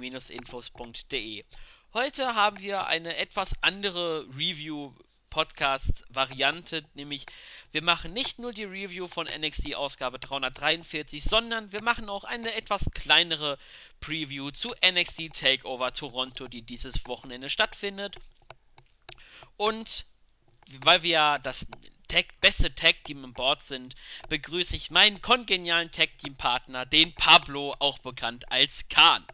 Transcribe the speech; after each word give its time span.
wrestling-infos.de. 0.00 1.44
Heute 1.94 2.34
haben 2.34 2.60
wir 2.60 2.86
eine 2.86 3.16
etwas 3.16 3.52
andere 3.60 4.26
Review-Podcast-Variante, 4.36 6.84
nämlich 6.94 7.26
wir 7.70 7.82
machen 7.82 8.14
nicht 8.14 8.38
nur 8.38 8.52
die 8.52 8.64
Review 8.64 9.08
von 9.08 9.26
NXT 9.26 9.74
Ausgabe 9.74 10.18
343, 10.18 11.22
sondern 11.22 11.70
wir 11.72 11.82
machen 11.82 12.08
auch 12.08 12.24
eine 12.24 12.54
etwas 12.54 12.90
kleinere 12.94 13.58
Preview 14.00 14.50
zu 14.50 14.72
NXT 14.84 15.34
Takeover 15.34 15.92
Toronto, 15.92 16.48
die 16.48 16.62
dieses 16.62 17.06
Wochenende 17.06 17.50
stattfindet. 17.50 18.16
Und 19.58 20.06
weil 20.80 21.02
wir 21.02 21.38
das 21.42 21.66
Tag, 22.08 22.26
beste 22.40 22.74
Tag 22.74 23.04
Team 23.04 23.24
im 23.24 23.32
Board 23.32 23.62
sind, 23.62 23.94
begrüße 24.28 24.76
ich 24.76 24.90
meinen 24.90 25.22
kongenialen 25.22 25.90
Tag 25.92 26.18
Team 26.18 26.36
Partner, 26.36 26.84
den 26.84 27.14
Pablo, 27.14 27.74
auch 27.78 27.98
bekannt 27.98 28.50
als 28.50 28.88
Khan. 28.88 29.24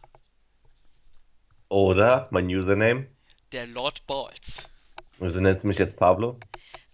Oder 1.69 2.27
mein 2.31 2.47
Username. 2.47 3.07
Der 3.51 3.67
Lord 3.67 4.05
Balls. 4.07 4.67
Wieso 5.19 5.39
nennst 5.39 5.63
du 5.63 5.67
mich 5.67 5.77
jetzt 5.77 5.95
Pablo? 5.95 6.39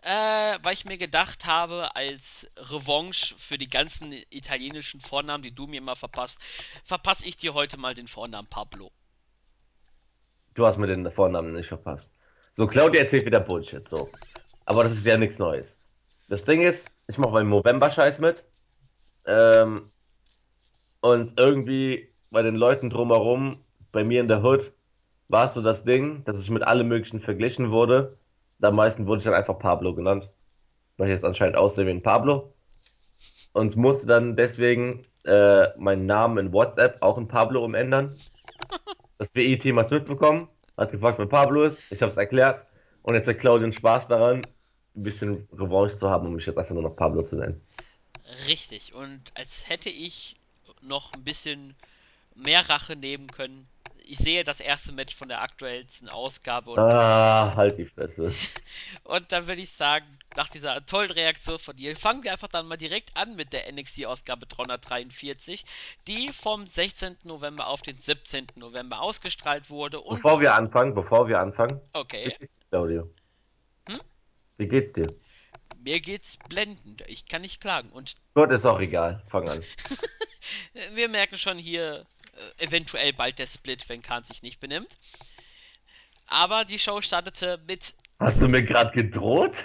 Äh, 0.02 0.60
weil 0.62 0.74
ich 0.74 0.86
mir 0.86 0.98
gedacht 0.98 1.46
habe, 1.46 1.96
als 1.96 2.48
Revanche 2.58 3.36
für 3.38 3.58
die 3.58 3.70
ganzen 3.70 4.14
italienischen 4.30 5.00
Vornamen, 5.00 5.42
die 5.42 5.56
du 5.56 5.66
mir 5.66 5.78
immer 5.78 5.96
verpasst, 5.96 6.40
verpasse 6.84 7.26
ich 7.26 7.38
dir 7.38 7.54
heute 7.54 7.78
mal 7.78 7.96
den 7.96 8.08
Vornamen 8.08 8.48
Pablo. 8.48 8.92
Du 10.54 10.66
hast 10.66 10.78
mir 10.78 10.88
den 10.88 11.10
Vornamen 11.12 11.54
nicht 11.54 11.68
verpasst. 11.68 12.14
So, 12.52 12.68
Claudia 12.68 13.02
erzählt 13.02 13.26
wieder 13.26 13.40
Bullshit, 13.40 13.88
so. 13.88 14.10
Aber 14.66 14.84
das 14.84 14.94
ist 14.94 15.06
ja 15.06 15.18
nichts 15.18 15.40
Neues. 15.40 15.80
Das 16.30 16.46
Ding 16.46 16.62
ist, 16.62 16.88
ich 17.08 17.18
mache 17.18 17.32
meinen 17.32 17.50
Movember-Scheiß 17.50 18.20
mit. 18.20 18.44
Ähm, 19.26 19.92
und 21.02 21.40
irgendwie 21.40 22.10
bei 22.30 22.42
den 22.44 22.56
Leuten 22.56 22.90
drumherum, 22.90 23.65
bei 23.96 24.04
mir 24.04 24.20
in 24.20 24.28
der 24.28 24.44
Hood, 24.44 24.74
war 25.30 25.46
es 25.46 25.54
so 25.54 25.62
das 25.62 25.86
Ding, 25.86 26.24
dass 26.26 26.42
ich 26.42 26.50
mit 26.50 26.64
allem 26.64 26.90
Möglichen 26.90 27.22
verglichen 27.22 27.72
wurde. 27.72 28.18
Am 28.62 28.76
meisten 28.76 29.08
wurde 29.08 29.20
ich 29.20 29.24
dann 29.24 29.34
einfach 29.34 29.58
Pablo 29.58 29.96
genannt. 29.96 30.30
Weil 30.98 31.08
ich 31.08 31.14
jetzt 31.14 31.26
anscheinend 31.26 31.56
aussehe 31.56 31.88
wie 31.88 31.92
ein 31.92 32.04
Pablo. 32.04 32.54
Und 33.54 33.76
musste 33.78 34.06
dann 34.06 34.36
deswegen 34.36 35.04
äh, 35.24 35.76
meinen 35.78 36.06
Namen 36.06 36.38
in 36.38 36.54
WhatsApp 36.54 37.02
auch 37.02 37.18
in 37.18 37.28
Pablo 37.28 37.64
umändern. 37.66 38.16
Das 39.18 39.34
WI-Team 39.34 39.80
hat 39.80 39.86
es 39.86 39.92
mitbekommen, 39.92 40.50
hat 40.76 40.92
gefragt, 40.92 41.18
wer 41.20 41.26
Pablo 41.26 41.64
ist. 41.64 41.82
Ich 41.90 42.02
habe 42.02 42.12
es 42.12 42.18
erklärt. 42.18 42.66
Und 43.02 43.14
jetzt 43.16 43.30
hat 43.30 43.40
Claudian 43.40 43.72
Spaß 43.72 44.10
daran, 44.10 44.42
ein 44.94 45.04
bisschen 45.04 45.48
Revanche 45.54 45.98
zu 45.98 46.10
haben, 46.10 46.28
um 46.28 46.36
mich 46.36 46.46
jetzt 46.46 46.58
einfach 46.58 46.74
nur 46.74 46.84
noch 46.84 46.98
Pablo 46.98 47.24
zu 47.24 47.38
nennen. 47.38 47.62
Richtig. 48.46 48.94
Und 48.94 49.22
als 49.36 49.70
hätte 49.70 49.90
ich 49.90 50.36
noch 50.82 51.14
ein 51.14 51.24
bisschen 51.24 51.76
mehr 52.36 52.70
Rache 52.70 52.98
nehmen 52.98 53.28
können. 53.28 53.68
Ich 54.08 54.20
sehe 54.20 54.44
das 54.44 54.60
erste 54.60 54.92
Match 54.92 55.16
von 55.16 55.30
der 55.30 55.42
aktuellsten 55.42 56.10
Ausgabe 56.10 56.72
und, 56.72 56.80
Ah, 56.80 57.56
halt 57.56 57.78
die 57.78 57.86
Fresse. 57.86 58.34
und 59.04 59.32
dann 59.32 59.48
würde 59.48 59.62
ich 59.62 59.72
sagen, 59.72 60.06
nach 60.36 60.48
dieser 60.48 60.86
tollen 60.86 61.12
Reaktion 61.12 61.58
von 61.58 61.76
dir, 61.76 61.96
fangen 61.98 62.24
wir 62.24 62.32
einfach 62.32 62.48
dann 62.48 62.68
mal 62.68 62.78
direkt 62.78 63.18
an 63.18 63.36
mit 63.36 63.52
der 63.52 63.72
NXT-Ausgabe 63.72 64.46
343, 64.46 65.66
die 66.08 66.32
vom 66.32 66.68
16. 66.68 67.18
November 67.24 67.68
auf 67.68 67.82
den 67.82 67.98
17. 67.98 68.48
November 68.56 69.02
ausgestrahlt 69.02 69.70
wurde. 69.70 70.02
Bevor 70.08 70.40
wir 70.40 70.54
anfangen, 70.54 70.94
bevor 70.94 71.28
wir 71.28 71.40
anfangen, 71.40 71.82
wie 71.94 72.00
okay, 72.00 72.36
geht's 72.40 72.58
dir, 72.58 72.66
Claudio? 72.70 73.10
Hm? 73.88 74.02
Wie 74.58 74.68
geht's 74.68 74.94
dir? 74.94 75.08
mir 75.86 76.00
geht's 76.00 76.38
blendend. 76.50 77.04
Ich 77.08 77.28
kann 77.28 77.42
nicht 77.42 77.62
klagen. 77.62 77.90
Und 77.90 78.16
Gut, 78.34 78.52
ist 78.52 78.66
auch 78.66 78.80
egal. 78.80 79.24
Fang 79.28 79.48
an. 79.48 79.64
wir 80.94 81.08
merken 81.08 81.38
schon 81.38 81.58
hier 81.58 82.06
eventuell 82.58 83.14
bald 83.14 83.40
der 83.40 83.48
Split, 83.48 83.88
wenn 83.90 84.02
Kahn 84.02 84.24
sich 84.24 84.42
nicht 84.42 84.60
benimmt. 84.60 84.98
Aber 86.28 86.66
die 86.66 86.78
Show 86.78 87.02
startete 87.02 87.58
mit. 87.66 87.96
Hast 88.20 88.42
du 88.42 88.48
mir 88.50 88.64
gerade 88.64 88.92
gedroht? 88.92 89.64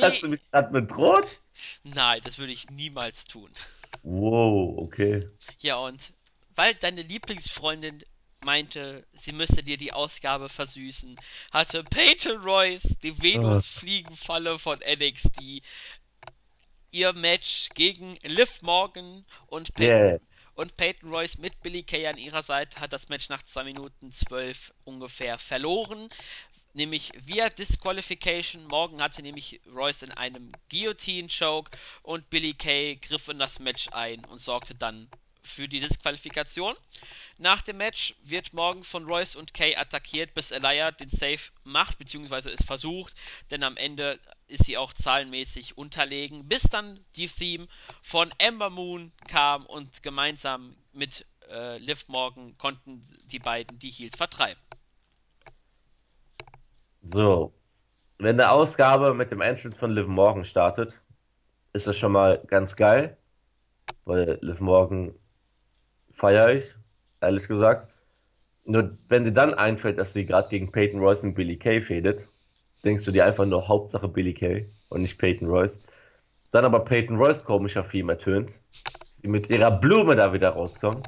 Hast 0.00 0.22
du 0.22 0.28
Nee, 0.28 0.28
mich 0.28 0.40
gerade 0.50 0.70
bedroht? 0.72 1.42
nein, 1.82 2.20
das 2.22 2.38
würde 2.38 2.52
ich 2.52 2.70
niemals 2.70 3.24
tun. 3.24 3.52
Wow, 4.02 4.76
okay. 4.78 5.28
Ja, 5.58 5.76
und 5.76 6.12
weil 6.56 6.74
deine 6.74 7.02
Lieblingsfreundin 7.02 8.02
meinte, 8.40 9.06
sie 9.12 9.32
müsste 9.32 9.62
dir 9.62 9.76
die 9.76 9.92
Ausgabe 9.92 10.48
versüßen, 10.48 11.16
hatte 11.52 11.84
Peyton 11.84 12.38
Royce, 12.42 12.96
die 13.02 13.20
Venus-Fliegenfalle 13.20 14.58
von 14.58 14.78
NXT, 14.80 15.62
ihr 16.90 17.12
Match 17.14 17.70
gegen 17.74 18.16
Liv 18.22 18.60
Morgan 18.62 19.24
und 19.46 19.74
Peyton, 19.74 20.12
Yeah. 20.12 20.18
Und 20.58 20.76
Peyton 20.76 21.10
Royce 21.10 21.38
mit 21.38 21.62
Billy 21.62 21.84
Kay 21.84 22.08
an 22.08 22.18
ihrer 22.18 22.42
Seite 22.42 22.80
hat 22.80 22.92
das 22.92 23.08
Match 23.08 23.28
nach 23.28 23.44
2 23.44 23.62
Minuten 23.62 24.10
12 24.10 24.74
ungefähr 24.84 25.38
verloren. 25.38 26.08
Nämlich 26.74 27.12
via 27.26 27.48
Disqualification. 27.48 28.66
Morgan 28.66 29.00
hatte 29.00 29.22
nämlich 29.22 29.60
Royce 29.72 30.02
in 30.02 30.10
einem 30.10 30.50
Guillotine-Choke 30.68 31.70
und 32.02 32.28
Billy 32.28 32.54
Kay 32.54 32.96
griff 32.96 33.28
in 33.28 33.38
das 33.38 33.60
Match 33.60 33.86
ein 33.92 34.24
und 34.24 34.40
sorgte 34.40 34.74
dann 34.74 35.08
für 35.44 35.68
die 35.68 35.78
Disqualifikation. 35.78 36.74
Nach 37.40 37.62
dem 37.62 37.76
Match 37.76 38.16
wird 38.24 38.52
Morgan 38.52 38.82
von 38.82 39.06
Royce 39.06 39.36
und 39.36 39.54
Kay 39.54 39.76
attackiert, 39.76 40.34
bis 40.34 40.50
Elia 40.50 40.90
den 40.90 41.08
Save 41.08 41.38
macht, 41.62 41.96
beziehungsweise 41.96 42.50
es 42.50 42.64
versucht, 42.64 43.14
denn 43.52 43.62
am 43.62 43.76
Ende 43.76 44.18
ist 44.48 44.64
sie 44.64 44.76
auch 44.76 44.92
zahlenmäßig 44.92 45.78
unterlegen, 45.78 46.48
bis 46.48 46.64
dann 46.64 46.98
die 47.14 47.28
Theme 47.28 47.68
von 48.02 48.34
Ember 48.38 48.70
Moon 48.70 49.12
kam 49.28 49.66
und 49.66 50.02
gemeinsam 50.02 50.74
mit 50.92 51.26
äh, 51.48 51.78
Liv 51.78 52.08
Morgan 52.08 52.58
konnten 52.58 53.04
die 53.26 53.38
beiden 53.38 53.78
die 53.78 53.90
Heels 53.90 54.16
vertreiben. 54.16 54.60
So, 57.02 57.54
wenn 58.18 58.40
eine 58.40 58.50
Ausgabe 58.50 59.14
mit 59.14 59.30
dem 59.30 59.42
Entrance 59.42 59.78
von 59.78 59.92
Liv 59.92 60.08
Morgan 60.08 60.44
startet, 60.44 61.00
ist 61.72 61.86
das 61.86 61.96
schon 61.96 62.10
mal 62.10 62.42
ganz 62.48 62.74
geil, 62.74 63.16
weil 64.06 64.40
Liv 64.42 64.58
Morgan 64.58 65.14
feiere 66.10 66.54
ich, 66.54 66.74
ehrlich 67.20 67.48
gesagt. 67.48 67.88
Nur 68.64 68.98
wenn 69.08 69.24
dir 69.24 69.32
dann 69.32 69.54
einfällt, 69.54 69.98
dass 69.98 70.12
sie 70.12 70.26
gerade 70.26 70.48
gegen 70.48 70.70
Peyton 70.70 71.00
Royce 71.00 71.24
und 71.24 71.34
Billy 71.34 71.56
Kay 71.56 71.80
fädet, 71.80 72.28
denkst 72.84 73.04
du 73.04 73.12
dir 73.12 73.24
einfach 73.24 73.46
nur 73.46 73.66
Hauptsache 73.66 74.08
Billy 74.08 74.34
Kay 74.34 74.68
und 74.88 75.02
nicht 75.02 75.18
Peyton 75.18 75.48
Royce. 75.48 75.80
Dann 76.50 76.64
aber 76.64 76.80
Peyton 76.80 77.16
Royce 77.16 77.44
komischer 77.44 77.88
Theme 77.88 78.12
ertönt, 78.12 78.60
sie 79.16 79.28
mit 79.28 79.50
ihrer 79.50 79.70
Blume 79.70 80.16
da 80.16 80.32
wieder 80.32 80.50
rauskommt, 80.50 81.06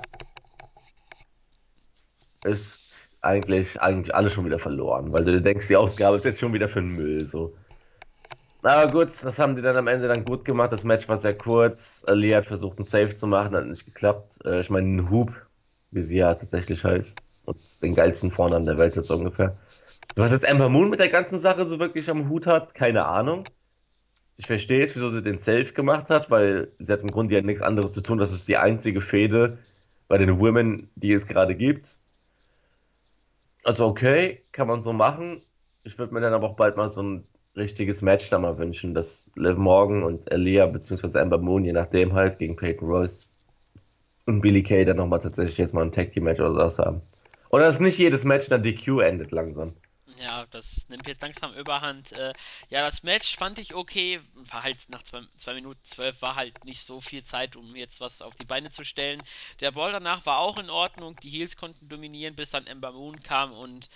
ist 2.44 3.10
eigentlich, 3.21 3.81
eigentlich 3.81 4.15
alles 4.15 4.32
schon 4.32 4.47
wieder 4.47 4.59
verloren, 4.59 5.12
weil 5.12 5.25
du 5.25 5.32
dir 5.32 5.41
denkst, 5.41 5.69
die 5.69 5.77
Ausgabe 5.77 6.16
ist 6.16 6.25
jetzt 6.25 6.41
schon 6.41 6.53
wieder 6.53 6.69
für 6.69 6.81
den 6.81 6.94
Müll, 6.94 7.25
so. 7.27 7.54
Aber 8.62 8.91
gut, 8.91 9.09
das 9.09 9.38
haben 9.38 9.56
die 9.56 9.62
dann 9.62 9.77
am 9.77 9.87
Ende 9.87 10.06
dann 10.06 10.25
gut 10.25 10.44
gemacht. 10.44 10.71
Das 10.71 10.84
Match 10.84 11.09
war 11.09 11.16
sehr 11.16 11.34
kurz. 11.34 12.04
Ali 12.06 12.31
hat 12.31 12.44
versucht, 12.44 12.77
einen 12.77 12.84
Save 12.84 13.15
zu 13.15 13.27
machen, 13.27 13.56
hat 13.56 13.66
nicht 13.66 13.87
geklappt. 13.87 14.38
Äh, 14.44 14.60
ich 14.60 14.69
meine, 14.69 14.87
einen 14.87 15.10
Hoop, 15.10 15.32
wie 15.90 16.02
sie 16.02 16.16
ja 16.16 16.34
tatsächlich 16.34 16.84
heißt. 16.84 17.18
Und 17.44 17.58
den 17.82 17.94
geilsten 17.94 18.30
Vornamen 18.30 18.66
der 18.66 18.78
Welt 18.78 18.96
jetzt 18.96 19.10
ungefähr. 19.10 19.56
Was 20.16 20.32
jetzt 20.32 20.44
Ember 20.44 20.68
Moon 20.68 20.90
mit 20.90 21.00
der 21.00 21.08
ganzen 21.08 21.38
Sache 21.38 21.64
so 21.64 21.78
wirklich 21.78 22.10
am 22.10 22.28
Hut 22.28 22.46
hat, 22.46 22.74
keine 22.74 23.06
Ahnung. 23.06 23.44
Ich 24.36 24.46
verstehe 24.46 24.80
jetzt, 24.80 24.96
wieso 24.96 25.08
sie 25.08 25.22
den 25.22 25.38
Save 25.38 25.72
gemacht 25.72 26.10
hat, 26.10 26.30
weil 26.30 26.72
sie 26.78 26.92
hat 26.92 27.00
im 27.00 27.10
Grunde 27.10 27.34
ja 27.34 27.42
nichts 27.42 27.62
anderes 27.62 27.92
zu 27.92 28.00
tun. 28.00 28.18
Das 28.18 28.32
ist 28.32 28.48
die 28.48 28.56
einzige 28.56 29.00
Fehde 29.00 29.58
bei 30.08 30.18
den 30.18 30.38
Women, 30.38 30.90
die 30.94 31.12
es 31.12 31.26
gerade 31.26 31.54
gibt. 31.54 31.98
Also 33.62 33.86
okay, 33.86 34.42
kann 34.52 34.66
man 34.66 34.80
so 34.80 34.92
machen. 34.92 35.42
Ich 35.84 35.98
würde 35.98 36.14
mir 36.14 36.20
dann 36.20 36.32
aber 36.32 36.48
auch 36.48 36.56
bald 36.56 36.76
mal 36.76 36.88
so 36.88 37.02
ein 37.02 37.24
richtiges 37.56 38.02
Match 38.02 38.30
da 38.30 38.38
mal 38.38 38.58
wünschen, 38.58 38.94
dass 38.94 39.30
Liv 39.36 39.56
Morgan 39.56 40.02
und 40.02 40.30
Elia 40.30 40.66
beziehungsweise 40.66 41.20
Ember 41.20 41.38
Moon, 41.38 41.64
je 41.64 41.72
nachdem 41.72 42.14
halt, 42.14 42.38
gegen 42.38 42.56
Peyton 42.56 42.88
Royce 42.88 43.28
und 44.26 44.41
Billy 44.41 44.62
Kay 44.62 44.84
dann 44.84 44.97
nochmal 44.97 45.20
tatsächlich 45.20 45.58
jetzt 45.58 45.75
mal 45.75 45.82
ein 45.82 45.92
Tag 45.92 46.12
Team 46.12 46.25
Match 46.25 46.41
oder 46.41 46.53
sowas 46.53 46.78
haben. 46.78 47.03
Oder 47.50 47.64
dass 47.64 47.80
nicht 47.80 47.98
jedes 47.98 48.24
Match 48.24 48.44
in 48.44 48.50
der 48.50 48.59
DQ 48.59 49.00
endet 49.00 49.33
langsam. 49.33 49.74
Ja, 50.22 50.44
das 50.50 50.86
nimmt 50.89 51.06
jetzt 51.06 51.22
langsam 51.22 51.54
überhand. 51.54 52.12
Äh, 52.12 52.34
ja, 52.68 52.83
das 52.83 53.03
Match 53.03 53.36
fand 53.36 53.59
ich 53.59 53.74
okay. 53.74 54.21
War 54.50 54.62
halt 54.62 54.77
nach 54.89 55.03
2 55.03 55.54
Minuten 55.54 55.80
12 55.83 56.21
war 56.21 56.36
halt 56.36 56.65
nicht 56.65 56.84
so 56.84 57.00
viel 57.00 57.22
Zeit, 57.22 57.56
um 57.56 57.74
jetzt 57.74 58.00
was 58.00 58.21
auf 58.21 58.34
die 58.36 58.44
Beine 58.44 58.71
zu 58.71 58.84
stellen. 58.84 59.22
Der 59.60 59.71
Ball 59.72 59.92
danach 59.92 60.27
war 60.27 60.39
auch 60.39 60.59
in 60.59 60.68
Ordnung. 60.68 61.16
Die 61.22 61.30
Heels 61.30 61.56
konnten 61.56 61.89
dominieren, 61.89 62.34
bis 62.36 62.50
dann 62.50 62.66
Ember 62.66 62.92
Moon 62.92 63.22
kam. 63.22 63.53
Und 63.53 63.89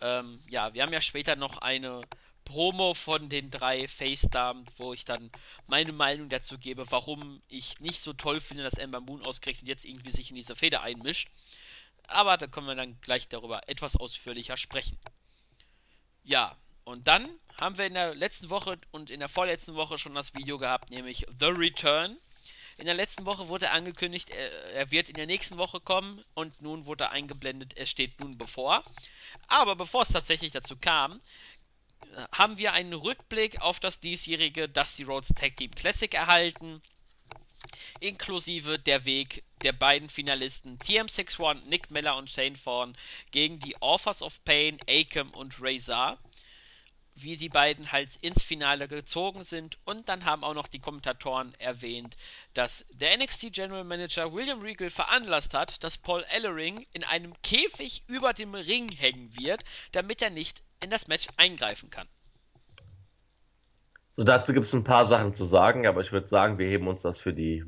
ähm, 0.00 0.40
ja, 0.48 0.72
wir 0.74 0.82
haben 0.82 0.92
ja 0.92 1.00
später 1.00 1.34
noch 1.34 1.58
eine 1.58 2.02
Promo 2.44 2.94
von 2.94 3.28
den 3.28 3.50
drei 3.50 3.88
Face-Damen, 3.88 4.66
wo 4.76 4.92
ich 4.92 5.04
dann 5.04 5.30
meine 5.66 5.92
Meinung 5.92 6.28
dazu 6.28 6.58
gebe, 6.58 6.90
warum 6.90 7.42
ich 7.48 7.80
nicht 7.80 8.00
so 8.00 8.12
toll 8.12 8.40
finde, 8.40 8.62
dass 8.62 8.74
Ember 8.74 9.00
Moon 9.00 9.22
ausgerechnet 9.22 9.68
jetzt 9.68 9.84
irgendwie 9.84 10.10
sich 10.10 10.30
in 10.30 10.36
diese 10.36 10.56
Feder 10.56 10.82
einmischt. 10.82 11.28
Aber 12.06 12.36
da 12.36 12.46
können 12.46 12.66
wir 12.66 12.74
dann 12.74 13.00
gleich 13.00 13.28
darüber 13.28 13.68
etwas 13.68 13.96
ausführlicher 13.96 14.56
sprechen. 14.56 14.98
Ja, 16.24 16.56
und 16.84 17.06
dann 17.08 17.28
haben 17.56 17.78
wir 17.78 17.86
in 17.86 17.94
der 17.94 18.14
letzten 18.14 18.50
Woche 18.50 18.78
und 18.90 19.10
in 19.10 19.20
der 19.20 19.28
vorletzten 19.28 19.74
Woche 19.76 19.98
schon 19.98 20.14
das 20.14 20.34
Video 20.34 20.58
gehabt, 20.58 20.90
nämlich 20.90 21.26
The 21.38 21.46
Return. 21.46 22.18
In 22.78 22.86
der 22.86 22.94
letzten 22.94 23.26
Woche 23.26 23.48
wurde 23.48 23.70
angekündigt, 23.70 24.30
er, 24.30 24.50
er, 24.72 24.90
wird 24.90 25.08
in 25.08 25.14
der 25.14 25.26
nächsten 25.26 25.58
Woche 25.58 25.78
kommen 25.78 26.24
und 26.34 26.62
nun 26.62 26.86
wurde 26.86 27.10
eingeblendet, 27.10 27.76
er 27.76 27.86
steht 27.86 28.18
nun 28.18 28.38
bevor. 28.38 28.82
Aber 29.46 29.76
bevor 29.76 30.02
es 30.02 30.08
tatsächlich 30.08 30.52
dazu 30.52 30.76
kam, 30.76 31.20
haben 32.32 32.58
wir 32.58 32.72
einen 32.72 32.92
Rückblick 32.92 33.60
auf 33.60 33.80
das 33.80 34.00
diesjährige 34.00 34.68
Dusty 34.68 35.02
Rhodes 35.04 35.30
Tag 35.34 35.56
Team 35.56 35.70
Classic 35.74 36.12
erhalten, 36.12 36.82
inklusive 38.00 38.78
der 38.78 39.04
Weg 39.04 39.44
der 39.62 39.72
beiden 39.72 40.08
Finalisten 40.08 40.78
TM61, 40.80 41.64
Nick 41.66 41.90
Miller 41.90 42.16
und 42.16 42.30
Shane 42.30 42.58
Thorne 42.62 42.92
gegen 43.30 43.58
die 43.58 43.80
Authors 43.80 44.22
of 44.22 44.44
Pain, 44.44 44.80
Akam 44.88 45.30
und 45.30 45.56
Razor 45.60 46.18
wie 47.14 47.36
die 47.36 47.48
beiden 47.48 47.92
halt 47.92 48.16
ins 48.16 48.42
Finale 48.42 48.88
gezogen 48.88 49.44
sind. 49.44 49.78
Und 49.84 50.08
dann 50.08 50.24
haben 50.24 50.44
auch 50.44 50.54
noch 50.54 50.66
die 50.66 50.78
Kommentatoren 50.78 51.54
erwähnt, 51.58 52.16
dass 52.54 52.86
der 52.90 53.16
NXT 53.16 53.52
General 53.52 53.84
Manager 53.84 54.32
William 54.32 54.60
Regal 54.60 54.90
veranlasst 54.90 55.54
hat, 55.54 55.82
dass 55.84 55.98
Paul 55.98 56.24
Ellering 56.30 56.86
in 56.92 57.04
einem 57.04 57.34
Käfig 57.42 58.04
über 58.06 58.32
dem 58.32 58.54
Ring 58.54 58.90
hängen 58.90 59.36
wird, 59.36 59.62
damit 59.92 60.22
er 60.22 60.30
nicht 60.30 60.62
in 60.80 60.90
das 60.90 61.06
Match 61.06 61.28
eingreifen 61.36 61.90
kann. 61.90 62.08
So, 64.12 64.24
dazu 64.24 64.52
gibt 64.52 64.66
es 64.66 64.72
ein 64.74 64.84
paar 64.84 65.06
Sachen 65.06 65.32
zu 65.32 65.44
sagen, 65.44 65.86
aber 65.86 66.02
ich 66.02 66.12
würde 66.12 66.26
sagen, 66.26 66.58
wir 66.58 66.68
heben 66.68 66.86
uns 66.86 67.00
das 67.00 67.18
für 67.18 67.32
die 67.32 67.64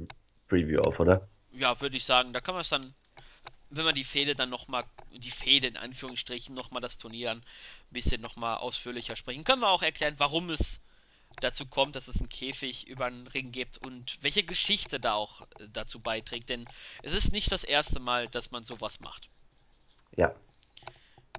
Preview 0.49 0.81
auf, 0.83 1.01
oder? 1.01 1.27
Ja, 1.53 1.81
würde 1.81 1.97
ich 1.97 2.05
sagen. 2.05 2.33
Da 2.33 2.41
kann 2.41 2.55
man 2.55 2.63
es 2.63 2.69
dann 2.69 2.95
wenn 3.77 3.85
man 3.85 3.95
die 3.95 4.05
Fehde 4.05 4.35
dann 4.35 4.51
nochmal, 4.51 4.85
die 5.13 5.31
Fehde 5.31 5.67
in 5.67 5.77
Anführungsstrichen, 5.77 6.55
nochmal 6.55 6.83
das 6.83 6.99
Turnier 6.99 7.33
ein 7.33 7.43
bisschen 7.91 8.21
nochmal 8.21 8.57
ausführlicher 8.59 9.17
sprechen, 9.17 9.45
können 9.45 9.63
wir 9.63 9.71
auch 9.71 9.83
erklären, 9.83 10.15
warum 10.19 10.51
es 10.51 10.81
dazu 11.41 11.67
kommt, 11.67 11.97
dass 11.97 12.09
es 12.09 12.21
einen 12.21 12.29
Käfig 12.29 12.87
über 12.87 13.07
einen 13.07 13.27
Ring 13.27 13.53
gibt 13.53 13.79
und 13.79 14.19
welche 14.23 14.45
Geschichte 14.45 15.01
da 15.01 15.15
auch 15.15 15.43
äh, 15.59 15.69
dazu 15.73 16.01
beiträgt. 16.01 16.49
Denn 16.49 16.67
es 17.03 17.13
ist 17.13 17.33
nicht 17.33 17.51
das 17.51 17.65
erste 17.65 18.01
Mal, 18.01 18.29
dass 18.29 18.51
man 18.51 18.65
sowas 18.65 19.01
macht. 19.01 19.29
Ja. 20.17 20.35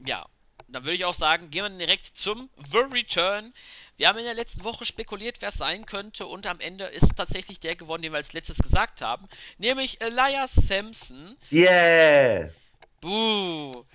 Ja, 0.05 0.27
dann 0.67 0.83
würde 0.83 0.95
ich 0.95 1.05
auch 1.05 1.13
sagen, 1.13 1.49
gehen 1.49 1.63
wir 1.63 1.69
direkt 1.69 2.05
zum 2.17 2.49
The 2.57 2.79
Return. 2.79 3.53
Wir 3.97 4.09
haben 4.09 4.19
in 4.19 4.25
der 4.25 4.33
letzten 4.33 4.63
Woche 4.63 4.83
spekuliert, 4.83 5.37
wer 5.41 5.49
es 5.49 5.55
sein 5.55 5.85
könnte, 5.85 6.25
und 6.27 6.47
am 6.47 6.59
Ende 6.59 6.85
ist 6.85 7.15
tatsächlich 7.15 7.61
der 7.61 7.75
geworden, 7.77 8.01
den 8.01 8.11
wir 8.11 8.17
als 8.17 8.33
letztes 8.33 8.57
gesagt 8.57 9.01
haben, 9.01 9.27
nämlich 9.57 10.01
Elias 10.01 10.53
Sampson. 10.53 11.37
Yeah! 11.51 12.49
Buh! 12.99 13.85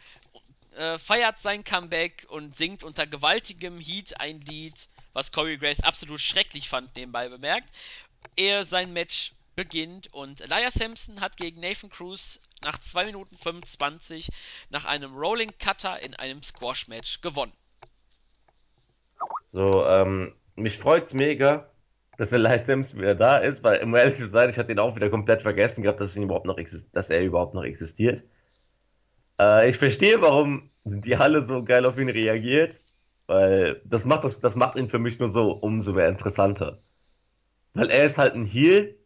Äh, 0.76 0.98
feiert 0.98 1.42
sein 1.42 1.64
Comeback 1.64 2.26
und 2.30 2.56
singt 2.56 2.82
unter 2.82 3.06
gewaltigem 3.06 3.78
Heat 3.78 4.18
ein 4.18 4.40
Lied, 4.40 4.88
was 5.12 5.32
Corey 5.32 5.58
Graves 5.58 5.82
absolut 5.82 6.20
schrecklich 6.20 6.68
fand, 6.68 6.94
nebenbei 6.96 7.28
bemerkt, 7.28 7.68
ehe 8.36 8.64
sein 8.64 8.92
Match 8.92 9.32
beginnt. 9.54 10.12
Und 10.14 10.40
Elias 10.40 10.74
Sampson 10.74 11.20
hat 11.20 11.36
gegen 11.36 11.60
Nathan 11.60 11.90
Cruz 11.90 12.40
nach 12.62 12.78
2 12.78 13.06
Minuten 13.06 13.36
25 13.36 14.28
nach 14.70 14.86
einem 14.86 15.14
Rolling 15.14 15.52
Cutter 15.58 16.00
in 16.00 16.14
einem 16.14 16.42
Squash-Match 16.42 17.20
gewonnen. 17.20 17.52
So, 19.52 19.84
ähm, 19.84 20.32
mich 20.54 20.78
freut's 20.78 21.12
mega, 21.12 21.68
dass 22.16 22.32
Elias 22.32 22.66
Sims 22.66 22.96
wieder 22.96 23.16
da 23.16 23.38
ist, 23.38 23.64
weil, 23.64 23.82
um 23.82 23.94
ehrlich 23.96 24.14
zu 24.16 24.28
sein, 24.28 24.48
ich 24.48 24.58
hatte 24.58 24.72
ihn 24.72 24.78
auch 24.78 24.94
wieder 24.94 25.10
komplett 25.10 25.42
vergessen 25.42 25.82
gehabt, 25.82 26.00
dass, 26.00 26.16
ihn 26.16 26.22
überhaupt 26.24 26.46
noch 26.46 26.58
dass 26.92 27.10
er 27.10 27.22
überhaupt 27.22 27.54
noch 27.54 27.64
existiert. 27.64 28.22
Äh, 29.40 29.68
ich 29.68 29.78
verstehe, 29.78 30.20
warum 30.20 30.70
die 30.84 31.18
Halle 31.18 31.42
so 31.42 31.64
geil 31.64 31.84
auf 31.86 31.98
ihn 31.98 32.08
reagiert, 32.08 32.80
weil 33.26 33.82
das 33.84 34.04
macht, 34.04 34.24
das, 34.24 34.40
das 34.40 34.54
macht 34.56 34.76
ihn 34.76 34.88
für 34.88 34.98
mich 35.00 35.18
nur 35.18 35.28
so 35.28 35.52
umso 35.52 35.92
mehr 35.94 36.08
interessanter. 36.08 36.80
Weil 37.74 37.90
er 37.90 38.04
ist 38.04 38.18
halt 38.18 38.34
ein 38.34 38.44
Heel, 38.44 38.96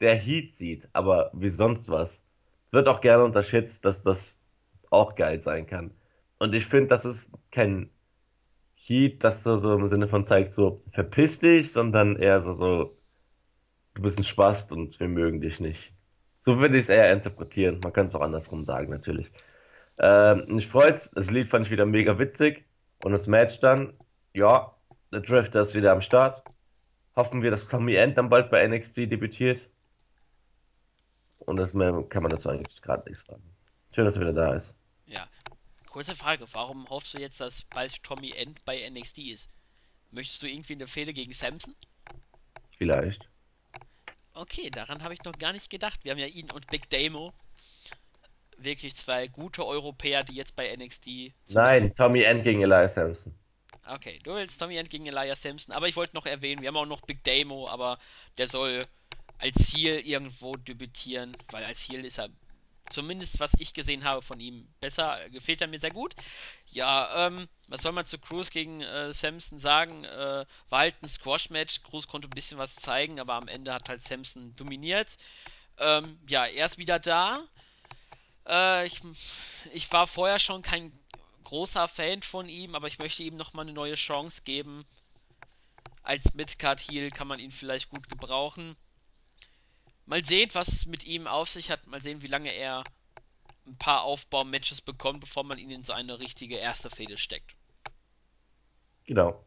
der 0.00 0.14
Heat 0.16 0.54
sieht, 0.54 0.88
aber 0.92 1.30
wie 1.34 1.50
sonst 1.50 1.88
was. 1.88 2.24
Wird 2.70 2.88
auch 2.88 3.00
gerne 3.00 3.24
unterschätzt, 3.24 3.84
dass 3.84 4.02
das 4.02 4.42
auch 4.90 5.14
geil 5.14 5.40
sein 5.40 5.66
kann. 5.66 5.92
Und 6.38 6.54
ich 6.54 6.66
finde, 6.66 6.88
das 6.88 7.04
ist 7.04 7.32
kein 7.50 7.90
Heat, 8.82 9.22
das 9.24 9.42
so, 9.42 9.56
so 9.56 9.74
im 9.74 9.86
Sinne 9.86 10.08
von 10.08 10.26
zeigt, 10.26 10.54
so 10.54 10.82
verpiss 10.92 11.38
dich, 11.38 11.72
sondern 11.72 12.16
eher 12.16 12.40
so, 12.40 12.54
so 12.54 12.96
du 13.94 14.02
bist 14.02 14.18
ein 14.18 14.24
Spast 14.24 14.72
und 14.72 14.98
wir 14.98 15.08
mögen 15.08 15.40
dich 15.40 15.60
nicht. 15.60 15.92
So 16.38 16.58
würde 16.58 16.78
ich 16.78 16.84
es 16.84 16.88
eher 16.88 17.12
interpretieren. 17.12 17.80
Man 17.82 17.92
kann 17.92 18.06
es 18.06 18.14
auch 18.14 18.22
andersrum 18.22 18.64
sagen, 18.64 18.90
natürlich. 18.90 19.30
Ähm, 19.98 20.56
ich 20.56 20.66
freut's. 20.66 21.10
Das 21.10 21.30
Lied 21.30 21.48
fand 21.48 21.66
ich 21.66 21.72
wieder 21.72 21.84
mega 21.84 22.18
witzig. 22.18 22.64
Und 23.04 23.12
das 23.12 23.26
Match 23.26 23.60
dann, 23.60 23.92
ja, 24.32 24.74
der 25.12 25.20
Drifter 25.20 25.60
ist 25.60 25.74
wieder 25.74 25.92
am 25.92 26.00
Start. 26.00 26.42
Hoffen 27.14 27.42
wir, 27.42 27.50
dass 27.50 27.68
Tommy 27.68 27.96
End 27.96 28.16
dann 28.16 28.30
bald 28.30 28.50
bei 28.50 28.66
NXT 28.66 29.10
debütiert. 29.10 29.68
Und 31.40 31.56
das 31.56 31.74
mehr 31.74 32.04
kann 32.08 32.22
man 32.22 32.30
dazu 32.30 32.48
eigentlich 32.48 32.80
gerade 32.80 33.06
nicht 33.08 33.20
sagen. 33.20 33.42
Schön, 33.92 34.06
dass 34.06 34.16
er 34.16 34.22
wieder 34.22 34.32
da 34.32 34.54
ist. 34.54 34.74
Ja, 35.04 35.26
Kurze 35.90 36.14
Frage, 36.14 36.46
warum 36.52 36.88
hoffst 36.88 37.14
du 37.14 37.18
jetzt, 37.18 37.40
dass 37.40 37.64
bald 37.64 38.00
Tommy 38.04 38.30
End 38.30 38.64
bei 38.64 38.88
NXT 38.88 39.18
ist? 39.18 39.48
Möchtest 40.12 40.40
du 40.40 40.46
irgendwie 40.46 40.74
eine 40.74 40.86
Fehde 40.86 41.12
gegen 41.12 41.32
Samson? 41.32 41.74
Vielleicht. 42.78 43.28
Okay, 44.32 44.70
daran 44.70 45.02
habe 45.02 45.14
ich 45.14 45.24
noch 45.24 45.36
gar 45.36 45.52
nicht 45.52 45.68
gedacht. 45.68 46.04
Wir 46.04 46.12
haben 46.12 46.20
ja 46.20 46.26
ihn 46.26 46.48
und 46.52 46.68
Big 46.68 46.88
Damo. 46.90 47.32
Wirklich 48.56 48.94
zwei 48.94 49.26
gute 49.26 49.66
Europäer, 49.66 50.22
die 50.22 50.36
jetzt 50.36 50.54
bei 50.54 50.74
NXT. 50.76 51.32
Nein, 51.48 51.92
Tommy 51.96 52.22
End 52.22 52.44
gegen 52.44 52.62
Elias 52.62 52.94
Samson. 52.94 53.34
Okay, 53.84 54.20
du 54.22 54.34
willst 54.34 54.60
Tommy 54.60 54.76
End 54.76 54.90
gegen 54.90 55.06
Elias 55.06 55.42
Samson, 55.42 55.74
aber 55.74 55.88
ich 55.88 55.96
wollte 55.96 56.14
noch 56.14 56.26
erwähnen, 56.26 56.62
wir 56.62 56.68
haben 56.68 56.76
auch 56.76 56.86
noch 56.86 57.00
Big 57.00 57.24
Damo, 57.24 57.68
aber 57.68 57.98
der 58.38 58.46
soll 58.46 58.86
als 59.38 59.72
Heel 59.74 59.98
irgendwo 59.98 60.54
debütieren, 60.54 61.36
weil 61.50 61.64
als 61.64 61.88
Heel 61.88 62.04
ist 62.04 62.18
er 62.18 62.28
zumindest 62.90 63.40
was 63.40 63.52
ich 63.58 63.74
gesehen 63.74 64.04
habe 64.04 64.22
von 64.22 64.40
ihm, 64.40 64.68
besser, 64.80 65.18
gefällt 65.30 65.60
er 65.60 65.68
mir 65.68 65.80
sehr 65.80 65.92
gut. 65.92 66.14
Ja, 66.66 67.26
ähm, 67.26 67.48
was 67.68 67.82
soll 67.82 67.92
man 67.92 68.06
zu 68.06 68.18
Cruz 68.18 68.50
gegen 68.50 68.82
äh, 68.82 69.12
Samson 69.14 69.58
sagen? 69.58 70.04
Äh, 70.04 70.44
war 70.68 70.78
halt 70.80 70.96
ein 71.02 71.08
Squash-Match. 71.08 71.82
Cruz 71.82 72.06
konnte 72.06 72.28
ein 72.28 72.34
bisschen 72.34 72.58
was 72.58 72.76
zeigen, 72.76 73.20
aber 73.20 73.34
am 73.34 73.48
Ende 73.48 73.72
hat 73.72 73.88
halt 73.88 74.02
Samson 74.02 74.54
dominiert. 74.56 75.16
Ähm, 75.78 76.18
ja, 76.28 76.46
er 76.46 76.66
ist 76.66 76.78
wieder 76.78 76.98
da. 76.98 77.44
Äh, 78.46 78.86
ich, 78.86 79.00
ich 79.72 79.90
war 79.92 80.06
vorher 80.06 80.38
schon 80.38 80.62
kein 80.62 80.92
großer 81.44 81.88
Fan 81.88 82.22
von 82.22 82.48
ihm, 82.48 82.74
aber 82.74 82.86
ich 82.86 82.98
möchte 82.98 83.22
ihm 83.22 83.36
nochmal 83.36 83.64
eine 83.64 83.72
neue 83.72 83.94
Chance 83.94 84.42
geben. 84.44 84.84
Als 86.02 86.34
Midcard-Heel 86.34 87.10
kann 87.10 87.28
man 87.28 87.40
ihn 87.40 87.52
vielleicht 87.52 87.88
gut 87.88 88.08
gebrauchen. 88.08 88.76
Mal 90.10 90.24
sehen, 90.24 90.50
was 90.54 90.86
mit 90.86 91.04
ihm 91.04 91.28
auf 91.28 91.48
sich 91.48 91.70
hat. 91.70 91.86
Mal 91.86 92.02
sehen, 92.02 92.20
wie 92.20 92.26
lange 92.26 92.52
er 92.52 92.82
ein 93.64 93.76
paar 93.76 94.02
Aufbaumatches 94.02 94.80
bekommt, 94.80 95.20
bevor 95.20 95.44
man 95.44 95.56
ihn 95.56 95.70
in 95.70 95.84
seine 95.84 96.18
richtige 96.18 96.56
erste 96.56 96.90
Fehde 96.90 97.16
steckt. 97.16 97.54
Genau. 99.04 99.40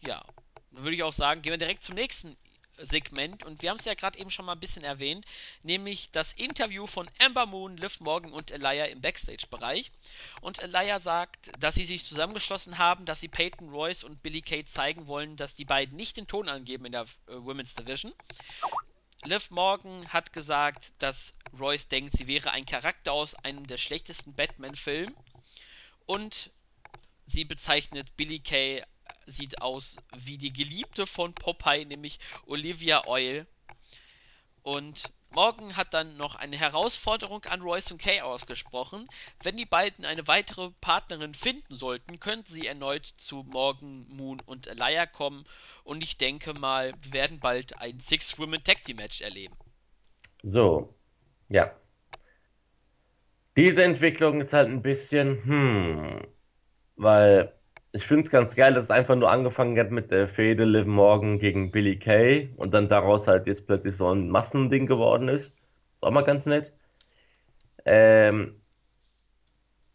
Ja, 0.00 0.24
dann 0.70 0.84
würde 0.84 0.96
ich 0.96 1.02
auch 1.02 1.12
sagen, 1.12 1.42
gehen 1.42 1.52
wir 1.52 1.58
direkt 1.58 1.84
zum 1.84 1.96
nächsten 1.96 2.34
Segment 2.78 3.44
und 3.44 3.60
wir 3.60 3.68
haben 3.68 3.76
es 3.76 3.84
ja 3.84 3.92
gerade 3.92 4.18
eben 4.18 4.30
schon 4.30 4.46
mal 4.46 4.52
ein 4.52 4.60
bisschen 4.60 4.84
erwähnt, 4.84 5.26
nämlich 5.62 6.10
das 6.12 6.32
Interview 6.32 6.86
von 6.86 7.06
Amber 7.18 7.44
Moon, 7.44 7.76
Liv 7.76 8.00
Morgan 8.00 8.32
und 8.32 8.50
Elia 8.52 8.86
im 8.86 9.02
Backstage-Bereich. 9.02 9.92
Und 10.40 10.62
Elia 10.62 10.98
sagt, 10.98 11.52
dass 11.62 11.74
sie 11.74 11.84
sich 11.84 12.06
zusammengeschlossen 12.06 12.78
haben, 12.78 13.04
dass 13.04 13.20
sie 13.20 13.28
Peyton 13.28 13.68
Royce 13.68 14.04
und 14.04 14.22
Billy 14.22 14.40
Kay 14.40 14.64
zeigen 14.64 15.06
wollen, 15.08 15.36
dass 15.36 15.54
die 15.54 15.66
beiden 15.66 15.94
nicht 15.94 16.16
den 16.16 16.26
Ton 16.26 16.48
angeben 16.48 16.86
in 16.86 16.92
der 16.92 17.02
äh, 17.28 17.32
Women's 17.32 17.74
Division. 17.74 18.14
Liv 19.26 19.50
Morgan 19.50 20.12
hat 20.12 20.34
gesagt, 20.34 20.92
dass 20.98 21.34
Royce 21.58 21.88
denkt, 21.88 22.14
sie 22.14 22.26
wäre 22.26 22.50
ein 22.50 22.66
Charakter 22.66 23.12
aus 23.12 23.34
einem 23.36 23.66
der 23.66 23.78
schlechtesten 23.78 24.34
Batman-Filmen. 24.34 25.16
Und 26.04 26.50
sie 27.26 27.46
bezeichnet 27.46 28.14
Billy 28.18 28.40
Kay, 28.40 28.84
sieht 29.24 29.62
aus 29.62 30.02
wie 30.12 30.36
die 30.36 30.52
Geliebte 30.52 31.06
von 31.06 31.32
Popeye, 31.32 31.86
nämlich 31.86 32.20
Olivia 32.44 33.06
Oil. 33.06 33.46
Und 34.62 35.10
Morgan 35.34 35.76
hat 35.76 35.92
dann 35.92 36.16
noch 36.16 36.36
eine 36.36 36.56
Herausforderung 36.56 37.44
an 37.44 37.60
Royce 37.60 37.92
und 37.92 38.00
Kay 38.00 38.20
ausgesprochen. 38.20 39.08
Wenn 39.42 39.56
die 39.56 39.66
beiden 39.66 40.04
eine 40.04 40.26
weitere 40.28 40.70
Partnerin 40.80 41.34
finden 41.34 41.74
sollten, 41.74 42.20
könnten 42.20 42.50
sie 42.50 42.66
erneut 42.66 43.04
zu 43.04 43.44
Morgan, 43.48 44.06
Moon 44.08 44.40
und 44.46 44.66
Elia 44.68 45.06
kommen. 45.06 45.44
Und 45.82 46.02
ich 46.02 46.16
denke 46.18 46.54
mal, 46.54 46.94
wir 47.02 47.12
werden 47.12 47.40
bald 47.40 47.80
ein 47.80 48.00
Six-Women 48.00 48.62
Tag 48.62 48.82
Team 48.82 48.96
Match 48.96 49.20
erleben. 49.20 49.56
So, 50.42 50.94
ja. 51.48 51.74
Diese 53.56 53.84
Entwicklung 53.84 54.40
ist 54.40 54.52
halt 54.52 54.68
ein 54.68 54.82
bisschen, 54.82 55.44
hm, 55.44 56.26
weil 56.96 57.52
ich 57.94 58.08
finde 58.08 58.24
es 58.24 58.30
ganz 58.30 58.56
geil, 58.56 58.74
dass 58.74 58.86
es 58.86 58.90
einfach 58.90 59.14
nur 59.14 59.30
angefangen 59.30 59.78
hat 59.78 59.92
mit 59.92 60.10
der 60.10 60.26
Fehde 60.28 60.64
Liv 60.64 60.84
Morgan 60.84 61.38
gegen 61.38 61.70
Billy 61.70 61.96
Kay 61.96 62.52
und 62.56 62.74
dann 62.74 62.88
daraus 62.88 63.28
halt 63.28 63.46
jetzt 63.46 63.68
plötzlich 63.68 63.96
so 63.96 64.10
ein 64.10 64.30
Massending 64.30 64.88
geworden 64.88 65.28
ist. 65.28 65.54
Ist 65.94 66.02
auch 66.02 66.10
mal 66.10 66.24
ganz 66.24 66.44
nett. 66.46 66.72
Ähm, 67.84 68.60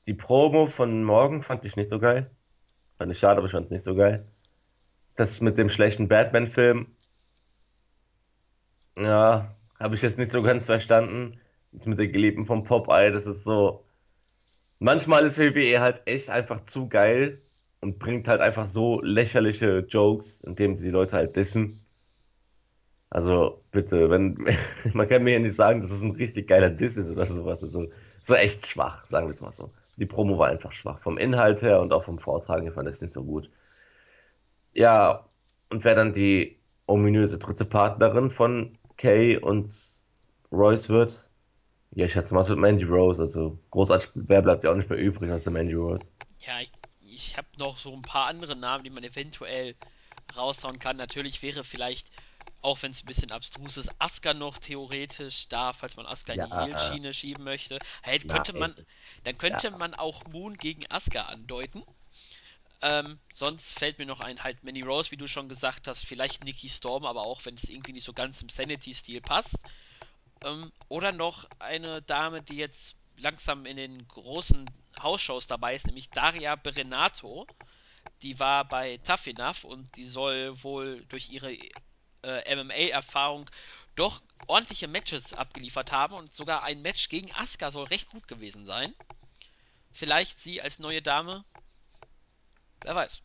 die 0.06 0.14
Promo 0.14 0.68
von 0.68 1.04
Morgan 1.04 1.44
fand 1.44 1.66
ich 1.66 1.76
nicht 1.76 1.90
so 1.90 2.00
geil. 2.00 2.32
Fand 2.98 3.12
ich 3.12 3.20
schade, 3.20 3.38
aber 3.38 3.48
ich 3.48 3.52
fand 3.52 3.66
es 3.66 3.72
nicht 3.72 3.84
so 3.84 3.96
geil. 3.96 4.26
Das 5.18 5.42
mit 5.42 5.58
dem 5.58 5.70
schlechten 5.70 6.08
Batman-Film, 6.08 6.88
ja, 8.98 9.54
habe 9.78 9.96
ich 9.96 10.02
jetzt 10.02 10.18
nicht 10.18 10.32
so 10.32 10.42
ganz 10.42 10.66
verstanden. 10.68 11.42
Jetzt 11.74 11.86
mit 11.86 12.00
der 12.00 12.08
Geliebten 12.08 12.46
vom 12.46 12.64
Popeye, 12.64 13.12
das 13.12 13.28
ist 13.28 13.44
so. 13.44 13.84
Manchmal 14.80 15.26
ist 15.26 15.38
WWE 15.38 15.82
halt 15.82 16.02
echt 16.06 16.30
einfach 16.30 16.62
zu 16.62 16.88
geil 16.88 17.42
und 17.82 18.00
bringt 18.00 18.28
halt 18.28 18.42
einfach 18.42 18.68
so 18.68 19.02
lächerliche 19.02 19.80
Jokes, 19.88 20.42
indem 20.42 20.76
sie 20.76 20.86
die 20.86 20.92
Leute 20.92 21.16
halt 21.16 21.36
dissen. 21.36 21.82
Also 23.10 23.64
bitte, 23.72 24.10
wenn 24.10 24.38
man 24.94 25.08
kann 25.08 25.24
mir 25.24 25.34
ja 25.34 25.40
nicht 25.40 25.56
sagen, 25.56 25.82
dass 25.82 25.92
es 25.92 26.04
ein 26.04 26.12
richtig 26.12 26.48
geiler 26.48 26.70
Diss 26.70 26.98
ist 26.98 27.10
oder 27.10 27.26
sowas. 27.26 27.62
Also, 27.64 27.88
so 28.24 28.36
echt 28.36 28.68
schwach, 28.68 29.06
sagen 29.08 29.28
wir 29.28 29.32
es 29.32 29.42
mal 29.42 29.52
so. 29.52 29.72
Die 29.98 30.06
Promo 30.06 30.38
war 30.38 30.50
einfach 30.50 30.72
schwach. 30.72 31.00
Vom 31.02 31.18
Inhalt 31.18 31.62
her 31.62 31.82
und 31.82 31.92
auch 31.94 32.04
vom 32.04 32.20
Vortragen 32.20 32.64
her 32.64 32.74
fand 32.74 32.88
ich 32.88 32.96
es 32.96 33.02
nicht 33.02 33.14
so 33.14 33.24
gut. 33.24 33.50
Ja, 34.74 35.26
und 35.70 35.84
wer 35.84 35.96
dann 35.96 36.14
die 36.14 36.58
ominöse 36.86 37.38
dritte 37.38 37.66
Partnerin 37.66 38.30
von 38.30 38.78
Kay 38.98 39.38
und 39.38 39.72
Royce 40.52 40.90
wird? 40.90 41.30
Ja, 41.92 42.06
ich 42.06 42.14
schätze 42.14 42.34
mal, 42.34 42.42
es 42.42 42.50
wird 42.50 42.60
Mandy 42.60 42.84
Rose. 42.84 43.22
Also 43.22 43.58
großartig, 43.72 44.12
wer 44.14 44.42
bleibt 44.42 44.64
ja 44.64 44.72
auch 44.72 44.76
nicht 44.76 44.90
mehr 44.90 45.00
übrig 45.00 45.32
aus 45.32 45.44
der 45.44 45.54
Mandy 45.54 45.74
Rose? 45.74 46.12
Ja, 46.40 46.60
ich, 46.62 46.72
ich 47.28 47.38
habe 47.38 47.48
noch 47.58 47.78
so 47.80 47.94
ein 47.96 48.06
paar 48.06 48.28
andere 48.28 48.56
Namen, 48.56 48.84
die 48.84 48.90
man 48.90 49.04
eventuell 49.04 49.76
raushauen 50.36 50.80
kann. 50.80 50.98
Natürlich 50.98 51.42
wäre 51.42 51.64
vielleicht, 51.64 52.10
auch 52.62 52.82
wenn 52.84 52.92
es 52.92 53.04
ein 53.04 53.08
bisschen 53.08 53.32
abstrus 53.32 53.78
ist, 53.78 53.92
Asuka 54.00 54.34
noch 54.34 54.58
theoretisch 54.60 55.48
da, 55.50 55.74
falls 55.74 55.96
man 55.98 56.06
Asuka 56.08 56.34
in 56.34 56.42
Ja, 56.42 56.46
die 56.46 56.52
Heel-Schiene 56.52 57.14
schieben 57.14 57.44
möchte. 57.46 57.82
Hey, 58.04 58.20
könnte 58.20 58.54
nein. 58.54 58.54
man, 58.54 58.76
dann 59.24 59.38
Ja, 59.46 59.64
könnte 59.64 59.72
man 59.72 59.94
auch 59.96 60.26
Moon 60.26 60.58
gegen 60.60 60.86
Asuka 60.92 61.24
andeuten. 61.24 61.84
Ähm, 62.82 63.20
sonst 63.34 63.74
fällt 63.74 64.00
mir 64.00 64.06
noch 64.06 64.22
ein, 64.22 64.44
halt 64.44 64.64
Manny 64.64 64.82
Rose, 64.82 65.12
wie 65.12 65.18
du 65.18 65.28
schon 65.28 65.50
gesagt 65.50 65.88
hast, 65.88 66.06
vielleicht 66.06 66.44
Nikki 66.44 66.70
Storm, 66.70 67.06
aber 67.06 67.24
auch 67.24 67.44
wenn 67.46 67.56
es 67.56 67.68
irgendwie 67.70 67.94
nicht 67.94 68.06
so 68.06 68.14
ganz 68.14 68.42
im 68.42 68.50
Sanity-Stil 68.50 69.22
passt. 69.22 69.56
Ähm, 70.44 70.72
oder 70.90 71.12
noch 71.14 71.50
eine 71.60 72.02
Dame, 72.04 72.44
die 72.44 72.58
jetzt 72.58 72.98
langsam 73.20 73.66
in 73.66 73.78
den 73.78 74.08
großen 74.08 74.70
Hausshows 75.02 75.48
dabei 75.48 75.76
ist, 75.76 75.88
nämlich 75.88 76.10
Daria 76.10 76.56
Berenato. 76.56 77.48
Die 78.22 78.40
war 78.40 78.66
bei 78.66 78.98
Tough 79.00 79.28
Enough 79.28 79.64
und 79.64 79.96
die 79.96 80.06
soll 80.06 80.62
wohl 80.64 81.06
durch 81.10 81.30
ihre 81.30 81.54
äh, 82.24 82.56
MMA-Erfahrung 82.56 83.50
doch 83.96 84.22
ordentliche 84.48 84.88
Matches 84.88 85.34
abgeliefert 85.34 85.92
haben 85.92 86.16
und 86.16 86.34
sogar 86.34 86.64
ein 86.64 86.82
Match 86.82 87.10
gegen 87.10 87.32
Asuka 87.34 87.72
soll 87.72 87.86
recht 87.86 88.10
gut 88.10 88.28
gewesen 88.28 88.66
sein. 88.66 88.94
Vielleicht 89.92 90.40
sie 90.40 90.62
als 90.62 90.80
neue 90.80 91.02
Dame, 91.02 91.44
wer 92.84 92.96
weiß. 92.96 93.22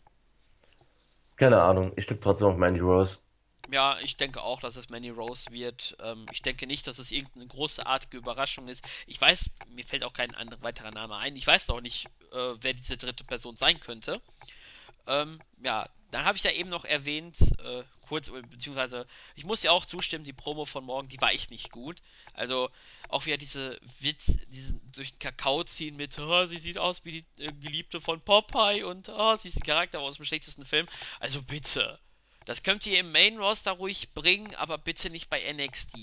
keine 1.37 1.63
Ahnung. 1.63 1.93
Ich 1.97 2.07
tippe 2.07 2.21
trotzdem 2.21 2.49
auf 2.49 2.57
Mandy 2.57 2.81
Rose. 2.81 3.19
Ja, 3.71 3.99
ich 4.01 4.17
denke 4.17 4.43
auch, 4.43 4.61
dass 4.61 4.77
es 4.77 4.91
Manny 4.91 5.11
Rose 5.11 5.51
wird. 5.51 5.97
Ähm, 6.01 6.27
ich 6.33 6.43
denke 6.43 6.67
nicht, 6.67 6.87
dass 6.87 6.99
es 6.99 7.11
irgendeine 7.11 7.47
großartige 7.47 8.17
Überraschung 8.19 8.69
ist. 8.69 8.85
Ich 9.07 9.21
weiß, 9.21 9.51
mir 9.69 9.85
fällt 9.87 10.05
auch 10.05 10.13
kein 10.13 10.35
anderer 10.35 10.63
weiterer 10.63 10.91
Name 10.91 11.17
ein. 11.17 11.35
Ich 11.37 11.47
weiß 11.47 11.71
auch 11.71 11.81
nicht, 11.81 12.07
äh, 12.33 12.55
wer 12.61 12.75
diese 12.75 12.97
dritte 12.97 13.25
Person 13.25 13.57
sein 13.57 13.81
könnte. 13.81 14.21
Ähm, 15.07 15.41
ja, 15.63 15.89
dann 16.11 16.25
habe 16.25 16.37
ich 16.37 16.45
ja 16.45 16.53
eben 16.53 16.69
noch 16.71 16.85
erwähnt, 16.85 17.37
äh, 17.59 17.83
kurz, 18.03 18.31
beziehungsweise, 18.31 19.07
ich 19.35 19.45
muss 19.45 19.63
ja 19.63 19.73
auch 19.73 19.85
zustimmen, 19.85 20.25
die 20.25 20.33
Promo 20.33 20.65
von 20.65 20.85
morgen, 20.85 21.09
die 21.09 21.21
war 21.21 21.33
echt 21.33 21.51
nicht 21.51 21.73
gut. 21.73 22.03
Also, 22.35 22.71
auch 23.09 23.27
wieder 23.27 23.37
diese 23.37 23.81
Witz, 24.01 24.37
diesen 24.49 24.81
durch 24.93 25.11
den 25.11 25.19
Kakao 25.19 25.65
ziehen 25.65 25.97
mit, 25.97 26.19
oh, 26.19 26.47
sie 26.47 26.59
sieht 26.59 26.79
aus 26.79 27.05
wie 27.05 27.23
die 27.23 27.43
äh, 27.43 27.53
Geliebte 27.53 28.01
von 28.01 28.21
Popeye 28.21 28.85
und 28.85 29.09
oh, 29.09 29.37
sie 29.37 29.49
ist 29.49 29.57
ein 29.57 29.65
Charakter 29.65 30.01
aus 30.01 30.17
dem 30.17 30.25
schlechtesten 30.25 30.65
Film. 30.65 30.87
Also 31.21 31.43
bitte. 31.43 31.99
Das 32.45 32.63
könnt 32.63 32.87
ihr 32.87 32.99
im 32.99 33.13
Main 33.13 33.39
Roster 33.39 33.73
ruhig 33.73 34.13
bringen, 34.13 34.55
aber 34.57 34.79
bitte 34.79 35.11
nicht 35.11 35.31
bei 35.31 35.53
NXT. 35.53 35.97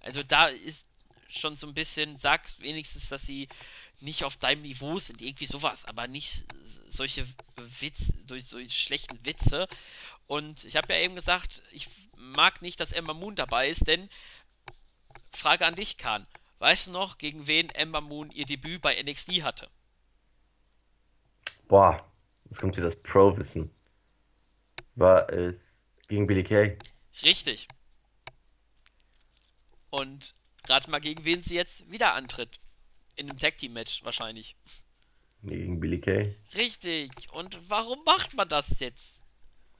Also 0.00 0.22
da 0.22 0.46
ist 0.46 0.86
schon 1.28 1.54
so 1.54 1.66
ein 1.66 1.74
bisschen, 1.74 2.16
sag 2.16 2.42
wenigstens, 2.60 3.08
dass 3.08 3.22
sie 3.22 3.48
nicht 4.00 4.24
auf 4.24 4.36
deinem 4.36 4.62
Niveau 4.62 4.98
sind, 4.98 5.20
irgendwie 5.20 5.46
sowas, 5.46 5.84
aber 5.84 6.06
nicht 6.06 6.44
solche 6.86 7.26
Witz, 7.80 8.12
durch 8.26 8.46
solche 8.46 8.70
schlechten 8.70 9.24
Witze. 9.24 9.68
Und 10.26 10.64
ich 10.64 10.76
habe 10.76 10.92
ja 10.92 11.00
eben 11.00 11.14
gesagt, 11.14 11.62
ich 11.72 11.88
mag 12.16 12.62
nicht, 12.62 12.80
dass 12.80 12.92
Ember 12.92 13.14
Moon 13.14 13.34
dabei 13.34 13.68
ist, 13.68 13.86
denn 13.86 14.08
Frage 15.32 15.66
an 15.66 15.74
dich, 15.74 15.96
Kahn. 15.96 16.26
Weißt 16.58 16.86
du 16.86 16.92
noch, 16.92 17.18
gegen 17.18 17.46
wen 17.46 17.68
Ember 17.70 18.00
Moon 18.00 18.30
ihr 18.30 18.46
Debüt 18.46 18.80
bei 18.80 19.02
NXT 19.02 19.42
hatte? 19.42 19.68
Boah, 21.68 22.04
jetzt 22.44 22.60
kommt 22.60 22.74
hier 22.76 22.84
das 22.84 23.02
Pro-Wissen. 23.02 23.70
War 24.94 25.28
es 25.30 25.63
gegen 26.14 26.26
Billy 26.28 26.44
Kay? 26.44 26.76
Richtig. 27.22 27.68
Und 29.90 30.34
rate 30.68 30.90
mal, 30.90 31.00
gegen 31.00 31.24
wen 31.24 31.42
sie 31.42 31.54
jetzt 31.56 31.90
wieder 31.90 32.14
antritt. 32.14 32.60
In 33.16 33.28
einem 33.28 33.38
Tag 33.38 33.58
Team 33.58 33.72
Match 33.72 34.04
wahrscheinlich. 34.04 34.56
Gegen 35.42 35.80
Billy 35.80 36.00
Kay. 36.00 36.34
Richtig. 36.56 37.10
Und 37.32 37.58
warum 37.68 37.98
macht 38.04 38.34
man 38.34 38.48
das 38.48 38.78
jetzt? 38.80 39.12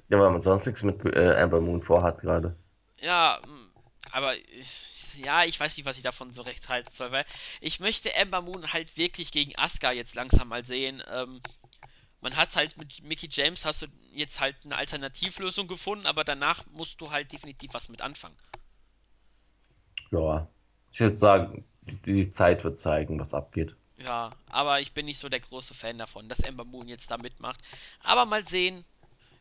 Ja, 0.09 0.19
weil 0.19 0.31
man 0.31 0.41
sonst 0.41 0.67
nichts 0.67 0.83
mit 0.83 1.05
äh, 1.07 1.37
Amber 1.37 1.61
Moon 1.61 1.83
vorhat 1.83 2.21
gerade. 2.21 2.57
Ja, 3.01 3.41
mm, 3.47 3.71
aber 4.13 4.37
ich- 4.37 5.15
ja, 5.19 5.45
ich 5.45 5.59
weiß 5.59 5.77
nicht, 5.77 5.87
was 5.87 5.97
ich 5.97 6.03
davon 6.03 6.35
so 6.35 6.43
recht 6.43 6.69
halten 6.69 6.91
soll, 6.93 7.13
weil 7.13 7.25
ich 7.61 7.81
möchte 7.81 8.13
Ember 8.15 8.43
Moon 8.43 8.73
halt 8.73 8.97
wirklich 8.97 9.31
gegen 9.33 9.57
Asuka 9.57 9.93
jetzt 9.93 10.15
langsam 10.15 10.49
mal 10.49 10.65
sehen. 10.65 11.03
Ähm, 11.11 11.41
man 12.25 12.37
hat 12.37 12.57
halt 12.57 12.79
mit 12.79 13.03
Mickey 13.03 13.29
James 13.31 13.67
hast 13.67 13.83
du 13.83 13.87
jetzt 14.15 14.41
halt 14.41 14.57
eine 14.65 14.77
Alternativlösung 14.77 15.69
gefunden, 15.69 16.07
aber 16.07 16.25
danach 16.25 16.65
musst 16.73 16.99
du 17.03 17.11
halt 17.11 17.31
definitiv 17.31 17.75
was 17.75 17.91
mit 17.91 18.01
anfangen. 18.01 18.35
Ja, 20.11 20.49
ich 20.91 21.01
würde 21.01 21.19
sagen, 21.19 21.67
die, 21.83 22.31
Zeit 22.31 22.65
wird 22.65 22.79
zeigen, 22.79 23.21
was 23.21 23.35
abgeht. 23.35 23.77
Ja, 23.99 24.33
aber 24.47 24.81
ich 24.81 24.93
bin 24.93 25.05
nicht 25.05 25.19
so 25.19 25.29
der 25.29 25.41
große 25.41 25.75
Fan 25.75 25.99
davon, 25.99 26.31
dass 26.31 26.41
Ember 26.41 26.65
Moon 26.65 26.89
jetzt 26.89 27.11
da 27.11 27.19
mitmacht. 27.19 27.61
Aber 28.01 28.25
mal 28.25 28.49
sehen, 28.49 28.87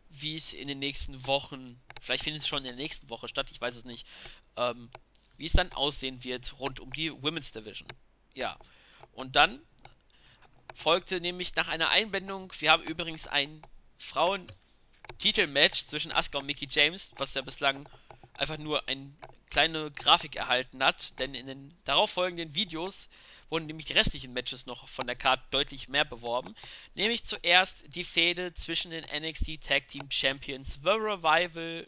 wie 0.09 0.35
es 0.35 0.51
in 0.51 0.67
den 0.67 0.79
nächsten 0.79 1.25
Wochen, 1.25 1.79
vielleicht 2.01 2.25
findet 2.25 2.41
es 2.41 2.49
schon 2.49 2.59
in 2.59 2.65
der 2.65 2.75
nächsten 2.75 3.09
Woche 3.09 3.29
statt, 3.29 3.49
ich 3.49 3.61
weiß 3.61 3.77
es 3.77 3.85
nicht, 3.85 4.05
ähm, 4.57 4.89
wie 5.37 5.45
es 5.45 5.53
dann 5.53 5.71
aussehen 5.71 6.21
wird 6.25 6.59
rund 6.59 6.81
um 6.81 6.91
die 6.91 7.13
Women's 7.23 7.53
Division. 7.53 7.87
Ja, 8.33 8.57
und 9.13 9.37
dann 9.37 9.61
folgte 10.73 11.21
nämlich 11.21 11.55
nach 11.55 11.67
einer 11.67 11.89
Einbindung, 11.89 12.51
wir 12.59 12.71
haben 12.71 12.83
übrigens 12.83 13.27
ein 13.27 13.63
Frauen-Titelmatch 13.99 15.85
zwischen 15.85 16.11
Asuka 16.11 16.39
und 16.39 16.45
Mickey 16.45 16.67
James, 16.69 17.13
was 17.17 17.33
ja 17.33 17.41
bislang 17.41 17.87
einfach 18.35 18.57
nur 18.57 18.87
eine 18.87 19.13
kleine 19.49 19.91
Grafik 19.91 20.35
erhalten 20.35 20.83
hat, 20.83 21.19
denn 21.19 21.35
in 21.35 21.45
den 21.45 21.77
darauffolgenden 21.83 22.55
Videos 22.55 23.07
wurden 23.49 23.67
nämlich 23.67 23.85
die 23.85 23.93
restlichen 23.93 24.33
Matches 24.33 24.65
noch 24.65 24.87
von 24.87 25.05
der 25.05 25.15
Card 25.15 25.39
deutlich 25.51 25.87
mehr 25.87 26.05
beworben. 26.05 26.55
Nämlich 26.95 27.23
zuerst 27.23 27.95
die 27.95 28.03
Fehde 28.03 28.55
zwischen 28.55 28.89
den 28.89 29.05
NXT 29.05 29.61
Tag 29.61 29.87
Team 29.89 30.09
Champions 30.09 30.79
The 30.83 30.89
Revival, 30.89 31.87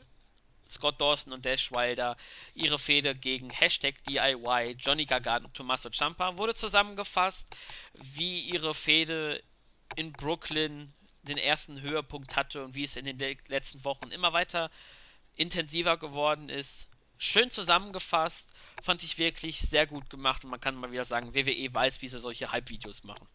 Scott 0.70 1.00
Dawson 1.00 1.34
und 1.34 1.46
Dash 1.46 1.72
Wilder. 1.72 2.18
Ihre 2.54 2.80
Fehde 2.80 3.16
gegen 3.16 3.50
Hashtag 3.50 4.04
DIY, 4.06 4.76
Johnny 4.80 5.06
Gargano 5.06 5.46
und 5.48 5.54
Tommaso 5.54 5.90
Ciampa 5.90 6.38
wurde 6.38 6.54
zusammengefasst, 6.54 7.48
wie 7.94 8.40
ihre 8.40 8.74
Fehde 8.74 9.42
in 9.96 10.12
Brooklyn 10.12 10.92
den 11.24 11.38
ersten 11.38 11.82
Höhepunkt 11.82 12.36
hatte 12.36 12.64
und 12.64 12.76
wie 12.76 12.84
es 12.84 12.96
in 12.96 13.06
den 13.06 13.18
letzten 13.48 13.84
Wochen 13.84 14.12
immer 14.12 14.34
weiter 14.34 14.70
intensiver 15.36 15.98
geworden 15.98 16.50
ist. 16.50 16.88
Schön 17.18 17.50
zusammengefasst, 17.50 18.54
fand 18.82 19.04
ich 19.04 19.18
wirklich 19.18 19.60
sehr 19.62 19.88
gut 19.88 20.10
gemacht 20.10 20.44
und 20.44 20.52
man 20.52 20.60
kann 20.60 20.76
mal 20.76 20.92
wieder 20.92 21.06
sagen, 21.06 21.34
WWE 21.34 21.74
weiß, 21.74 22.02
wie 22.02 22.10
sie 22.10 22.20
solche 22.20 22.52
Hype-Videos 22.52 23.04
machen. 23.04 23.28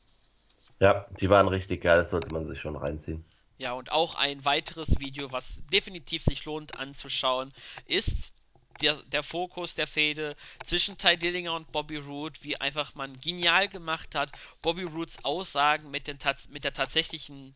Ja, 0.81 1.07
die 1.19 1.29
waren 1.29 1.49
richtig 1.49 1.83
geil, 1.83 1.99
das 1.99 2.11
sollte 2.11 2.33
man 2.33 2.47
sich 2.47 2.61
schon 2.61 2.77
reinziehen. 2.77 3.25
Ja, 3.61 3.75
und 3.75 3.93
auch 3.93 4.15
ein 4.15 4.43
weiteres 4.47 5.01
Video, 5.01 5.33
was 5.33 5.61
definitiv 5.67 6.23
sich 6.23 6.47
lohnt 6.47 6.79
anzuschauen, 6.79 7.53
ist 7.85 8.33
der, 8.81 9.03
der 9.03 9.23
Fokus 9.23 9.75
der 9.75 9.87
Fehde 9.87 10.35
zwischen 10.65 10.97
Ty 10.97 11.19
Dillinger 11.19 11.53
und 11.53 11.71
Bobby 11.71 11.99
Roode, 11.99 12.41
wie 12.43 12.57
einfach 12.57 12.95
man 12.95 13.21
genial 13.21 13.69
gemacht 13.69 14.15
hat, 14.15 14.33
Bobby 14.63 14.85
Roods 14.85 15.23
Aussagen 15.27 15.91
mit, 15.91 16.07
den, 16.07 16.19
mit 16.49 16.65
der 16.65 16.73
tatsächlichen 16.73 17.55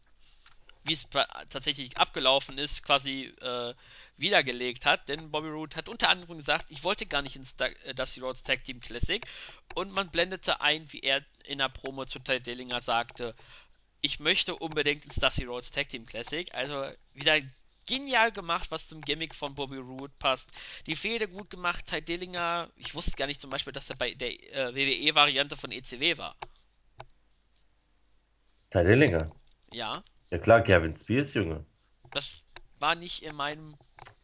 wie 0.85 0.93
es 0.93 1.07
tatsächlich 1.49 1.97
abgelaufen 1.97 2.59
ist, 2.59 2.83
quasi 2.83 3.33
äh, 3.41 3.75
wiedergelegt 4.19 4.85
hat. 4.85 5.09
Denn 5.09 5.31
Bobby 5.31 5.49
Roode 5.49 5.77
hat 5.77 5.89
unter 5.89 6.11
anderem 6.11 6.37
gesagt, 6.37 6.67
ich 6.69 6.85
wollte 6.85 7.07
gar 7.07 7.23
nicht 7.23 7.37
ins 7.37 7.55
äh, 7.59 7.95
Dusty 7.95 8.21
Rhodes 8.21 8.43
Tag 8.43 8.65
Team 8.65 8.81
Classic. 8.81 9.27
Und 9.75 9.93
man 9.93 10.11
blendete 10.11 10.61
ein, 10.61 10.87
wie 10.93 11.01
er 11.01 11.25
in 11.45 11.59
der 11.59 11.71
Promo 11.71 12.05
zu 12.05 12.19
Ty 12.19 12.41
Dillinger 12.41 12.83
sagte, 12.83 13.35
ich 14.05 14.21
möchte 14.21 14.55
unbedingt 14.55 15.07
ins 15.07 15.15
Dusty 15.15 15.45
Rhodes 15.45 15.71
Tag 15.71 15.89
Team 15.89 16.05
Classic. 16.05 16.55
Also 16.55 16.85
wieder 17.15 17.41
genial 17.87 18.33
gemacht, 18.33 18.71
was 18.71 18.87
zum 18.87 19.01
Gimmick 19.01 19.35
von 19.35 19.55
Bobby 19.55 19.79
Roode 19.79 20.13
passt. 20.19 20.51
Die 20.87 20.95
Fehde 20.95 21.27
gut 21.27 21.49
gemacht, 21.49 21.87
Ty 21.87 22.03
Dillinger, 22.03 22.69
ich 22.77 22.95
wusste 22.95 23.13
gar 23.13 23.27
nicht 23.27 23.41
zum 23.41 23.49
Beispiel, 23.49 23.73
dass 23.73 23.89
er 23.89 23.97
bei 23.97 24.13
der 24.13 24.29
äh, 24.53 24.75
WWE-Variante 24.75 25.57
von 25.57 25.73
ECW 25.73 26.19
war. 26.19 26.37
Ty 28.71 28.85
Dillinger. 28.85 29.35
Ja. 29.73 30.05
Ja 30.31 30.39
klar, 30.39 30.61
Gavin 30.61 30.95
Spears, 30.95 31.33
Junge. 31.33 31.65
Das 32.13 32.43
war 32.81 32.95
nicht 32.97 33.23
in 33.23 33.35
meinem 33.35 33.75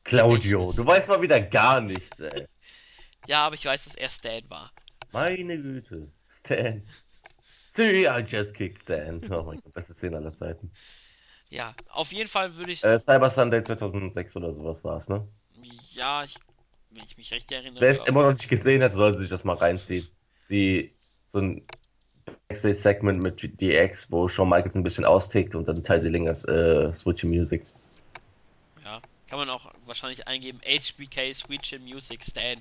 Claudio, 0.04 0.66
Gedächtnis. 0.66 0.76
du 0.76 0.86
weißt 0.86 1.08
mal 1.08 1.22
wieder 1.22 1.40
gar 1.40 1.80
nichts, 1.80 2.20
ey. 2.20 2.46
Ja, 3.26 3.46
aber 3.46 3.54
ich 3.54 3.64
weiß, 3.64 3.84
dass 3.84 3.94
er 3.94 4.10
Stan 4.10 4.42
war. 4.50 4.72
Meine 5.10 5.56
Güte. 5.56 6.12
Stan. 6.28 6.86
See, 7.72 8.06
I 8.06 8.20
just 8.20 8.54
kicked 8.54 8.82
Stan. 8.82 9.20
Oh 9.30 9.42
mein 9.42 9.60
Gott, 9.60 9.72
beste 9.72 9.94
Szene 9.94 10.16
aller 10.16 10.32
Zeiten. 10.32 10.72
Ja, 11.48 11.74
auf 11.88 12.12
jeden 12.12 12.28
Fall 12.28 12.56
würde 12.56 12.72
ich. 12.72 12.84
Äh, 12.84 12.98
Cyber 12.98 13.30
Sunday 13.30 13.62
2006 13.62 14.36
oder 14.36 14.52
sowas 14.52 14.84
war 14.84 14.98
es, 14.98 15.08
ne? 15.08 15.26
Ja, 15.90 16.24
ich, 16.24 16.36
wenn 16.90 17.04
ich 17.04 17.16
mich 17.16 17.32
recht 17.32 17.50
erinnere. 17.50 17.80
Wer 17.80 17.90
es 17.90 18.04
immer 18.04 18.22
noch 18.22 18.32
nicht 18.32 18.48
gesehen 18.48 18.82
hat, 18.82 18.92
soll 18.92 19.14
sich 19.14 19.28
das 19.28 19.44
mal 19.44 19.56
reinziehen. 19.56 20.08
Die, 20.48 20.94
so 21.28 21.38
ein 21.38 21.66
Backstage-Segment 22.48 23.22
mit 23.22 23.60
DX, 23.60 24.10
wo 24.10 24.28
Shawn 24.28 24.48
Michaels 24.48 24.76
ein 24.76 24.82
bisschen 24.82 25.04
austickt 25.04 25.54
und 25.54 25.68
dann 25.68 25.82
Ty 25.82 26.00
Dillingers 26.00 26.44
äh, 26.44 26.92
Switchy 26.94 27.26
Music. 27.26 27.64
Ja, 28.84 29.00
kann 29.28 29.38
man 29.38 29.50
auch 29.50 29.72
wahrscheinlich 29.86 30.26
eingeben. 30.26 30.60
HBK 30.64 31.34
Sweet 31.34 31.62
Chin 31.62 31.84
Music 31.84 32.24
Stan. 32.24 32.60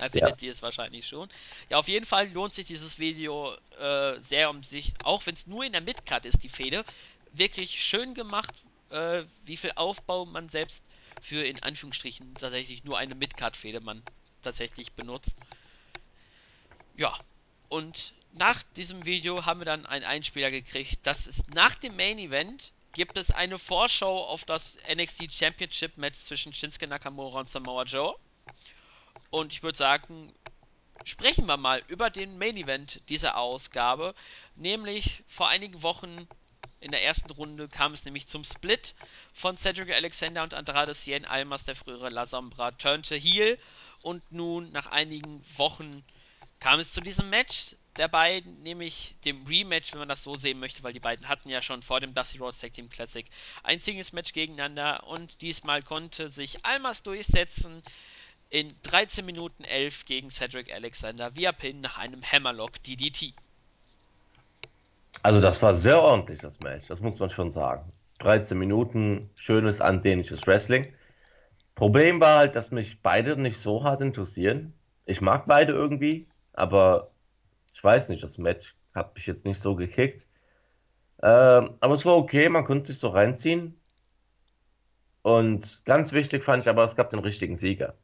Da 0.00 0.08
findet 0.08 0.42
ihr 0.42 0.52
es 0.52 0.62
wahrscheinlich 0.62 1.06
schon. 1.06 1.28
Ja, 1.68 1.78
auf 1.78 1.88
jeden 1.88 2.06
Fall 2.06 2.30
lohnt 2.30 2.54
sich 2.54 2.66
dieses 2.66 2.98
Video 2.98 3.54
äh, 3.78 4.18
sehr 4.20 4.48
um 4.48 4.62
sich, 4.62 4.94
auch 5.04 5.26
wenn 5.26 5.34
es 5.34 5.46
nur 5.46 5.64
in 5.64 5.72
der 5.72 5.82
Midcard 5.82 6.24
ist, 6.24 6.42
die 6.42 6.48
Fehde, 6.48 6.84
wirklich 7.32 7.84
schön 7.84 8.14
gemacht, 8.14 8.54
äh, 8.90 9.24
wie 9.44 9.56
viel 9.56 9.72
Aufbau 9.76 10.24
man 10.24 10.48
selbst 10.48 10.82
für 11.20 11.44
in 11.44 11.62
Anführungsstrichen 11.62 12.34
tatsächlich 12.34 12.84
nur 12.84 12.96
eine 12.96 13.14
Midcard-Fehde 13.14 13.80
man 13.80 14.02
tatsächlich 14.42 14.92
benutzt. 14.92 15.36
Ja, 16.96 17.14
und 17.68 18.14
nach 18.32 18.62
diesem 18.76 19.04
Video 19.04 19.44
haben 19.44 19.60
wir 19.60 19.66
dann 19.66 19.84
einen 19.84 20.04
Einspieler 20.04 20.50
gekriegt. 20.50 21.00
Das 21.02 21.26
ist 21.26 21.52
nach 21.54 21.74
dem 21.74 21.96
Main 21.96 22.18
Event 22.18 22.72
gibt 22.92 23.18
es 23.18 23.30
eine 23.30 23.58
Vorschau 23.58 24.24
auf 24.24 24.44
das 24.44 24.78
NXT 24.92 25.32
Championship 25.32 25.96
Match 25.96 26.18
zwischen 26.18 26.52
Shinsuke 26.52 26.86
Nakamura 26.86 27.40
und 27.40 27.48
Samoa 27.48 27.84
Joe. 27.84 28.16
Und 29.30 29.52
ich 29.52 29.62
würde 29.62 29.78
sagen, 29.78 30.32
sprechen 31.04 31.46
wir 31.46 31.56
mal 31.56 31.82
über 31.88 32.10
den 32.10 32.38
Main 32.38 32.56
Event 32.56 33.00
dieser 33.08 33.36
Ausgabe. 33.36 34.14
Nämlich 34.56 35.24
vor 35.28 35.48
einigen 35.48 35.82
Wochen 35.82 36.28
in 36.80 36.90
der 36.90 37.04
ersten 37.04 37.30
Runde 37.30 37.68
kam 37.68 37.92
es 37.92 38.04
nämlich 38.04 38.26
zum 38.26 38.42
Split 38.44 38.94
von 39.32 39.56
Cedric 39.56 39.92
Alexander 39.92 40.42
und 40.42 40.54
Andrade 40.54 40.94
Cien 40.94 41.24
Almas, 41.24 41.64
der 41.64 41.76
frühere 41.76 42.08
La 42.08 42.26
Sombra, 42.26 42.72
turnte 42.72 43.16
heel. 43.16 43.58
Und 44.02 44.22
nun, 44.32 44.72
nach 44.72 44.86
einigen 44.86 45.44
Wochen, 45.56 46.02
kam 46.58 46.80
es 46.80 46.92
zu 46.92 47.00
diesem 47.02 47.28
Match 47.28 47.76
der 47.96 48.08
beiden, 48.08 48.62
nämlich 48.62 49.14
dem 49.24 49.46
Rematch, 49.46 49.92
wenn 49.92 49.98
man 50.00 50.08
das 50.08 50.22
so 50.22 50.36
sehen 50.36 50.58
möchte, 50.58 50.82
weil 50.82 50.92
die 50.94 51.00
beiden 51.00 51.28
hatten 51.28 51.50
ja 51.50 51.60
schon 51.60 51.82
vor 51.82 52.00
dem 52.00 52.14
Dusty 52.14 52.38
Rhodes 52.38 52.60
Tag 52.60 52.72
Team 52.72 52.88
Classic 52.88 53.26
ein 53.62 53.80
Singles 53.80 54.12
Match 54.12 54.32
gegeneinander 54.32 55.06
und 55.06 55.42
diesmal 55.42 55.82
konnte 55.82 56.28
sich 56.28 56.64
Almas 56.64 57.02
durchsetzen 57.02 57.82
in 58.50 58.74
13 58.82 59.24
Minuten 59.24 59.64
11 59.64 60.04
gegen 60.06 60.30
Cedric 60.30 60.72
Alexander 60.72 61.34
via 61.36 61.52
Pin 61.52 61.80
nach 61.80 61.98
einem 61.98 62.22
Hammerlock 62.22 62.82
DDT. 62.82 63.32
Also 65.22 65.40
das 65.40 65.62
war 65.62 65.74
sehr 65.74 66.00
ordentlich, 66.02 66.40
das 66.40 66.60
Match. 66.60 66.86
Das 66.88 67.00
muss 67.00 67.18
man 67.18 67.30
schon 67.30 67.50
sagen. 67.50 67.92
13 68.18 68.58
Minuten, 68.58 69.30
schönes, 69.34 69.80
ansehnliches 69.80 70.46
Wrestling. 70.46 70.92
Problem 71.74 72.20
war 72.20 72.38
halt, 72.38 72.56
dass 72.56 72.70
mich 72.70 73.00
beide 73.00 73.36
nicht 73.36 73.58
so 73.58 73.84
hart 73.84 74.00
interessieren. 74.00 74.74
Ich 75.06 75.20
mag 75.20 75.46
beide 75.46 75.72
irgendwie, 75.72 76.26
aber 76.52 77.10
ich 77.72 77.82
weiß 77.82 78.08
nicht, 78.10 78.22
das 78.22 78.36
Match 78.36 78.74
hat 78.94 79.14
mich 79.14 79.26
jetzt 79.26 79.44
nicht 79.46 79.60
so 79.60 79.74
gekickt. 79.74 80.26
Ähm, 81.22 81.74
aber 81.80 81.94
es 81.94 82.04
war 82.04 82.16
okay, 82.16 82.48
man 82.48 82.64
konnte 82.64 82.86
sich 82.86 82.98
so 82.98 83.08
reinziehen. 83.08 83.76
Und 85.22 85.82
ganz 85.84 86.12
wichtig 86.12 86.44
fand 86.44 86.64
ich 86.64 86.68
aber, 86.68 86.84
es 86.84 86.96
gab 86.96 87.10
den 87.10 87.20
richtigen 87.20 87.56
Sieger. 87.56 87.94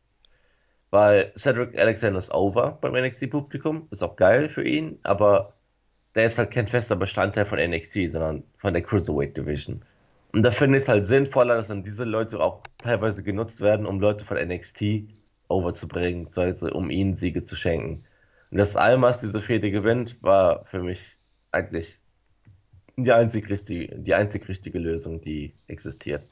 Weil 0.90 1.32
Cedric 1.36 1.76
Alexander 1.78 2.18
ist 2.18 2.32
over 2.32 2.78
beim 2.80 2.94
NXT-Publikum, 2.94 3.88
ist 3.90 4.02
auch 4.02 4.16
geil 4.16 4.48
für 4.48 4.66
ihn, 4.66 4.98
aber 5.02 5.54
der 6.14 6.26
ist 6.26 6.38
halt 6.38 6.50
kein 6.50 6.68
fester 6.68 6.96
Bestandteil 6.96 7.44
von 7.44 7.58
NXT, 7.58 8.08
sondern 8.08 8.44
von 8.56 8.72
der 8.72 8.82
Cruiserweight 8.82 9.36
Division. 9.36 9.84
Und 10.32 10.42
da 10.42 10.50
finde 10.50 10.78
ich 10.78 10.84
es 10.84 10.88
halt 10.88 11.04
sinnvoller, 11.04 11.56
dass 11.56 11.68
dann 11.68 11.82
diese 11.82 12.04
Leute 12.04 12.40
auch 12.40 12.62
teilweise 12.78 13.22
genutzt 13.22 13.60
werden, 13.60 13.86
um 13.86 14.00
Leute 14.00 14.24
von 14.24 14.36
NXT 14.36 15.08
overzubringen, 15.48 16.24
beziehungsweise 16.24 16.72
um 16.72 16.90
ihnen 16.90 17.16
Siege 17.16 17.44
zu 17.44 17.56
schenken. 17.56 18.04
Und 18.50 18.58
dass 18.58 18.76
Almas 18.76 19.20
diese 19.20 19.40
Fehde 19.40 19.70
gewinnt, 19.70 20.22
war 20.22 20.64
für 20.66 20.82
mich 20.82 21.16
eigentlich 21.52 21.98
die 22.96 23.12
einzig 23.12 23.50
richtige, 23.50 23.98
die 23.98 24.14
einzig 24.14 24.48
richtige 24.48 24.78
Lösung, 24.78 25.20
die 25.20 25.54
existiert. 25.66 26.28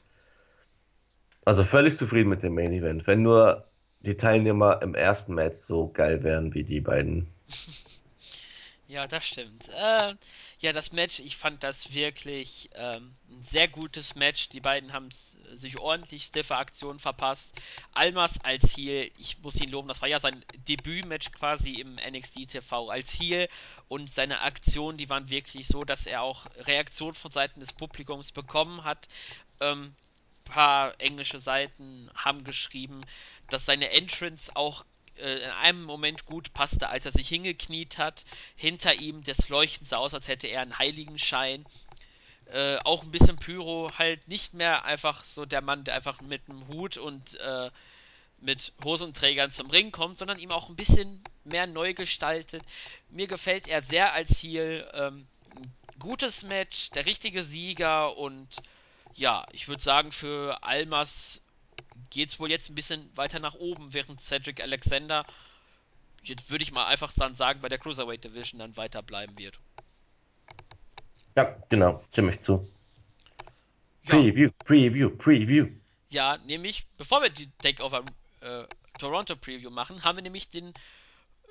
Also 1.45 1.63
völlig 1.63 1.97
zufrieden 1.97 2.29
mit 2.29 2.41
dem 2.41 2.55
Main 2.55 2.73
Event. 2.73 3.05
Wenn 3.05 3.21
nur 3.21 3.67
die 4.05 4.15
Teilnehmer 4.15 4.81
im 4.81 4.95
ersten 4.95 5.33
Match 5.35 5.57
so 5.57 5.87
geil 5.87 6.23
wären 6.23 6.53
wie 6.53 6.63
die 6.63 6.81
beiden. 6.81 7.27
Ja, 8.87 9.07
das 9.07 9.25
stimmt. 9.25 9.67
Äh, 9.69 10.13
ja, 10.59 10.71
das 10.71 10.91
Match, 10.91 11.19
ich 11.19 11.37
fand 11.37 11.63
das 11.63 11.93
wirklich 11.95 12.69
ähm, 12.75 13.15
ein 13.29 13.41
sehr 13.41 13.67
gutes 13.67 14.13
Match. 14.13 14.49
Die 14.49 14.59
beiden 14.59 14.93
haben 14.93 15.09
sich 15.55 15.79
ordentlich 15.79 16.25
stiffe 16.25 16.55
Aktionen 16.55 16.99
verpasst. 16.99 17.49
Almas 17.93 18.39
als 18.43 18.77
Heel, 18.77 19.09
ich 19.17 19.39
muss 19.39 19.59
ihn 19.59 19.71
loben, 19.71 19.87
das 19.87 20.01
war 20.01 20.07
ja 20.07 20.19
sein 20.19 20.45
Debütmatch 20.67 21.31
quasi 21.31 21.79
im 21.79 21.95
NXT 21.95 22.49
TV 22.49 22.89
als 22.89 23.19
Heel 23.19 23.47
und 23.87 24.11
seine 24.11 24.41
Aktionen, 24.41 24.99
die 24.99 25.09
waren 25.09 25.29
wirklich 25.29 25.67
so, 25.67 25.83
dass 25.83 26.05
er 26.05 26.21
auch 26.21 26.45
Reaktionen 26.57 27.15
von 27.15 27.31
Seiten 27.31 27.61
des 27.61 27.73
Publikums 27.73 28.31
bekommen 28.31 28.83
hat. 28.83 29.07
Ähm, 29.61 29.95
paar 30.45 30.99
englische 30.99 31.39
Seiten 31.39 32.09
haben 32.15 32.43
geschrieben, 32.43 33.01
dass 33.49 33.65
seine 33.65 33.91
Entrance 33.91 34.55
auch 34.55 34.85
äh, 35.17 35.43
in 35.43 35.49
einem 35.51 35.83
Moment 35.83 36.25
gut 36.25 36.53
passte, 36.53 36.89
als 36.89 37.05
er 37.05 37.11
sich 37.11 37.27
hingekniet 37.27 37.97
hat. 37.97 38.25
Hinter 38.55 38.93
ihm, 38.93 39.23
das 39.23 39.49
Leuchten 39.49 39.85
sah 39.85 39.97
aus, 39.97 40.13
als 40.13 40.27
hätte 40.27 40.47
er 40.47 40.61
einen 40.61 40.79
Heiligenschein. 40.79 41.65
Äh, 42.47 42.77
auch 42.83 43.03
ein 43.03 43.11
bisschen 43.11 43.37
Pyro, 43.37 43.91
halt 43.97 44.27
nicht 44.27 44.53
mehr 44.53 44.85
einfach 44.85 45.25
so 45.25 45.45
der 45.45 45.61
Mann, 45.61 45.83
der 45.83 45.95
einfach 45.95 46.21
mit 46.21 46.43
einem 46.47 46.67
Hut 46.67 46.97
und 46.97 47.35
äh, 47.39 47.71
mit 48.39 48.73
Hosenträgern 48.83 49.49
zum 49.49 49.69
Ring 49.71 49.91
kommt, 49.91 50.17
sondern 50.17 50.37
ihm 50.37 50.51
auch 50.51 50.69
ein 50.69 50.75
bisschen 50.75 51.23
mehr 51.43 51.65
neu 51.65 51.93
gestaltet. 51.93 52.63
Mir 53.09 53.27
gefällt 53.27 53.67
er 53.67 53.81
sehr 53.81 54.13
als 54.13 54.43
Heel. 54.43 54.87
Ähm, 54.93 55.27
gutes 55.97 56.43
Match, 56.43 56.89
der 56.91 57.05
richtige 57.05 57.43
Sieger 57.43 58.17
und 58.17 58.47
ja, 59.15 59.45
ich 59.51 59.67
würde 59.67 59.81
sagen, 59.81 60.11
für 60.11 60.63
Almas 60.63 61.41
geht 62.09 62.29
es 62.29 62.39
wohl 62.39 62.51
jetzt 62.51 62.69
ein 62.69 62.75
bisschen 62.75 63.09
weiter 63.15 63.39
nach 63.39 63.55
oben, 63.55 63.93
während 63.93 64.21
Cedric 64.21 64.61
Alexander, 64.61 65.25
jetzt 66.21 66.49
würde 66.49 66.63
ich 66.63 66.71
mal 66.71 66.85
einfach 66.85 67.11
dann 67.13 67.35
sagen, 67.35 67.61
bei 67.61 67.69
der 67.69 67.77
Cruiserweight 67.77 68.23
Division 68.23 68.59
dann 68.59 68.77
weiter 68.77 69.01
bleiben 69.01 69.37
wird. 69.37 69.59
Ja, 71.35 71.55
genau, 71.69 72.03
stimme 72.11 72.31
ich 72.31 72.41
zu. 72.41 72.67
Ja, 74.03 74.11
Preview, 74.11 74.51
Preview, 74.65 75.09
Preview. 75.09 75.67
ja 76.09 76.37
nämlich, 76.45 76.85
bevor 76.97 77.21
wir 77.21 77.29
die 77.29 77.49
Takeover 77.61 78.03
äh, 78.41 78.63
Toronto 78.99 79.35
Preview 79.35 79.69
machen, 79.69 80.03
haben 80.03 80.17
wir 80.17 80.23
nämlich 80.23 80.49
den 80.49 80.73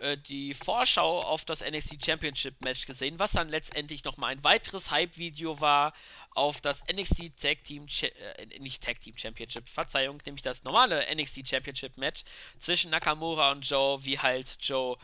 äh, 0.01 0.17
die 0.17 0.55
Vorschau 0.55 1.23
auf 1.23 1.45
das 1.45 1.61
NXT 1.61 2.05
Championship 2.05 2.61
Match 2.63 2.87
gesehen, 2.87 3.19
was 3.19 3.33
dann 3.33 3.49
letztendlich 3.49 4.05
nochmal 4.05 4.33
ein 4.33 4.45
weiteres 4.45 4.91
Hype-Video 4.91 5.61
war 5.61 5.93
auf 6.35 6.61
das 6.61 6.83
NXT 6.93 7.37
Tag 7.41 7.65
Team, 7.65 7.87
Cha- 7.87 8.07
äh, 8.07 8.47
nicht 8.59 8.83
Tag 8.83 9.01
Team 9.01 9.17
Championship, 9.17 9.69
Verzeihung, 9.69 10.21
nämlich 10.27 10.43
das 10.43 10.65
normale 10.65 11.07
NXT 11.15 11.49
Championship 11.49 11.97
Match 11.97 12.25
zwischen 12.59 12.91
Nakamura 12.91 13.53
und 13.53 13.69
Joe, 13.69 14.05
wie 14.05 14.19
halt 14.19 14.57
Joe 14.61 14.97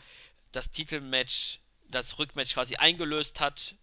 das 0.51 0.71
Titelmatch, 0.71 1.59
das 1.89 2.19
Rückmatch 2.19 2.53
quasi 2.53 2.75
eingelöst 2.75 3.39
hat 3.39 3.75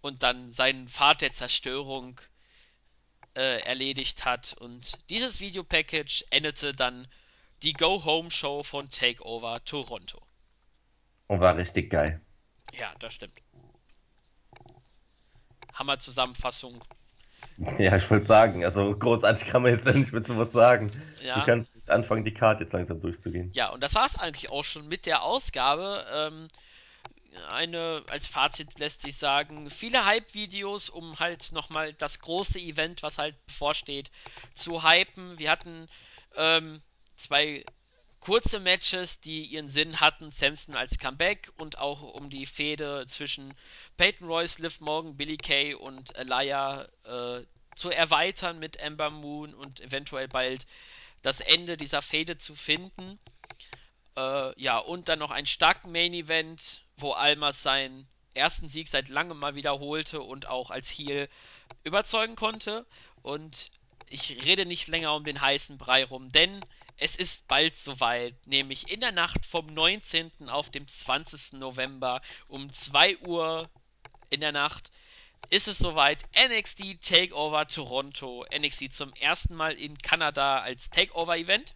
und 0.00 0.22
dann 0.22 0.52
seinen 0.52 0.88
Pfad 0.88 1.20
der 1.22 1.32
Zerstörung 1.32 2.20
äh, 3.36 3.60
erledigt 3.62 4.24
hat. 4.24 4.54
Und 4.58 4.98
dieses 5.10 5.40
Videopackage 5.40 6.24
endete 6.30 6.72
dann 6.72 7.08
die 7.62 7.72
Go-Home-Show 7.72 8.62
von 8.62 8.90
Takeover 8.90 9.64
Toronto. 9.64 10.22
Und 11.26 11.40
war 11.40 11.56
richtig 11.58 11.90
geil. 11.90 12.22
Ja, 12.72 12.94
das 12.98 13.14
stimmt. 13.14 13.40
Hammer-Zusammenfassung. 15.74 16.82
Ja, 17.78 17.96
ich 17.96 18.10
wollte 18.10 18.26
sagen, 18.26 18.64
also 18.64 18.96
großartig 18.96 19.46
kann 19.46 19.62
man 19.62 19.72
jetzt 19.72 19.84
nicht 19.86 20.12
mehr 20.12 20.22
zu 20.24 20.36
was 20.36 20.52
sagen. 20.52 20.92
Du 21.32 21.42
Ja, 21.42 21.42
kannst 21.42 21.72
anfangen, 21.88 22.24
die 22.24 22.34
Karte 22.34 22.64
jetzt 22.64 22.72
langsam 22.72 23.00
durchzugehen. 23.00 23.52
ja, 23.52 23.68
und 23.70 23.82
das 23.82 23.94
war 23.94 24.06
es 24.06 24.16
eigentlich 24.18 24.50
auch 24.50 24.64
schon 24.64 24.88
mit 24.88 25.06
der 25.06 25.22
Ausgabe. 25.22 26.06
Ähm, 26.12 26.48
eine, 27.50 28.04
als 28.08 28.26
Fazit 28.28 28.78
lässt 28.78 29.02
sich 29.02 29.16
sagen, 29.18 29.70
viele 29.70 30.04
Hype-Videos, 30.06 30.88
um 30.90 31.18
halt 31.18 31.52
nochmal 31.52 31.92
das 31.94 32.20
große 32.20 32.60
Event, 32.60 33.02
was 33.02 33.18
halt 33.18 33.36
bevorsteht, 33.46 34.10
zu 34.54 34.84
hypen. 34.84 35.38
Wir 35.38 35.50
hatten 35.50 35.88
ähm, 36.36 36.82
zwei 37.16 37.66
kurze 38.24 38.58
Matches, 38.58 39.20
die 39.20 39.44
ihren 39.44 39.68
Sinn 39.68 40.00
hatten. 40.00 40.30
Samson 40.30 40.74
als 40.76 40.98
Comeback 40.98 41.52
und 41.58 41.76
auch 41.76 42.00
um 42.00 42.30
die 42.30 42.46
Fehde 42.46 43.04
zwischen 43.06 43.52
Peyton 43.98 44.26
Royce, 44.26 44.58
Liv 44.60 44.80
Morgan, 44.80 45.14
Billy 45.14 45.36
Kay 45.36 45.74
und 45.74 46.16
Elia 46.16 46.88
äh, 47.04 47.42
zu 47.76 47.90
erweitern 47.90 48.58
mit 48.58 48.78
Ember 48.78 49.10
Moon 49.10 49.52
und 49.52 49.78
eventuell 49.80 50.26
bald 50.26 50.66
das 51.20 51.40
Ende 51.40 51.76
dieser 51.76 52.00
Fehde 52.00 52.38
zu 52.38 52.54
finden. 52.54 53.18
Äh, 54.16 54.58
ja, 54.58 54.78
und 54.78 55.10
dann 55.10 55.18
noch 55.18 55.30
einen 55.30 55.46
starken 55.46 55.92
Main 55.92 56.14
Event, 56.14 56.82
wo 56.96 57.12
Almas 57.12 57.62
seinen 57.62 58.08
ersten 58.32 58.68
Sieg 58.68 58.88
seit 58.88 59.10
langem 59.10 59.38
mal 59.38 59.54
wiederholte 59.54 60.22
und 60.22 60.46
auch 60.46 60.70
als 60.70 60.88
Heel 60.88 61.28
überzeugen 61.82 62.36
konnte. 62.36 62.86
Und 63.20 63.70
ich 64.08 64.46
rede 64.46 64.64
nicht 64.64 64.86
länger 64.86 65.14
um 65.14 65.24
den 65.24 65.42
heißen 65.42 65.76
Brei 65.76 66.04
rum, 66.04 66.32
denn 66.32 66.64
es 66.96 67.16
ist 67.16 67.46
bald 67.48 67.76
soweit, 67.76 68.34
nämlich 68.46 68.90
in 68.90 69.00
der 69.00 69.12
Nacht 69.12 69.44
vom 69.46 69.66
19. 69.66 70.30
auf 70.48 70.70
dem 70.70 70.86
20. 70.86 71.54
November 71.54 72.20
um 72.48 72.72
2 72.72 73.18
Uhr 73.18 73.68
in 74.30 74.40
der 74.40 74.52
Nacht 74.52 74.90
ist 75.50 75.68
es 75.68 75.78
soweit. 75.78 76.24
NXT 76.34 77.02
Takeover 77.02 77.66
Toronto. 77.66 78.44
NXT 78.56 78.92
zum 78.92 79.12
ersten 79.20 79.54
Mal 79.54 79.72
in 79.72 79.98
Kanada 79.98 80.60
als 80.60 80.90
Takeover-Event. 80.90 81.74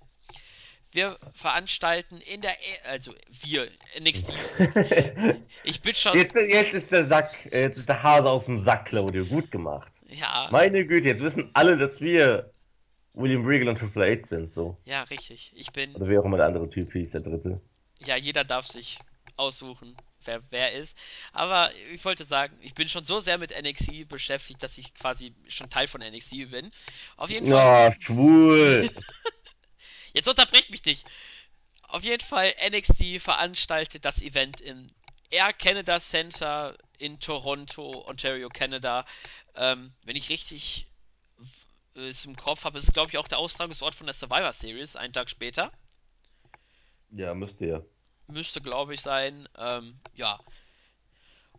Wir 0.91 1.19
veranstalten 1.35 2.19
in 2.23 2.41
der, 2.41 2.53
e 2.53 2.89
also 2.89 3.15
wir, 3.43 3.69
NXT. 4.01 4.33
Ich 5.65 5.83
bin 5.83 5.95
schon. 5.95 6.17
Jetzt, 6.17 6.35
jetzt 6.35 6.73
ist 6.73 6.91
der 6.91 7.05
Sack, 7.05 7.35
jetzt 7.53 7.77
ist 7.79 7.89
der 7.89 8.03
Hase 8.03 8.31
aus 8.31 8.47
dem 8.47 8.57
Sack, 8.57 8.87
Claudio. 8.87 9.27
Gut 9.27 9.51
gemacht. 9.51 9.93
Ja, 10.09 10.49
Meine 10.51 10.87
Güte, 10.87 11.09
jetzt 11.09 11.23
wissen 11.23 11.51
alle, 11.53 11.77
dass 11.77 12.01
wir 12.01 12.51
William 13.19 13.45
Regal 13.45 13.69
und 13.69 13.79
Triple 13.79 14.17
H 14.17 14.27
sind, 14.27 14.51
so. 14.51 14.77
ja, 14.85 15.03
richtig. 15.03 15.53
Ich 15.55 15.73
bin. 15.73 15.95
Oder 15.95 16.09
wie 16.09 16.19
auch 16.19 16.25
immer 16.25 16.37
der 16.37 16.47
andere 16.47 16.71
Typ 16.71 16.93
hieß, 16.93 17.11
der 17.13 17.21
dritte. 17.21 17.61
Ja, 17.99 18.17
jeder 18.17 18.45
darf 18.45 18.67
sich 18.67 18.99
aussuchen, 19.37 19.97
wer 20.25 20.43
wer 20.51 20.73
ist. 20.73 20.97
Aber 21.33 21.73
ich 21.93 22.05
wollte 22.05 22.25
sagen, 22.25 22.57
ich 22.61 22.75
bin 22.75 22.89
schon 22.89 23.05
so 23.05 23.21
sehr 23.21 23.39
mit 23.39 23.51
NXT 23.51 24.09
beschäftigt, 24.09 24.63
dass 24.63 24.79
ich 24.79 24.95
quasi 24.95 25.35
schon 25.49 25.69
Teil 25.69 25.89
von 25.89 26.01
NXT 26.01 26.51
bin. 26.51 26.71
Auf 27.17 27.31
jeden 27.31 27.47
Fall. 27.47 27.89
Oh, 27.89 27.93
schwul. 27.93 28.91
Jetzt 30.13 30.29
unterbrich 30.29 30.71
mich 30.71 30.85
nicht. 30.85 31.07
Auf 31.83 32.05
jeden 32.05 32.25
Fall, 32.25 32.55
NXT 32.71 33.21
veranstaltet 33.21 34.05
das 34.05 34.23
Event 34.23 34.61
im 34.61 34.91
Air 35.31 35.53
Canada 35.53 36.01
Center 36.01 36.77
in 36.99 37.21
Toronto, 37.21 38.05
Ontario, 38.07 38.49
Canada. 38.49 39.05
Ähm, 39.55 39.93
wenn 40.05 40.17
ich 40.17 40.31
richtig 40.31 40.88
es 41.99 42.25
im 42.25 42.37
Kopf 42.37 42.65
habe, 42.65 42.79
ist 42.79 42.89
es, 42.89 42.93
glaube 42.93 43.11
ich, 43.11 43.19
auch 43.19 43.29
der 43.29 43.39
Austragungsort 43.39 43.95
von 43.95 44.07
der 44.07 44.15
Survivor 44.15 44.53
Series, 44.53 44.97
einen 44.97 45.13
Tag 45.13 45.31
später. 45.31 45.73
Ja, 47.11 47.35
müsste 47.35 47.67
ja. 47.67 47.83
Müsste, 48.27 48.61
glaube 48.61 48.95
ich, 48.95 49.01
sein. 49.01 49.49
Ähm, 49.57 49.99
ja. 50.15 50.39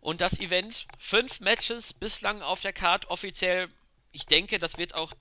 Und 0.00 0.20
das 0.20 0.38
Event, 0.38 0.86
fünf 0.98 1.40
Matches 1.40 1.92
bislang 1.92 2.42
auf 2.42 2.60
der 2.60 2.72
Card, 2.72 3.10
offiziell. 3.10 3.68
Ich 4.12 4.26
denke, 4.26 4.58
das 4.58 4.78
wird 4.78 4.94
auch 4.94 5.12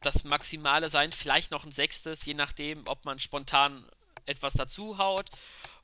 das 0.00 0.24
Maximale 0.24 0.90
sein. 0.90 1.12
Vielleicht 1.12 1.50
noch 1.50 1.64
ein 1.64 1.72
sechstes, 1.72 2.24
je 2.24 2.34
nachdem, 2.34 2.86
ob 2.86 3.04
man 3.04 3.18
spontan 3.18 3.88
etwas 4.26 4.52
dazu 4.52 4.98
haut. 4.98 5.30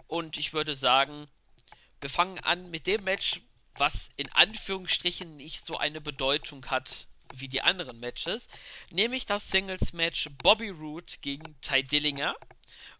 Und 0.07 0.37
ich 0.37 0.53
würde 0.53 0.77
sagen, 0.77 1.27
wir 2.01 2.11
fangen 2.11 2.39
an 2.39 2.71
mit 2.71 2.87
dem 2.87 3.05
Match, 3.05 3.41
was 3.77 4.11
in 4.17 4.31
Anführungsstrichen 4.33 5.37
nicht 5.37 5.67
so 5.67 5.79
eine 5.79 6.01
Bedeutung 6.01 6.67
hat 6.67 7.09
wie 7.41 7.49
die 7.49 7.63
anderen 7.63 8.01
Matches. 8.01 8.49
Nämlich 8.91 9.27
das 9.27 9.51
Singles-Match 9.51 10.29
Bobby 10.43 10.71
Roode 10.71 11.15
gegen 11.21 11.61
Ty 11.61 11.83
Dillinger. 11.83 12.35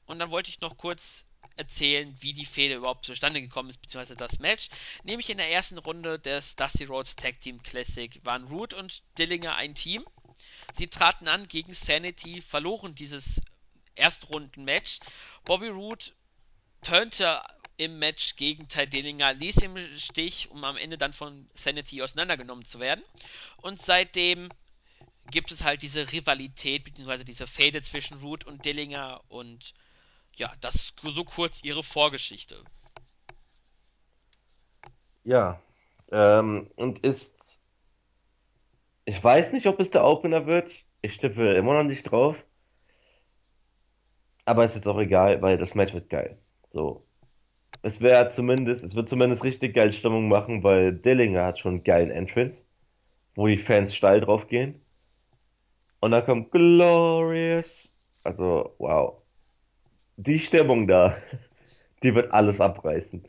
Und 0.07 0.19
dann 0.19 0.31
wollte 0.31 0.51
ich 0.51 0.61
noch 0.61 0.77
kurz 0.77 1.25
erzählen, 1.57 2.15
wie 2.21 2.33
die 2.33 2.47
Fehde 2.47 2.75
überhaupt 2.75 3.07
zustande 3.07 3.41
gekommen 3.41 3.71
ist, 3.71 3.81
beziehungsweise 3.81 4.17
das 4.17 4.39
Match. 4.39 4.69
Nämlich 5.05 5.31
in 5.31 5.39
der 5.39 5.51
ersten 5.51 5.79
Runde 5.79 6.19
des 6.19 6.57
Dusty 6.57 6.85
Rhodes 6.85 7.17
Tag 7.17 7.41
Team 7.41 7.63
Classic 7.63 8.21
waren 8.25 8.45
Root 8.45 8.75
und 8.75 9.03
Dillinger 9.19 9.55
ein 9.55 9.75
Team. 9.75 10.05
Sie 10.73 10.89
traten 10.89 11.29
an 11.29 11.47
gegen 11.49 11.73
Sanity, 11.73 12.43
verloren 12.43 12.95
dieses 12.95 13.41
Erstrunden-Match. 13.95 14.99
Bobby 15.45 15.69
Roode 15.69 16.07
turnte 16.83 17.41
im 17.77 17.99
Match 17.99 18.37
gegen 18.37 18.69
Ty 18.69 18.87
Dillinger, 18.87 19.35
ließ 19.35 19.63
ihn 19.63 19.77
im 19.77 19.99
Stich, 19.99 20.51
um 20.51 20.65
am 20.65 20.77
Ende 20.77 20.99
dann 20.99 21.13
von 21.13 21.49
Sanity 21.55 22.03
auseinandergenommen 22.03 22.65
zu 22.65 22.81
werden. 22.81 23.03
Und 23.63 23.81
seitdem 23.81 24.49
gibt 25.31 25.51
es 25.51 25.65
halt 25.65 25.83
diese 25.83 26.13
Rivalität, 26.13 26.85
beziehungsweise 26.85 27.25
diese 27.25 27.47
Fehde 27.47 27.83
zwischen 27.83 28.19
Root 28.19 28.45
und 28.45 28.65
Dillinger 28.65 29.21
und 29.29 29.75
ja, 30.37 30.53
das 30.61 30.75
ist 30.75 30.95
so 31.01 31.25
kurz 31.25 31.63
ihre 31.63 31.83
Vorgeschichte. 31.83 32.63
Ja. 35.25 35.61
Ähm, 36.11 36.71
und 36.77 37.01
ist. 37.01 37.61
Ich 39.07 39.23
weiß 39.23 39.53
nicht, 39.53 39.67
ob 39.67 39.81
es 39.81 39.91
der 39.91 40.05
Opener 40.05 40.47
wird. 40.47 40.71
Ich 41.03 41.19
tippe 41.19 41.55
immer 41.55 41.75
noch 41.75 41.85
nicht 41.85 42.05
drauf. 42.05 42.43
Aber 44.47 44.65
es 44.65 44.77
ist 44.77 44.87
auch 44.87 44.99
egal, 44.99 45.43
weil 45.43 45.59
das 45.59 45.75
Match 45.75 45.93
wird 45.93 46.11
geil. 46.11 46.39
So. 46.69 47.07
Es 47.83 48.01
wäre 48.01 48.29
zumindest, 48.29 48.85
es 48.85 48.95
wird 48.95 49.09
zumindest 49.09 49.45
richtig 49.45 49.75
geil 49.75 49.93
Stimmung 49.93 50.29
machen, 50.29 50.63
weil 50.63 50.93
Dillinger 50.93 51.45
hat 51.45 51.59
schon 51.59 51.75
einen 51.75 51.85
geilen 51.85 52.11
Entrance, 52.11 52.65
wo 53.35 53.47
die 53.47 53.59
Fans 53.59 53.95
steil 53.95 54.21
drauf 54.21 54.47
gehen. 54.49 54.81
Und 56.01 56.11
dann 56.13 56.25
kommt 56.25 56.51
Glorious. 56.51 57.95
Also, 58.23 58.75
wow. 58.79 59.23
Die 60.17 60.39
Stimmung 60.39 60.87
da, 60.87 61.17
die 62.03 62.15
wird 62.15 62.33
alles 62.33 62.61
abreißen. 62.61 63.25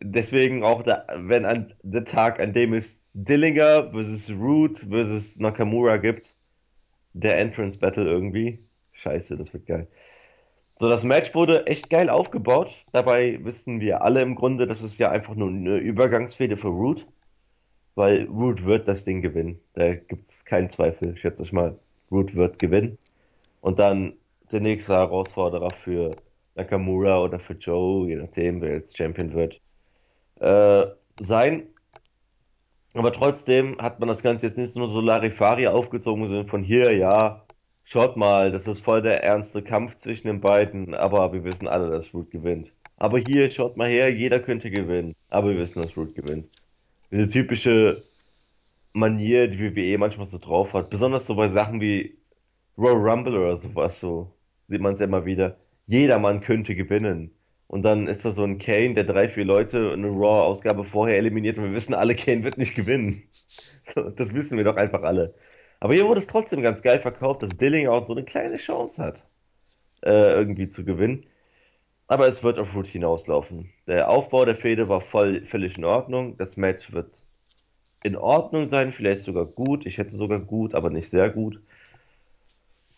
Deswegen 0.00 0.62
auch, 0.62 0.82
da, 0.82 1.06
wenn 1.16 1.44
an 1.44 1.74
der 1.82 2.04
Tag, 2.04 2.40
an 2.40 2.52
dem 2.52 2.72
es 2.74 3.02
Dillinger 3.14 3.90
versus 3.90 4.30
Root 4.30 4.80
versus 4.88 5.38
Nakamura 5.40 5.96
gibt, 5.96 6.34
der 7.14 7.38
Entrance 7.38 7.78
Battle 7.78 8.04
irgendwie. 8.04 8.60
Scheiße, 8.92 9.36
das 9.36 9.52
wird 9.52 9.66
geil. 9.66 9.88
So, 10.80 10.88
das 10.88 11.02
Match 11.02 11.34
wurde 11.34 11.66
echt 11.66 11.90
geil 11.90 12.08
aufgebaut. 12.08 12.72
Dabei 12.92 13.44
wissen 13.44 13.80
wir 13.80 14.02
alle 14.02 14.22
im 14.22 14.36
Grunde, 14.36 14.66
das 14.68 14.80
ist 14.80 14.96
ja 14.98 15.10
einfach 15.10 15.34
nur 15.34 15.48
eine 15.48 15.78
Übergangsfehde 15.78 16.56
für 16.56 16.68
Root, 16.68 17.04
weil 17.96 18.26
Root 18.26 18.64
wird 18.64 18.86
das 18.86 19.04
Ding 19.04 19.20
gewinnen. 19.20 19.60
Da 19.74 19.96
gibt's 19.96 20.44
keinen 20.44 20.68
Zweifel. 20.68 21.16
Schätze 21.16 21.42
ich 21.42 21.52
mal, 21.52 21.76
Root 22.12 22.36
wird 22.36 22.60
gewinnen. 22.60 22.96
Und 23.60 23.80
dann 23.80 24.14
der 24.52 24.60
nächste 24.60 24.94
Herausforderer 24.94 25.70
für 25.72 26.16
Nakamura 26.54 27.22
oder 27.22 27.40
für 27.40 27.54
Joe, 27.54 28.06
je 28.08 28.16
nachdem, 28.16 28.60
wer 28.60 28.74
jetzt 28.74 28.96
Champion 28.96 29.34
wird, 29.34 29.60
äh, 30.40 30.86
sein. 31.18 31.66
Aber 32.94 33.12
trotzdem 33.12 33.78
hat 33.78 33.98
man 33.98 34.08
das 34.08 34.22
Ganze 34.22 34.46
jetzt 34.46 34.58
nicht 34.58 34.76
nur 34.76 34.86
so 34.88 35.00
Larifari 35.00 35.66
aufgezogen, 35.66 36.28
Sinne 36.28 36.46
von 36.46 36.62
hier, 36.62 36.96
ja, 36.96 37.44
schaut 37.88 38.18
mal, 38.18 38.52
das 38.52 38.66
ist 38.68 38.80
voll 38.80 39.00
der 39.00 39.22
ernste 39.24 39.62
Kampf 39.62 39.96
zwischen 39.96 40.26
den 40.26 40.40
beiden, 40.42 40.94
aber 40.94 41.32
wir 41.32 41.42
wissen 41.44 41.66
alle, 41.66 41.88
dass 41.88 42.12
Root 42.12 42.30
gewinnt. 42.30 42.70
Aber 42.98 43.18
hier, 43.18 43.50
schaut 43.50 43.78
mal 43.78 43.88
her, 43.88 44.12
jeder 44.14 44.40
könnte 44.40 44.70
gewinnen, 44.70 45.14
aber 45.30 45.50
wir 45.50 45.58
wissen, 45.58 45.80
dass 45.80 45.96
Root 45.96 46.14
gewinnt. 46.14 46.50
Diese 47.10 47.28
typische 47.28 48.04
Manier, 48.92 49.48
die 49.48 49.58
WWE 49.60 49.96
manchmal 49.96 50.26
so 50.26 50.36
drauf 50.38 50.74
hat, 50.74 50.90
besonders 50.90 51.26
so 51.26 51.34
bei 51.34 51.48
Sachen 51.48 51.80
wie 51.80 52.18
Royal 52.76 52.98
Rumble 52.98 53.38
oder 53.38 53.56
sowas, 53.56 54.00
so 54.00 54.34
sieht 54.66 54.82
man 54.82 54.92
es 54.92 54.98
ja 54.98 55.06
immer 55.06 55.24
wieder. 55.24 55.56
Jeder 55.86 56.18
Mann 56.18 56.42
könnte 56.42 56.74
gewinnen. 56.74 57.30
Und 57.68 57.82
dann 57.82 58.06
ist 58.06 58.24
da 58.24 58.32
so 58.32 58.44
ein 58.44 58.58
Kane, 58.58 58.94
der 58.94 59.04
drei, 59.04 59.28
vier 59.28 59.44
Leute 59.46 59.78
in 59.94 60.04
eine 60.04 60.08
Raw-Ausgabe 60.08 60.84
vorher 60.84 61.16
eliminiert 61.16 61.56
und 61.58 61.64
wir 61.64 61.72
wissen 61.72 61.94
alle, 61.94 62.14
Kane 62.16 62.44
wird 62.44 62.58
nicht 62.58 62.74
gewinnen. 62.74 63.22
Das 63.94 64.34
wissen 64.34 64.58
wir 64.58 64.64
doch 64.64 64.76
einfach 64.76 65.02
alle. 65.02 65.34
Aber 65.80 65.94
hier 65.94 66.06
wurde 66.06 66.20
es 66.20 66.26
trotzdem 66.26 66.62
ganz 66.62 66.82
geil 66.82 66.98
verkauft, 66.98 67.42
dass 67.42 67.50
Dillinger 67.50 67.92
auch 67.92 68.06
so 68.06 68.12
eine 68.12 68.24
kleine 68.24 68.56
Chance 68.56 69.02
hat, 69.02 69.24
äh, 70.02 70.32
irgendwie 70.32 70.68
zu 70.68 70.84
gewinnen. 70.84 71.26
Aber 72.08 72.26
es 72.26 72.42
wird 72.42 72.58
auf 72.58 72.74
Root 72.74 72.86
hinauslaufen. 72.86 73.70
Der 73.86 74.08
Aufbau 74.08 74.44
der 74.44 74.56
Fehde 74.56 74.88
war 74.88 75.00
voll, 75.00 75.44
völlig 75.44 75.76
in 75.76 75.84
Ordnung. 75.84 76.36
Das 76.38 76.56
Match 76.56 76.90
wird 76.92 77.24
in 78.02 78.16
Ordnung 78.16 78.66
sein, 78.66 78.92
vielleicht 78.92 79.22
sogar 79.22 79.44
gut. 79.44 79.86
Ich 79.86 79.98
hätte 79.98 80.16
sogar 80.16 80.40
gut, 80.40 80.74
aber 80.74 80.90
nicht 80.90 81.10
sehr 81.10 81.30
gut. 81.30 81.60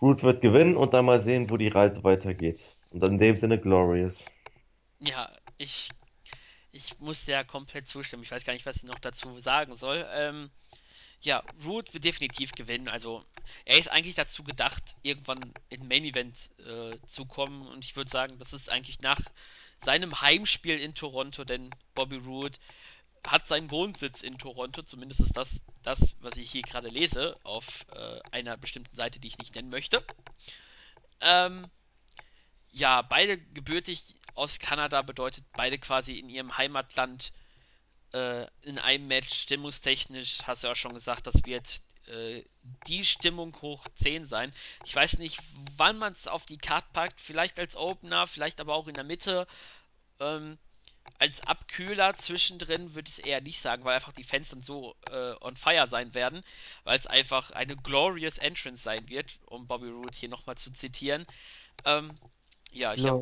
Root 0.01 0.23
wird 0.23 0.41
gewinnen 0.41 0.77
und 0.77 0.95
dann 0.95 1.05
mal 1.05 1.21
sehen, 1.21 1.51
wo 1.51 1.57
die 1.57 1.69
Reise 1.69 2.05
weitergeht. 2.05 2.61
Und 2.91 3.05
in 3.05 3.19
dem 3.19 3.37
Sinne 3.37 3.59
Glorious. 3.59 4.25
Ja, 5.01 5.31
ich, 5.59 5.91
ich 6.73 6.99
muss 7.01 7.27
ja 7.27 7.45
komplett 7.45 7.89
zustimmen. 7.89 8.23
Ich 8.23 8.31
weiß 8.31 8.45
gar 8.45 8.53
nicht, 8.53 8.67
was 8.67 8.77
ich 8.77 8.85
noch 8.85 8.99
dazu 8.99 9.39
sagen 9.41 9.75
soll. 9.75 10.07
Ähm, 10.15 10.51
ja, 11.21 11.43
Root 11.65 11.93
wird 11.93 12.05
definitiv 12.05 12.53
gewinnen. 12.53 12.89
Also, 12.89 13.25
er 13.65 13.79
ist 13.79 13.89
eigentlich 13.89 14.15
dazu 14.15 14.43
gedacht, 14.43 14.97
irgendwann 15.03 15.53
in 15.69 15.87
Main 15.87 16.05
Event 16.05 16.51
äh, 16.61 16.97
zu 17.07 17.27
kommen. 17.27 17.67
Und 17.67 17.85
ich 17.85 17.97
würde 17.97 18.11
sagen, 18.11 18.39
das 18.39 18.53
ist 18.53 18.71
eigentlich 18.71 19.01
nach 19.01 19.21
seinem 19.79 20.21
Heimspiel 20.21 20.79
in 20.79 20.95
Toronto, 20.95 21.45
denn 21.45 21.71
Bobby 21.95 22.17
Roode 22.17 22.59
hat 23.27 23.47
seinen 23.47 23.71
Wohnsitz 23.71 24.23
in 24.23 24.39
Toronto. 24.39 24.83
Zumindest 24.83 25.21
ist 25.21 25.37
das 25.37 25.61
das, 25.83 26.15
was 26.21 26.37
ich 26.37 26.51
hier 26.51 26.63
gerade 26.63 26.89
lese, 26.89 27.37
auf 27.43 27.87
äh, 27.93 28.21
einer 28.31 28.57
bestimmten 28.57 28.95
Seite, 28.95 29.21
die 29.21 29.29
ich 29.29 29.39
nicht 29.39 29.55
nennen 29.55 29.71
möchte. 29.71 30.03
Ähm, 31.21 31.67
ja, 32.71 33.03
beide 33.03 33.39
gebürtig 33.39 34.15
aus 34.35 34.59
Kanada 34.59 35.03
bedeutet 35.03 35.45
beide 35.53 35.79
quasi 35.79 36.19
in 36.19 36.29
ihrem 36.31 36.57
Heimatland 36.57 37.33
äh, 38.13 38.47
in 38.63 38.79
einem 38.79 39.07
Match 39.09 39.33
stimmungstechnisch, 39.33 40.39
hast 40.45 40.63
du 40.63 40.69
ja 40.69 40.73
auch 40.73 40.77
schon 40.77 40.95
gesagt, 40.95 41.27
das 41.27 41.45
wird 41.45 41.81
äh, 42.07 42.45
die 42.87 43.05
Stimmung 43.05 43.57
hoch 43.63 43.87
10 43.95 44.27
sein. 44.27 44.53
Ich 44.85 44.95
weiß 44.95 45.19
nicht, 45.19 45.39
wann 45.77 45.99
man 45.99 46.13
es 46.13 46.27
auf 46.27 46.47
die 46.47 46.59
Karte 46.59 46.89
packt. 46.93 47.21
Vielleicht 47.21 47.59
als 47.59 47.77
Opener, 47.77 48.27
vielleicht 48.27 48.61
aber 48.61 48.75
auch 48.75 48.89
in 48.89 48.95
der 48.95 49.05
Mitte. 49.05 49.47
Ähm, 50.19 50.59
als 51.19 51.43
Abkühler 51.43 52.17
zwischendrin 52.17 52.95
würde 52.95 53.09
ich 53.09 53.19
es 53.19 53.25
eher 53.25 53.41
nicht 53.41 53.61
sagen, 53.61 53.85
weil 53.85 53.95
einfach 53.95 54.13
die 54.13 54.25
Fans 54.25 54.51
dann 54.51 54.63
so 54.63 54.95
äh, 55.11 55.35
on 55.41 55.57
fire 55.57 55.89
sein 55.89 56.15
werden, 56.15 56.43
weil 56.85 56.99
es 56.99 57.07
einfach 57.07 57.51
eine 57.51 57.77
glorious 57.77 58.39
Entrance 58.39 58.83
sein 58.83 59.09
wird, 59.09 59.39
um 59.47 59.67
Bobby 59.67 59.89
Roode 59.89 60.17
hier 60.17 60.29
nochmal 60.29 60.57
zu 60.57 60.73
zitieren. 60.73 61.27
Ähm, 61.85 62.19
ja, 62.71 62.95
ich 62.95 63.05
habe. 63.05 63.21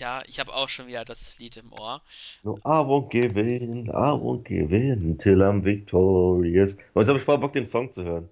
Ja, 0.00 0.22
ich 0.26 0.40
habe 0.40 0.54
auch 0.54 0.68
schon 0.68 0.86
wieder 0.86 1.04
das 1.04 1.38
Lied 1.38 1.56
im 1.56 1.72
Ohr. 1.72 2.02
No, 2.42 2.56
I 2.58 2.82
won't 2.82 3.10
give 3.10 3.38
in, 3.38 3.86
I 3.86 4.12
won't 4.12 4.44
give 4.44 4.74
in 4.74 5.18
till 5.18 5.42
I'm 5.42 5.64
victorious. 5.64 6.74
Und 6.94 7.02
jetzt 7.02 7.08
habe 7.08 7.18
ich 7.18 7.24
voll 7.24 7.38
Bock, 7.38 7.52
den 7.52 7.66
Song 7.66 7.90
zu 7.90 8.04
hören. 8.04 8.28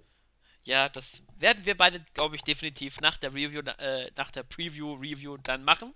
Ja, 0.64 0.88
das 0.88 1.22
werden 1.38 1.64
wir 1.64 1.76
beide, 1.76 2.04
glaube 2.14 2.36
ich, 2.36 2.42
definitiv 2.42 3.00
nach 3.00 3.18
der 3.18 3.34
Review, 3.34 3.62
äh, 3.78 4.10
nach 4.16 4.30
der 4.30 4.44
Preview-Review 4.44 5.36
dann 5.38 5.64
machen. 5.64 5.92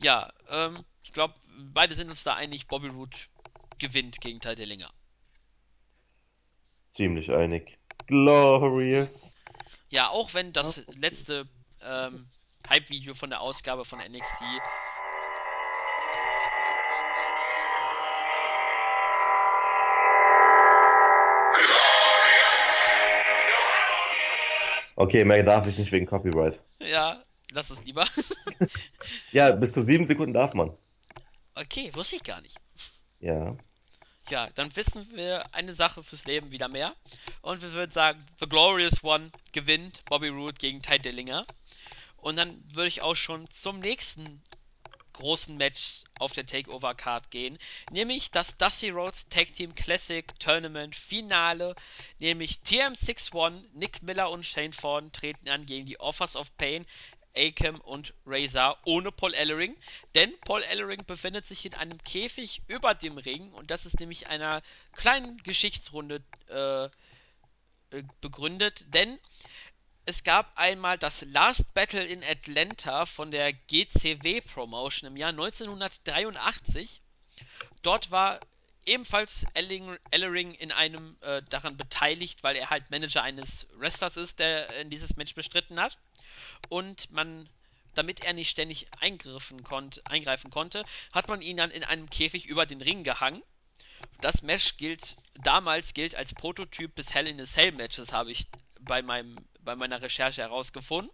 Ja, 0.00 0.32
ähm, 0.48 0.84
ich 1.02 1.12
glaube, 1.12 1.34
beide 1.72 1.94
sind 1.94 2.08
uns 2.08 2.24
da 2.24 2.34
einig, 2.34 2.66
Bobby 2.66 2.88
Roode 2.88 3.16
gewinnt 3.78 4.20
gegen 4.20 4.40
Ty 4.40 4.54
Dillinger. 4.54 4.90
Ziemlich 6.90 7.30
einig. 7.30 7.78
Glorious. 8.06 9.34
Ja, 9.90 10.08
auch 10.08 10.32
wenn 10.34 10.52
das 10.52 10.82
letzte 10.94 11.48
ähm, 11.82 12.26
Hype-Video 12.68 13.14
von 13.14 13.30
der 13.30 13.40
Ausgabe 13.40 13.84
von 13.84 13.98
NXT 13.98 14.42
Okay, 24.96 25.24
mehr 25.24 25.42
darf 25.42 25.66
ich 25.66 25.76
nicht 25.76 25.90
wegen 25.92 26.06
Copyright. 26.06 26.58
Ja, 26.78 27.22
lass 27.50 27.70
es 27.70 27.82
lieber. 27.84 28.06
Ja, 29.32 29.50
bis 29.50 29.72
zu 29.72 29.82
sieben 29.82 30.06
Sekunden 30.06 30.32
darf 30.32 30.54
man. 30.54 30.70
Okay, 31.56 31.90
wusste 31.92 32.16
ich 32.16 32.22
gar 32.22 32.40
nicht. 32.40 32.56
Ja. 33.20 33.56
Ja, 34.30 34.48
dann 34.54 34.74
wissen 34.76 35.06
wir 35.12 35.52
eine 35.52 35.74
Sache 35.74 36.02
fürs 36.02 36.24
Leben 36.24 36.50
wieder 36.50 36.68
mehr. 36.68 36.94
Und 37.42 37.60
wir 37.60 37.72
würden 37.72 37.90
sagen, 37.90 38.24
The 38.40 38.48
Glorious 38.48 39.04
One 39.04 39.30
gewinnt 39.52 40.04
Bobby 40.06 40.28
Roode 40.28 40.54
gegen 40.54 40.80
Ty 40.80 40.98
Dillinger. 41.00 41.44
Und 42.24 42.36
dann 42.36 42.64
würde 42.74 42.88
ich 42.88 43.02
auch 43.02 43.16
schon 43.16 43.50
zum 43.50 43.80
nächsten 43.80 44.42
großen 45.12 45.58
Match 45.58 46.04
auf 46.16 46.32
der 46.32 46.46
Takeover 46.46 46.94
Card 46.94 47.30
gehen, 47.30 47.58
nämlich 47.90 48.30
das 48.30 48.56
Dusty 48.56 48.88
Rhodes 48.88 49.28
Tag 49.28 49.54
Team 49.54 49.74
Classic 49.74 50.32
Tournament 50.40 50.96
Finale, 50.96 51.76
nämlich 52.20 52.60
TM61, 52.64 53.64
Nick 53.74 54.02
Miller 54.02 54.30
und 54.30 54.46
Shane 54.46 54.72
Thorne 54.72 55.12
treten 55.12 55.50
an 55.50 55.66
gegen 55.66 55.84
die 55.84 56.00
Offers 56.00 56.34
of 56.34 56.56
Pain, 56.56 56.86
Akam 57.36 57.78
und 57.82 58.14
Razor 58.24 58.78
ohne 58.84 59.12
Paul 59.12 59.34
Ellering, 59.34 59.76
denn 60.14 60.32
Paul 60.44 60.62
Ellering 60.62 61.04
befindet 61.04 61.44
sich 61.44 61.66
in 61.66 61.74
einem 61.74 62.02
Käfig 62.04 62.62
über 62.68 62.94
dem 62.94 63.18
Ring 63.18 63.52
und 63.52 63.70
das 63.70 63.84
ist 63.84 64.00
nämlich 64.00 64.28
einer 64.28 64.62
kleinen 64.94 65.36
Geschichtsrunde 65.42 66.22
äh, 66.48 66.84
äh 67.94 68.02
begründet, 68.22 68.86
denn 68.94 69.18
es 70.06 70.22
gab 70.22 70.56
einmal 70.58 70.98
das 70.98 71.22
Last 71.22 71.72
Battle 71.72 72.04
in 72.04 72.22
Atlanta 72.22 73.06
von 73.06 73.30
der 73.30 73.52
GCW 73.52 74.42
Promotion 74.42 75.08
im 75.08 75.16
Jahr 75.16 75.30
1983. 75.30 77.00
Dort 77.82 78.10
war 78.10 78.40
ebenfalls 78.84 79.46
Ellering 79.54 80.54
in 80.54 80.72
einem 80.72 81.16
äh, 81.22 81.42
daran 81.48 81.78
beteiligt, 81.78 82.42
weil 82.42 82.56
er 82.56 82.68
halt 82.68 82.90
Manager 82.90 83.22
eines 83.22 83.66
Wrestlers 83.76 84.18
ist, 84.18 84.38
der 84.38 84.68
in 84.80 84.90
dieses 84.90 85.16
Match 85.16 85.34
bestritten 85.34 85.80
hat. 85.80 85.96
Und 86.68 87.10
man, 87.10 87.48
damit 87.94 88.20
er 88.20 88.34
nicht 88.34 88.50
ständig 88.50 88.88
konnt, 89.62 90.02
eingreifen 90.06 90.50
konnte, 90.50 90.84
hat 91.12 91.28
man 91.28 91.40
ihn 91.40 91.56
dann 91.56 91.70
in 91.70 91.84
einem 91.84 92.10
Käfig 92.10 92.44
über 92.44 92.66
den 92.66 92.82
Ring 92.82 93.04
gehangen. 93.04 93.42
Das 94.20 94.42
Match 94.42 94.76
gilt, 94.76 95.16
damals 95.32 95.94
gilt 95.94 96.14
als 96.14 96.34
Prototyp 96.34 96.94
des 96.94 97.14
Hell 97.14 97.26
in 97.26 97.40
a 97.40 97.46
Cell 97.46 97.72
Matches, 97.72 98.12
habe 98.12 98.32
ich 98.32 98.46
bei 98.80 99.00
meinem 99.00 99.36
bei 99.64 99.76
meiner 99.76 100.02
Recherche 100.02 100.42
herausgefunden. 100.42 101.10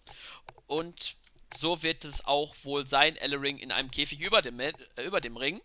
Und 0.67 1.17
so 1.57 1.83
wird 1.83 2.05
es 2.05 2.25
auch 2.25 2.55
wohl 2.63 2.87
sein, 2.87 3.17
Ellering 3.17 3.59
in 3.59 3.73
einem 3.73 3.91
Käfig 3.91 4.21
über 4.21 4.43
dem, 4.43 4.61
äh, 4.61 4.73
über 5.05 5.21
dem 5.21 5.37
Ring. 5.37 5.61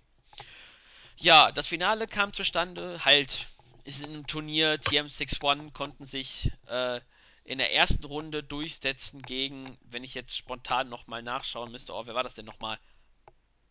Ja, 1.17 1.51
das 1.51 1.67
Finale 1.67 2.07
kam 2.07 2.33
zustande, 2.33 3.03
halt, 3.05 3.47
ist 3.83 4.03
in 4.03 4.11
einem 4.11 4.27
Turnier, 4.27 4.75
TM61 4.75 5.71
konnten 5.71 6.05
sich 6.05 6.51
äh, 6.67 6.99
in 7.45 7.59
der 7.59 7.73
ersten 7.73 8.03
Runde 8.05 8.43
durchsetzen 8.43 9.21
gegen, 9.21 9.77
wenn 9.83 10.03
ich 10.03 10.15
jetzt 10.15 10.35
spontan 10.35 10.89
nochmal 10.89 11.21
nachschauen 11.21 11.71
müsste, 11.71 11.93
oh, 11.93 12.05
wer 12.05 12.15
war 12.15 12.23
das 12.23 12.33
denn 12.33 12.45
nochmal? 12.45 12.77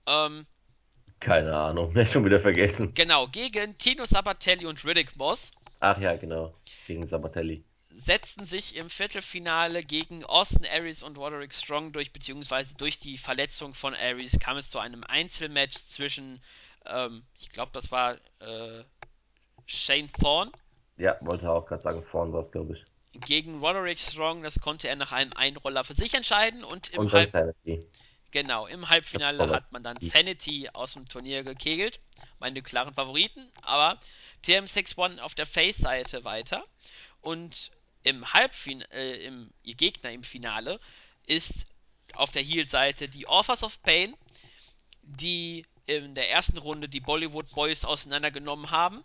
Ähm, 0.07 0.47
Keine 1.21 1.55
Ahnung, 1.55 1.93
schon 2.07 2.25
wieder 2.25 2.41
vergessen. 2.41 2.95
Genau, 2.95 3.27
gegen 3.27 3.77
Tino 3.77 4.07
Sabatelli 4.07 4.65
und 4.67 4.83
Riddick 4.85 5.17
Moss. 5.17 5.53
Ach 5.81 5.99
ja, 5.99 6.17
genau, 6.17 6.55
gegen 6.87 7.07
Sabatelli 7.07 7.65
setzten 7.97 8.45
sich 8.45 8.77
im 8.77 8.91
Viertelfinale 8.91 9.83
gegen 9.83 10.25
Austin 10.25 10.67
Aries 10.67 11.03
und 11.03 11.19
Roderick 11.19 11.55
Strong 11.55 11.93
durch, 11.93 12.13
beziehungsweise 12.13 12.75
durch 12.77 12.99
die 12.99 13.19
Verletzung 13.19 13.75
von 13.75 13.95
Aries 13.95 14.39
kam 14.39 14.57
es 14.57 14.71
zu 14.71 14.79
einem 14.79 15.05
Einzelmatch 15.05 15.77
zwischen, 15.89 16.43
ähm, 16.87 17.25
ich 17.39 17.51
glaube, 17.51 17.73
das 17.73 17.91
war 17.91 18.15
äh, 18.41 18.85
Shane 19.67 20.11
Thorne. 20.13 20.53
Ja, 20.97 21.17
wollte 21.21 21.51
auch 21.51 21.67
gerade 21.67 21.83
sagen, 21.83 22.05
Thorne 22.11 22.33
war 22.33 22.41
es, 22.41 22.53
glaube 22.53 22.75
ich. 22.75 22.85
Gegen 23.21 23.61
Roderick 23.61 24.01
Strong, 24.01 24.43
das 24.43 24.61
konnte 24.61 24.89
er 24.89 24.97
nach 24.97 25.13
einem 25.13 25.33
Einroller 25.35 25.85
für 25.85 25.95
sich 25.95 26.15
entscheiden 26.15 26.65
und 26.65 26.89
im 26.89 27.01
und 27.01 27.13
Halb 27.13 27.29
Sanity. 27.29 27.81
Genau, 28.33 28.67
im 28.67 28.89
Halbfinale 28.89 29.49
hat 29.49 29.71
man 29.71 29.85
dann 29.85 29.97
Sanity 30.01 30.69
aus 30.73 30.95
dem 30.95 31.07
Turnier 31.07 31.45
gekegelt. 31.45 32.01
Meine 32.41 32.63
klaren 32.63 32.93
Favoriten, 32.93 33.49
aber 33.63 34.01
TM61 34.45 35.21
auf 35.21 35.37
der 35.37 35.47
Face-Seite 35.47 36.25
weiter. 36.25 36.65
Und 37.21 37.71
im 38.05 38.33
Halbfinale, 38.33 38.89
äh, 38.93 39.27
im, 39.27 39.51
ihr 39.63 39.75
Gegner 39.75 40.13
im 40.13 40.23
Finale 40.23 40.79
ist 41.27 41.67
auf 42.13 42.31
der 42.31 42.43
Heel-Seite 42.43 43.09
die 43.09 43.27
Authors 43.27 43.65
of 43.65 43.83
Pain, 43.83 44.15
die 45.03 45.67
in 45.87 46.15
der 46.15 46.31
ersten 46.31 46.59
Runde 46.59 46.89
die 46.89 47.01
Bollywood 47.01 47.51
Boys 47.51 47.85
auseinandergenommen 47.85 48.71
haben. 48.71 49.05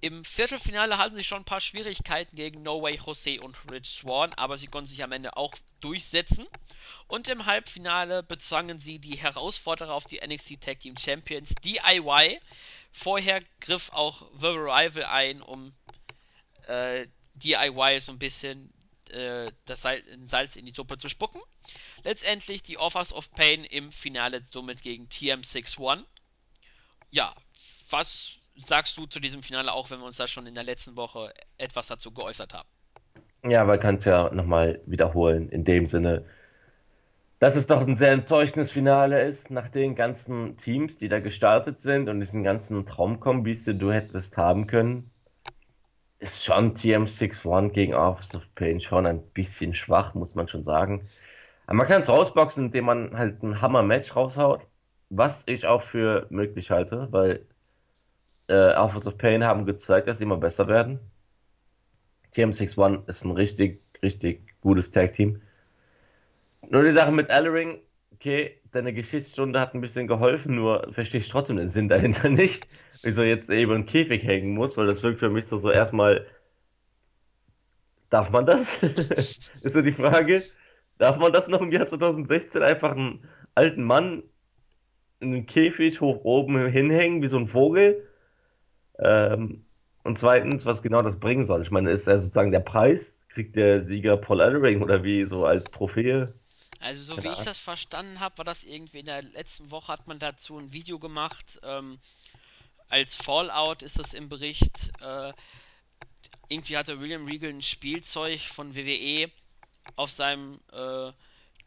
Im 0.00 0.24
Viertelfinale 0.24 0.98
hatten 0.98 1.16
sie 1.16 1.24
schon 1.24 1.42
ein 1.42 1.46
paar 1.46 1.60
Schwierigkeiten 1.60 2.36
gegen 2.36 2.62
No 2.62 2.82
Way 2.82 3.00
Jose 3.04 3.40
und 3.40 3.58
Rich 3.70 3.88
Swan, 3.88 4.32
aber 4.34 4.58
sie 4.58 4.66
konnten 4.66 4.88
sich 4.88 5.02
am 5.02 5.12
Ende 5.12 5.36
auch 5.36 5.54
durchsetzen. 5.80 6.46
Und 7.08 7.28
im 7.28 7.46
Halbfinale 7.46 8.22
bezwangen 8.22 8.78
sie 8.78 8.98
die 8.98 9.16
Herausforderer 9.16 9.92
auf 9.92 10.04
die 10.04 10.20
NXT 10.24 10.60
Tag 10.60 10.80
Team 10.80 10.96
Champions 10.98 11.54
DIY. 11.64 12.40
Vorher 12.92 13.42
griff 13.60 13.90
auch 13.92 14.22
The 14.38 14.48
Rival 14.48 15.04
ein, 15.04 15.40
um 15.40 15.74
äh, 16.66 17.06
DIY 17.36 18.00
so 18.00 18.12
ein 18.12 18.18
bisschen 18.18 18.72
äh, 19.10 19.50
das 19.66 19.82
Salz 19.82 20.56
in 20.56 20.66
die 20.66 20.72
Suppe 20.72 20.98
zu 20.98 21.08
spucken. 21.08 21.40
Letztendlich 22.04 22.62
die 22.62 22.78
Offers 22.78 23.12
of 23.12 23.30
Pain 23.32 23.64
im 23.64 23.90
Finale 23.92 24.42
somit 24.44 24.82
gegen 24.82 25.06
TM61. 25.06 26.04
Ja, 27.10 27.34
was 27.90 28.38
sagst 28.56 28.96
du 28.96 29.06
zu 29.06 29.20
diesem 29.20 29.42
Finale, 29.42 29.72
auch 29.72 29.90
wenn 29.90 30.00
wir 30.00 30.06
uns 30.06 30.16
da 30.16 30.26
schon 30.26 30.46
in 30.46 30.54
der 30.54 30.64
letzten 30.64 30.96
Woche 30.96 31.32
etwas 31.58 31.88
dazu 31.88 32.12
geäußert 32.12 32.54
haben? 32.54 32.68
Ja, 33.44 33.64
man 33.64 33.78
kann 33.78 33.96
es 33.96 34.04
ja 34.04 34.30
nochmal 34.32 34.80
wiederholen, 34.86 35.50
in 35.50 35.64
dem 35.64 35.86
Sinne, 35.86 36.24
dass 37.38 37.54
es 37.54 37.66
doch 37.66 37.86
ein 37.86 37.96
sehr 37.96 38.12
enttäuschendes 38.12 38.72
Finale 38.72 39.22
ist, 39.22 39.50
nach 39.50 39.68
den 39.68 39.94
ganzen 39.94 40.56
Teams, 40.56 40.96
die 40.96 41.08
da 41.08 41.20
gestartet 41.20 41.78
sind 41.78 42.08
und 42.08 42.18
diesen 42.18 42.42
ganzen 42.42 42.86
Traumkombis, 42.86 43.64
die 43.64 43.78
du 43.78 43.92
hättest 43.92 44.36
haben 44.36 44.66
können 44.66 45.10
ist 46.18 46.44
schon 46.44 46.74
TM61 46.74 47.70
gegen 47.70 47.94
Office 47.94 48.34
of 48.34 48.42
Pain 48.54 48.80
schon 48.80 49.06
ein 49.06 49.22
bisschen 49.32 49.74
schwach, 49.74 50.14
muss 50.14 50.34
man 50.34 50.48
schon 50.48 50.62
sagen. 50.62 51.08
Aber 51.66 51.76
man 51.76 51.86
kann 51.88 52.02
es 52.02 52.08
rausboxen, 52.08 52.66
indem 52.66 52.86
man 52.86 53.18
halt 53.18 53.42
ein 53.42 53.60
Hammer-Match 53.60 54.14
raushaut, 54.16 54.62
was 55.10 55.44
ich 55.46 55.66
auch 55.66 55.82
für 55.82 56.26
möglich 56.30 56.70
halte, 56.70 57.08
weil 57.10 57.46
äh, 58.48 58.74
Office 58.74 59.06
of 59.06 59.18
Pain 59.18 59.44
haben 59.44 59.66
gezeigt, 59.66 60.06
dass 60.06 60.18
sie 60.18 60.24
immer 60.24 60.36
besser 60.36 60.68
werden. 60.68 61.00
TM61 62.34 63.08
ist 63.08 63.24
ein 63.24 63.32
richtig, 63.32 63.82
richtig 64.02 64.54
gutes 64.60 64.90
Tag-Team. 64.90 65.42
Nur 66.68 66.84
die 66.84 66.92
Sache 66.92 67.12
mit 67.12 67.28
Ellering, 67.30 67.80
okay, 68.14 68.60
deine 68.76 68.92
Geschichtsstunde 68.94 69.60
hat 69.60 69.74
ein 69.74 69.80
bisschen 69.80 70.06
geholfen, 70.06 70.54
nur 70.54 70.92
verstehe 70.92 71.20
ich 71.20 71.28
trotzdem 71.28 71.56
den 71.56 71.68
Sinn 71.68 71.88
dahinter 71.88 72.28
nicht 72.30 72.68
wieso 73.06 73.22
jetzt 73.22 73.50
eben 73.50 73.72
ein 73.72 73.86
Käfig 73.86 74.24
hängen 74.24 74.54
muss, 74.54 74.76
weil 74.76 74.86
das 74.86 75.02
wirkt 75.04 75.20
für 75.20 75.30
mich 75.30 75.46
so, 75.46 75.56
so 75.56 75.70
erstmal, 75.70 76.26
darf 78.10 78.30
man 78.30 78.46
das? 78.46 78.82
ist 79.62 79.74
so 79.74 79.82
die 79.82 79.92
Frage. 79.92 80.42
Darf 80.98 81.18
man 81.18 81.32
das 81.32 81.48
noch 81.48 81.60
im 81.60 81.72
Jahr 81.72 81.86
2016 81.86 82.62
einfach 82.62 82.92
einen 82.92 83.28
alten 83.54 83.84
Mann 83.84 84.24
in 85.20 85.34
einem 85.34 85.46
Käfig 85.46 86.00
hoch 86.00 86.24
oben 86.24 86.66
hinhängen, 86.68 87.22
wie 87.22 87.26
so 87.28 87.38
ein 87.38 87.48
Vogel? 87.48 88.08
Ähm, 88.98 89.64
Und 90.04 90.18
zweitens, 90.18 90.66
was 90.66 90.82
genau 90.82 91.02
das 91.02 91.20
bringen 91.20 91.44
soll. 91.44 91.62
Ich 91.62 91.70
meine, 91.70 91.90
ist 91.90 92.06
er 92.08 92.18
sozusagen 92.20 92.52
der 92.52 92.60
Preis? 92.60 93.24
Kriegt 93.28 93.56
der 93.56 93.80
Sieger 93.80 94.16
Paul 94.16 94.40
Ellering 94.40 94.82
oder 94.82 95.04
wie 95.04 95.24
so 95.24 95.46
als 95.46 95.70
Trophäe? 95.70 96.34
Also 96.86 97.02
so 97.02 97.16
wie 97.16 97.22
Keine 97.22 97.32
ich 97.32 97.38
Ahnung. 97.38 97.44
das 97.46 97.58
verstanden 97.58 98.20
habe, 98.20 98.38
war 98.38 98.44
das 98.44 98.62
irgendwie 98.62 99.00
in 99.00 99.06
der 99.06 99.20
letzten 99.22 99.72
Woche 99.72 99.88
hat 99.88 100.06
man 100.06 100.20
dazu 100.20 100.56
ein 100.56 100.72
Video 100.72 101.00
gemacht. 101.00 101.58
Ähm, 101.64 101.98
als 102.88 103.16
Fallout 103.16 103.82
ist 103.82 103.98
das 103.98 104.14
im 104.14 104.28
Bericht. 104.28 104.92
Äh, 105.00 105.32
irgendwie 106.48 106.76
hatte 106.76 107.00
William 107.00 107.24
Regal 107.24 107.50
ein 107.50 107.60
Spielzeug 107.60 108.40
von 108.40 108.76
WWE 108.76 109.32
auf 109.96 110.12
seinem 110.12 110.60
äh, 110.72 111.10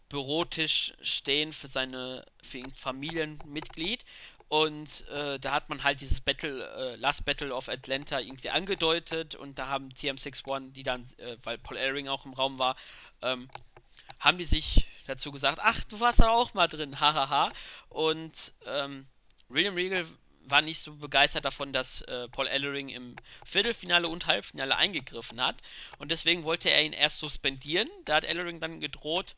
Bürotisch 0.08 0.94
stehen 1.02 1.52
für 1.52 1.68
seine 1.68 2.26
für 2.42 2.60
ein 2.60 2.74
Familienmitglied 2.74 4.06
und 4.48 5.06
äh, 5.10 5.38
da 5.38 5.52
hat 5.52 5.68
man 5.68 5.84
halt 5.84 6.00
dieses 6.00 6.22
Battle 6.22 6.66
äh, 6.66 6.96
Last 6.96 7.26
Battle 7.26 7.54
of 7.54 7.68
Atlanta 7.68 8.22
irgendwie 8.22 8.52
angedeutet 8.52 9.36
und 9.36 9.60
da 9.60 9.68
haben 9.68 9.90
TM61 9.90 10.72
die 10.72 10.84
dann 10.84 11.04
äh, 11.18 11.36
weil 11.44 11.58
Paul 11.58 11.76
Ellering 11.76 12.08
auch 12.08 12.26
im 12.26 12.34
Raum 12.34 12.58
war 12.58 12.78
ähm, 13.22 13.50
haben 14.20 14.38
die 14.38 14.46
sich 14.46 14.88
dazu 15.10 15.32
gesagt 15.32 15.60
ach 15.62 15.84
du 15.86 16.00
warst 16.00 16.20
da 16.20 16.30
auch 16.30 16.54
mal 16.54 16.68
drin 16.68 17.00
hahaha 17.00 17.52
und 17.90 18.54
ähm, 18.66 19.08
William 19.50 19.76
Regal 19.76 20.06
war 20.46 20.62
nicht 20.62 20.82
so 20.82 20.96
begeistert 20.96 21.46
davon, 21.46 21.74
dass 21.74 22.02
äh, 22.02 22.28
Paul 22.30 22.48
Ellering 22.48 22.90
im 22.90 23.16
Viertelfinale 23.46 24.08
und 24.08 24.26
Halbfinale 24.26 24.76
eingegriffen 24.76 25.42
hat. 25.42 25.58
Und 25.98 26.10
deswegen 26.10 26.44
wollte 26.44 26.70
er 26.70 26.84
ihn 26.84 26.94
erst 26.94 27.20
suspendieren. 27.20 27.90
Da 28.06 28.16
hat 28.16 28.24
Ellering 28.24 28.60
dann 28.60 28.80
gedroht, 28.80 29.36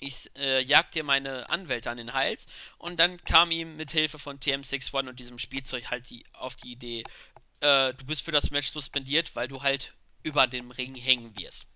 ich 0.00 0.30
äh, 0.36 0.60
jag 0.60 0.90
dir 0.90 1.04
meine 1.04 1.48
Anwälte 1.48 1.90
an 1.90 1.96
den 1.96 2.12
Hals 2.12 2.46
und 2.78 2.98
dann 2.98 3.22
kam 3.24 3.50
ihm 3.50 3.76
mit 3.76 3.90
Hilfe 3.90 4.18
von 4.18 4.38
TM61 4.38 5.08
und 5.08 5.20
diesem 5.20 5.38
Spielzeug 5.38 5.90
halt 5.90 6.10
die, 6.10 6.24
auf 6.32 6.56
die 6.56 6.72
Idee, 6.72 7.04
äh, 7.60 7.94
du 7.94 8.04
bist 8.04 8.22
für 8.22 8.32
das 8.32 8.50
Match 8.50 8.72
suspendiert, 8.72 9.34
weil 9.36 9.48
du 9.48 9.62
halt 9.62 9.94
über 10.22 10.46
dem 10.46 10.70
Ring 10.70 10.94
hängen 10.94 11.36
wirst. 11.36 11.66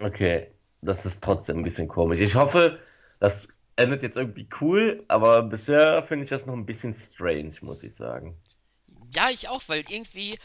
Okay, 0.00 0.50
das 0.82 1.04
ist 1.06 1.22
trotzdem 1.22 1.58
ein 1.58 1.62
bisschen 1.64 1.88
komisch. 1.88 2.20
Ich 2.20 2.34
hoffe, 2.34 2.78
das 3.20 3.48
endet 3.76 4.02
jetzt 4.02 4.16
irgendwie 4.16 4.48
cool, 4.60 5.04
aber 5.08 5.42
bisher 5.42 6.02
finde 6.04 6.24
ich 6.24 6.30
das 6.30 6.46
noch 6.46 6.54
ein 6.54 6.66
bisschen 6.66 6.92
strange, 6.92 7.52
muss 7.62 7.82
ich 7.82 7.94
sagen. 7.94 8.36
Ja, 9.14 9.30
ich 9.30 9.48
auch, 9.48 9.62
weil 9.68 9.84
irgendwie 9.88 10.38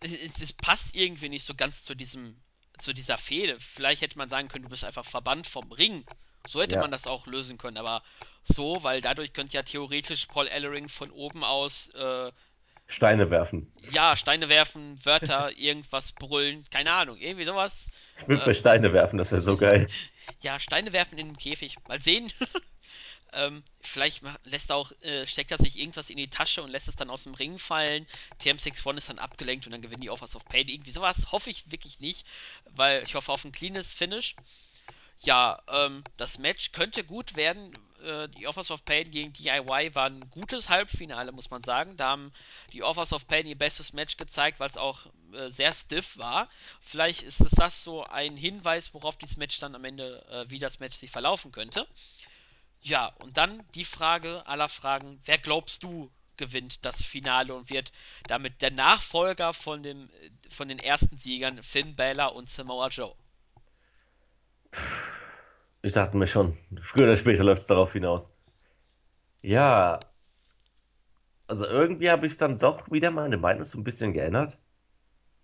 es, 0.00 0.52
passt 0.52 0.94
irgendwie 0.94 1.28
nicht 1.28 1.44
so 1.46 1.54
ganz 1.54 1.84
zu 1.84 1.94
diesem 1.94 2.40
zu 2.78 2.92
dieser 2.92 3.18
Fehde. 3.18 3.58
Vielleicht 3.58 4.02
hätte 4.02 4.18
man 4.18 4.28
sagen 4.28 4.46
können, 4.48 4.62
du 4.62 4.68
bist 4.70 4.84
einfach 4.84 5.04
verbannt 5.04 5.48
vom 5.48 5.72
Ring. 5.72 6.06
So 6.44 6.62
hätte 6.62 6.78
man 6.78 6.90
Ja, 6.90 6.92
das 6.92 7.08
auch 7.08 7.26
lösen 7.26 7.58
können, 7.58 7.76
aber 7.76 8.04
so, 8.44 8.84
weil 8.84 9.00
dadurch 9.00 9.32
könnte 9.32 9.54
ja 9.56 9.64
theoretisch 9.64 10.26
Paul 10.26 10.46
Ellering 10.46 10.88
von 10.88 11.10
oben 11.10 11.42
aus 11.42 11.88
äh, 11.90 12.30
Steine 12.88 13.30
werfen. 13.30 13.72
ja, 13.80 14.16
Steine 14.16 14.48
werfen, 14.48 15.04
Wörter, 15.04 15.52
irgendwas 15.56 16.12
brüllen, 16.12 16.64
keine 16.70 16.92
Ahnung, 16.92 17.16
irgendwie 17.18 17.44
sowas. 17.44 17.86
Ich 18.20 18.28
würde 18.28 18.42
Äh, 18.42 18.48
mir 18.48 18.54
Steine 18.54 18.92
werfen, 18.92 19.18
das 19.18 19.32
wäre 19.32 19.42
so 19.42 19.56
geil. 19.56 19.90
ja, 20.40 20.58
Steine 20.60 20.92
werfen 20.92 21.18
in 21.18 21.28
den 21.28 21.36
Käfig. 21.36 21.78
Mal 21.86 22.00
sehen. 22.00 22.32
ähm, 23.32 23.64
vielleicht 23.80 24.22
lässt 24.44 24.70
er 24.70 24.76
auch, 24.76 24.92
äh, 25.02 25.26
steckt 25.26 25.50
er 25.50 25.58
sich 25.58 25.78
irgendwas 25.78 26.10
in 26.10 26.16
die 26.16 26.28
Tasche 26.30 26.62
und 26.62 26.70
lässt 26.70 26.88
es 26.88 26.96
dann 26.96 27.10
aus 27.10 27.24
dem 27.24 27.34
Ring 27.34 27.58
fallen. 27.58 28.06
TM61 28.38 28.98
ist 28.98 29.08
dann 29.10 29.18
abgelenkt 29.18 29.66
und 29.66 29.72
dann 29.72 29.82
gewinnen 29.82 30.02
die 30.02 30.10
Offers 30.10 30.36
of 30.36 30.48
Pain. 30.48 30.68
Irgendwie 30.68 30.92
sowas 30.92 31.32
hoffe 31.32 31.50
ich 31.50 31.70
wirklich 31.70 32.00
nicht, 32.00 32.26
weil 32.66 33.02
ich 33.04 33.14
hoffe 33.14 33.32
auf 33.32 33.44
ein 33.44 33.52
cleanes 33.52 33.92
Finish. 33.92 34.36
Ja, 35.18 35.62
ähm, 35.68 36.04
das 36.16 36.38
Match 36.38 36.72
könnte 36.72 37.04
gut 37.04 37.36
werden. 37.36 37.76
Äh, 38.02 38.28
die 38.28 38.46
Offers 38.46 38.70
of 38.70 38.84
Pain 38.84 39.10
gegen 39.10 39.32
DIY 39.32 39.94
war 39.94 40.06
ein 40.06 40.28
gutes 40.30 40.68
Halbfinale, 40.68 41.32
muss 41.32 41.50
man 41.50 41.62
sagen. 41.62 41.96
Da 41.96 42.08
haben 42.10 42.32
die 42.72 42.82
Offers 42.82 43.12
of 43.12 43.26
Pain 43.26 43.46
ihr 43.46 43.58
bestes 43.58 43.92
Match 43.92 44.16
gezeigt, 44.16 44.60
weil 44.60 44.70
es 44.70 44.76
auch 44.76 45.06
äh, 45.32 45.50
sehr 45.50 45.72
stiff 45.72 46.16
war. 46.18 46.48
Vielleicht 46.80 47.22
ist 47.22 47.40
es 47.40 47.52
das 47.52 47.82
so 47.82 48.04
ein 48.04 48.36
Hinweis, 48.36 48.94
worauf 48.94 49.16
dieses 49.16 49.36
Match 49.36 49.58
dann 49.58 49.74
am 49.74 49.84
Ende, 49.84 50.24
äh, 50.30 50.50
wie 50.50 50.58
das 50.58 50.80
Match 50.80 50.96
sich 50.96 51.10
verlaufen 51.10 51.52
könnte. 51.52 51.86
Ja, 52.82 53.06
und 53.18 53.36
dann 53.36 53.64
die 53.74 53.84
Frage 53.84 54.46
aller 54.46 54.68
Fragen: 54.68 55.20
Wer 55.24 55.38
glaubst 55.38 55.82
du 55.82 56.10
gewinnt 56.36 56.84
das 56.84 57.02
Finale 57.02 57.54
und 57.54 57.68
wird 57.68 57.92
damit 58.28 58.62
der 58.62 58.70
Nachfolger 58.70 59.52
von, 59.52 59.82
dem, 59.82 60.10
äh, 60.10 60.30
von 60.50 60.68
den 60.68 60.78
ersten 60.78 61.18
Siegern 61.18 61.62
Finn 61.62 61.96
Balor 61.96 62.34
und 62.34 62.48
Samoa 62.48 62.88
Joe? 62.88 63.14
Ich 65.82 65.92
dachte 65.92 66.16
mir 66.16 66.28
schon, 66.28 66.56
früher 66.82 67.04
oder 67.06 67.16
später 67.16 67.42
läuft 67.42 67.62
es 67.62 67.66
darauf 67.66 67.92
hinaus. 67.92 68.32
Ja, 69.42 70.12
also 71.46 71.64
irgendwie 71.66 72.10
habe 72.10 72.26
ich 72.26 72.36
dann 72.36 72.58
doch 72.58 72.90
wieder 72.90 73.10
meine 73.10 73.36
Meinung 73.38 73.64
so 73.64 73.78
ein 73.78 73.84
bisschen 73.84 74.12
geändert 74.12 74.58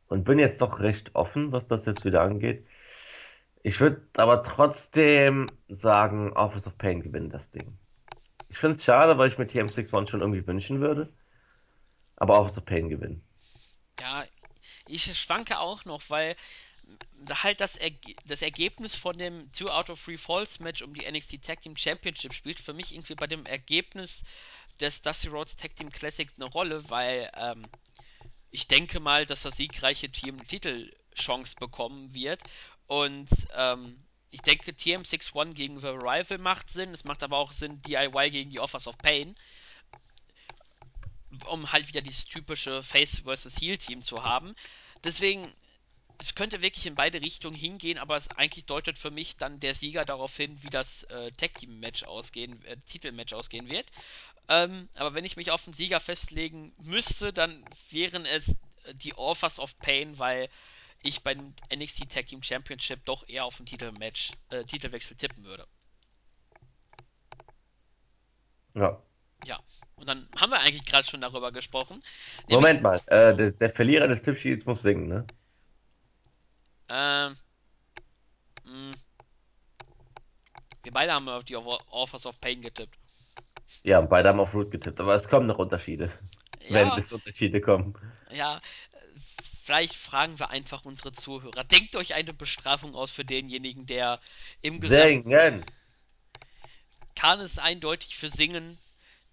und 0.09 0.25
bin 0.25 0.39
jetzt 0.39 0.61
doch 0.63 0.81
recht 0.81 1.15
offen, 1.15 1.53
was 1.53 1.67
das 1.67 1.87
jetzt 1.87 2.05
wieder 2.05 2.23
angeht. 2.23 2.67
Ich 3.63 3.81
würde 3.81 4.03
aber 4.17 4.43
trotzdem 4.43 5.53
sagen, 5.69 6.33
Office 6.35 6.67
of 6.67 6.79
Pain 6.79 7.03
gewinnt 7.03 7.35
das 7.35 7.51
Ding. 7.51 7.79
Ich 8.49 8.59
finde 8.59 8.77
es 8.77 8.85
schade, 8.85 9.19
weil 9.19 9.29
ich 9.29 9.39
mir 9.39 9.47
TM61 9.47 10.11
schon 10.11 10.21
irgendwie 10.21 10.47
wünschen 10.47 10.81
würde, 10.81 11.13
aber 12.17 12.41
Office 12.41 12.59
of 12.59 12.65
Pain 12.65 12.89
gewinnen. 12.89 13.23
Ja, 14.01 14.25
ich 14.87 15.05
schwanke 15.19 15.59
auch 15.59 15.85
noch, 15.85 16.03
weil 16.11 16.37
halt 17.31 17.61
das, 17.61 17.77
Erge 17.77 18.15
das 18.27 18.43
Ergebnis 18.43 18.95
von 18.95 19.17
dem 19.17 19.51
Two 19.53 19.69
out 19.69 19.91
of 19.91 20.03
Three 20.03 20.17
Falls 20.17 20.61
Match 20.61 20.83
um 20.83 20.95
die 20.95 21.11
NXT 21.11 21.43
Tag 21.43 21.63
Team 21.63 21.77
Championship 21.77 22.35
spielt 22.35 22.61
für 22.61 22.73
mich 22.73 22.93
irgendwie 22.95 23.15
bei 23.15 23.27
dem 23.27 23.47
Ergebnis 23.47 24.25
des 24.81 25.03
Dusty 25.03 25.29
Rhodes 25.29 25.57
Tag 25.57 25.77
Team 25.77 25.91
Classic 25.91 26.29
eine 26.37 26.47
Rolle, 26.47 26.89
weil 26.91 27.31
ähm, 27.35 27.67
ich 28.51 28.67
denke 28.69 29.01
mal, 29.01 29.27
dass 29.27 29.43
das 29.43 29.57
siegreiche 29.57 30.11
Team 30.11 30.47
Titelchance 30.47 31.57
bekommen 31.57 32.13
wird 32.13 32.43
und 32.87 33.29
ähm, 33.55 34.05
ich 34.35 34.41
denke, 34.41 34.73
TM61 34.73 35.55
gegen 35.55 35.81
The 35.81 35.89
Rival 35.89 36.39
macht 36.39 36.69
Sinn. 36.69 36.93
Es 36.93 37.05
macht 37.05 37.23
aber 37.23 37.39
auch 37.39 37.53
Sinn, 37.53 37.81
DIY 37.83 38.31
gegen 38.31 38.51
die 38.51 38.59
Offers 38.59 38.89
of 38.89 38.99
Pain, 38.99 39.37
um 41.47 41.71
halt 41.71 41.87
wieder 41.87 42.01
dieses 42.01 42.25
typische 42.25 42.83
Face 42.83 43.21
versus 43.21 43.61
Heel 43.61 43.79
Team 43.79 44.03
zu 44.03 44.25
haben. 44.25 44.57
Deswegen 45.05 45.53
es 46.25 46.35
könnte 46.35 46.63
wirklich 46.63 46.87
in 46.87 46.95
beide 46.95 47.21
Richtungen 47.21 47.55
hingehen, 47.55 47.99
aber 47.99 48.17
es 48.17 48.29
eigentlich 48.31 48.65
deutet 48.65 48.99
für 48.99 49.11
mich 49.11 49.37
dann 49.37 49.61
der 49.61 49.75
Sieger 49.75 50.07
darauf 50.07 50.35
hin, 50.35 50.57
wie 50.63 50.71
das 50.71 51.03
äh, 51.05 51.31
Tag 51.33 51.55
Team 51.57 51.81
Match 51.81 52.03
ausgehen, 52.05 52.65
äh, 52.65 52.79
Titelmatch 52.87 53.35
ausgehen 53.35 53.69
wird. 53.69 53.85
Ähm, 54.49 54.89
aber 54.95 55.13
wenn 55.13 55.27
ich 55.27 55.37
mich 55.37 55.51
auf 55.51 55.67
einen 55.67 55.75
Sieger 55.75 56.01
festlegen 56.01 56.73
müsste, 56.79 57.35
dann 57.35 57.63
wären 57.91 58.25
es 58.25 58.49
äh, 58.85 58.95
die 58.95 59.15
Offers 59.19 59.59
of 59.59 59.79
Pain, 59.81 60.19
weil 60.19 60.49
ich 61.03 61.23
beim 61.23 61.53
NXT 61.71 62.11
Tag 62.11 62.25
Team 62.25 62.43
Championship 62.43 63.05
doch 63.05 63.29
eher 63.29 63.45
auf 63.45 63.61
ein 63.61 63.67
Titelmatch, 63.67 64.33
äh, 64.49 64.65
Titelwechsel 64.65 65.19
tippen 65.19 65.45
würde. 65.45 65.67
Ja. 68.73 68.99
Ja. 69.45 69.61
Und 69.97 70.07
dann 70.09 70.27
haben 70.37 70.51
wir 70.51 70.61
eigentlich 70.61 70.87
gerade 70.87 71.07
schon 71.07 71.21
darüber 71.21 71.53
gesprochen. 71.53 72.03
Moment 72.49 72.81
mal, 72.81 72.99
äh, 73.09 73.37
der, 73.37 73.53
der 73.53 73.71
Verlierer 73.71 74.09
des 74.09 74.23
Tippschieds 74.23 74.65
muss 74.65 74.81
singen, 74.81 75.07
ne? 75.07 75.27
Ähm, 76.89 77.37
mh, 78.65 78.97
wir 80.85 80.93
beide 80.93 81.13
haben 81.13 81.29
auf 81.29 81.45
die 81.45 81.57
Offers 81.57 82.27
of 82.27 82.41
Pain 82.41 82.61
getippt. 82.63 82.97
Ja, 83.85 84.01
beide 84.01 84.29
haben 84.31 84.41
auf 84.41 84.53
Root 84.55 84.71
getippt, 84.73 85.01
aber 85.01 85.15
es 85.15 85.29
kommen 85.29 85.47
noch 85.47 85.59
Unterschiede, 85.59 86.11
wenn 86.69 86.89
Ja, 86.89 86.97
es 86.97 87.13
Unterschiede 87.13 87.61
kommen. 87.61 87.95
Ja, 88.31 88.61
vielleicht 89.63 89.95
fragen 89.97 90.39
wir 90.39 90.51
einfach 90.51 90.85
unsere 90.85 91.13
Zuhörer. 91.13 91.65
Denkt 91.65 91.97
euch 91.97 92.15
eine 92.15 92.33
Bestrafung 92.35 92.95
aus 92.95 93.11
für 93.13 93.25
denjenigen, 93.25 93.87
der 93.87 94.21
im 94.63 94.81
Gesamt 94.81 95.25
Singen! 95.25 95.65
kann 97.17 97.41
es 97.41 97.59
eindeutig 97.59 98.17
für 98.17 98.29
Singen. 98.29 98.79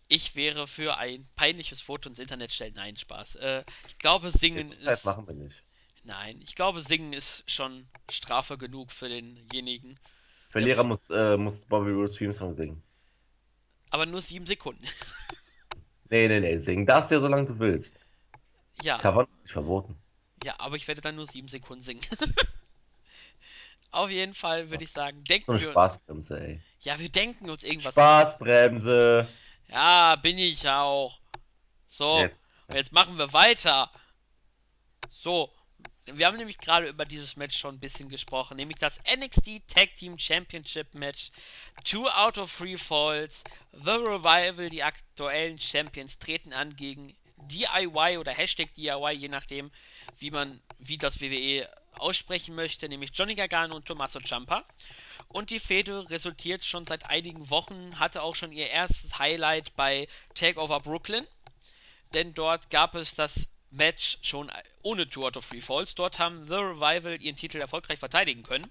Ich 0.07 0.35
wäre 0.35 0.67
für 0.67 0.97
ein 0.97 1.27
peinliches 1.35 1.81
Foto 1.81 2.09
ins 2.09 2.19
Internet 2.19 2.51
stellen. 2.53 2.73
Nein, 2.75 2.97
Spaß. 2.97 3.35
Äh, 3.35 3.63
ich 3.87 3.97
glaube, 3.99 4.31
Singen 4.31 4.71
ist. 4.71 5.05
machen 5.05 5.27
wir 5.27 5.33
nicht. 5.35 5.63
Nein, 6.03 6.41
ich 6.41 6.55
glaube, 6.55 6.81
Singen 6.81 7.13
ist 7.13 7.43
schon 7.49 7.87
Strafe 8.09 8.57
genug 8.57 8.91
für 8.91 9.07
denjenigen. 9.09 9.99
Verlierer 10.49 10.83
muss, 10.83 11.09
äh, 11.09 11.37
muss 11.37 11.65
Bobby 11.65 11.91
Roode's 11.91 12.15
Theme 12.15 12.33
Song 12.33 12.55
singen. 12.55 12.83
aber 13.89 14.05
nur 14.05 14.21
sieben 14.21 14.45
Sekunden. 14.45 14.85
Nee, 16.13 16.27
nee, 16.27 16.41
nee, 16.41 16.57
singen 16.57 16.85
darfst 16.85 17.09
du 17.09 17.15
ja, 17.15 17.21
solange 17.21 17.45
du 17.45 17.57
willst. 17.57 17.95
ja, 18.81 18.97
Cover 18.97 19.25
ist 19.45 19.53
verboten. 19.53 19.95
ja, 20.43 20.55
aber 20.59 20.75
ich 20.75 20.85
werde 20.89 20.99
dann 20.99 21.15
nur 21.15 21.25
sieben 21.25 21.47
Sekunden 21.47 21.81
singen. 21.81 22.01
Auf 23.91 24.09
jeden 24.09 24.33
Fall 24.33 24.69
würde 24.69 24.83
ich 24.83 24.91
sagen, 24.91 25.17
So 25.17 25.19
eine 25.21 25.27
denken 25.39 25.53
wir. 25.53 25.71
Spaßbremse, 25.71 26.37
ey. 26.37 26.61
Ja, 26.81 26.99
wir 26.99 27.07
denken 27.07 27.49
uns 27.49 27.63
irgendwas. 27.63 27.93
Spaßbremse! 27.93 29.25
Ja, 29.69 30.17
bin 30.17 30.37
ich 30.37 30.67
auch. 30.67 31.17
So, 31.87 32.19
Jetzt. 32.19 32.35
jetzt 32.73 32.91
machen 32.91 33.17
wir 33.17 33.31
weiter. 33.31 33.89
So, 35.11 35.49
wir 36.05 36.25
haben 36.25 36.37
nämlich 36.37 36.57
gerade 36.57 36.87
über 36.87 37.05
dieses 37.05 37.35
Match 37.35 37.57
schon 37.57 37.75
ein 37.75 37.79
bisschen 37.79 38.09
gesprochen, 38.09 38.57
nämlich 38.57 38.77
das 38.79 38.99
NXT 39.03 39.67
Tag 39.67 39.95
Team 39.95 40.17
Championship 40.17 40.93
Match. 40.93 41.31
Two 41.83 42.07
out 42.07 42.37
of 42.37 42.55
three 42.55 42.77
falls. 42.77 43.43
The 43.71 43.91
Revival, 43.91 44.69
die 44.69 44.83
aktuellen 44.83 45.59
Champions, 45.59 46.17
treten 46.17 46.53
an 46.53 46.75
gegen 46.75 47.15
DIY 47.37 48.17
oder 48.17 48.31
Hashtag 48.31 48.73
DIY, 48.75 49.13
je 49.13 49.27
nachdem, 49.27 49.71
wie 50.17 50.31
man, 50.31 50.61
wie 50.79 50.97
das 50.97 51.21
WWE 51.21 51.69
aussprechen 51.93 52.55
möchte, 52.55 52.87
nämlich 52.89 53.11
Johnny 53.13 53.35
Gargano 53.35 53.75
und 53.75 53.85
Tommaso 53.85 54.19
Ciampa. 54.19 54.65
Und 55.27 55.49
die 55.49 55.59
Fehde 55.59 56.09
resultiert 56.09 56.65
schon 56.65 56.85
seit 56.85 57.05
einigen 57.05 57.49
Wochen, 57.49 57.99
hatte 57.99 58.23
auch 58.23 58.35
schon 58.35 58.51
ihr 58.51 58.69
erstes 58.69 59.19
Highlight 59.19 59.75
bei 59.75 60.07
Takeover 60.35 60.79
Brooklyn. 60.79 61.27
Denn 62.13 62.33
dort 62.33 62.69
gab 62.69 62.95
es 62.95 63.15
das 63.15 63.47
Match 63.71 64.17
schon 64.21 64.51
ohne 64.83 65.09
Two 65.09 65.25
out 65.25 65.37
of 65.37 65.47
Three 65.47 65.61
Falls. 65.61 65.95
Dort 65.95 66.19
haben 66.19 66.45
The 66.47 66.55
Revival 66.55 67.21
ihren 67.21 67.35
Titel 67.35 67.57
erfolgreich 67.57 67.99
verteidigen 67.99 68.43
können. 68.43 68.69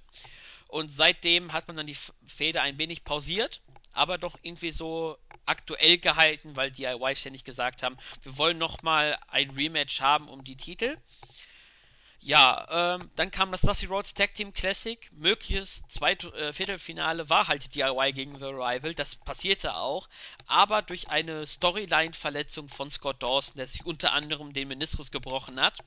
Und 0.68 0.88
seitdem 0.88 1.52
hat 1.52 1.66
man 1.66 1.76
dann 1.76 1.86
die 1.86 1.96
Fehde 2.24 2.62
ein 2.62 2.78
wenig 2.78 3.04
pausiert, 3.04 3.60
aber 3.92 4.18
doch 4.18 4.38
irgendwie 4.42 4.70
so 4.70 5.18
aktuell 5.46 5.98
gehalten, 5.98 6.54
weil 6.54 6.70
DIY 6.70 7.16
ständig 7.16 7.42
gesagt 7.44 7.82
haben, 7.82 7.98
wir 8.22 8.38
wollen 8.38 8.58
nochmal 8.58 9.18
ein 9.28 9.50
Rematch 9.50 10.00
haben 10.00 10.28
um 10.28 10.44
die 10.44 10.56
Titel. 10.56 10.96
Ja, 12.22 12.96
ähm, 12.96 13.10
dann 13.16 13.30
kam 13.30 13.50
das 13.50 13.62
Dusty 13.62 13.86
Rhodes 13.86 14.12
Tag 14.12 14.34
Team 14.34 14.52
Classic. 14.52 15.10
Mögliches 15.12 15.82
zweit 15.88 16.24
äh, 16.24 16.52
Viertelfinale 16.52 17.30
war 17.30 17.48
halt 17.48 17.74
DIY 17.74 18.12
gegen 18.12 18.38
The 18.38 18.44
Rival. 18.44 18.94
Das 18.94 19.16
passierte 19.16 19.74
auch. 19.74 20.06
Aber 20.46 20.82
durch 20.82 21.08
eine 21.08 21.46
Storyline-Verletzung 21.46 22.68
von 22.68 22.90
Scott 22.90 23.22
Dawson, 23.22 23.56
der 23.56 23.66
sich 23.66 23.86
unter 23.86 24.12
anderem 24.12 24.52
den 24.52 24.68
Meniskus 24.68 25.10
gebrochen 25.10 25.58
hat, 25.58 25.78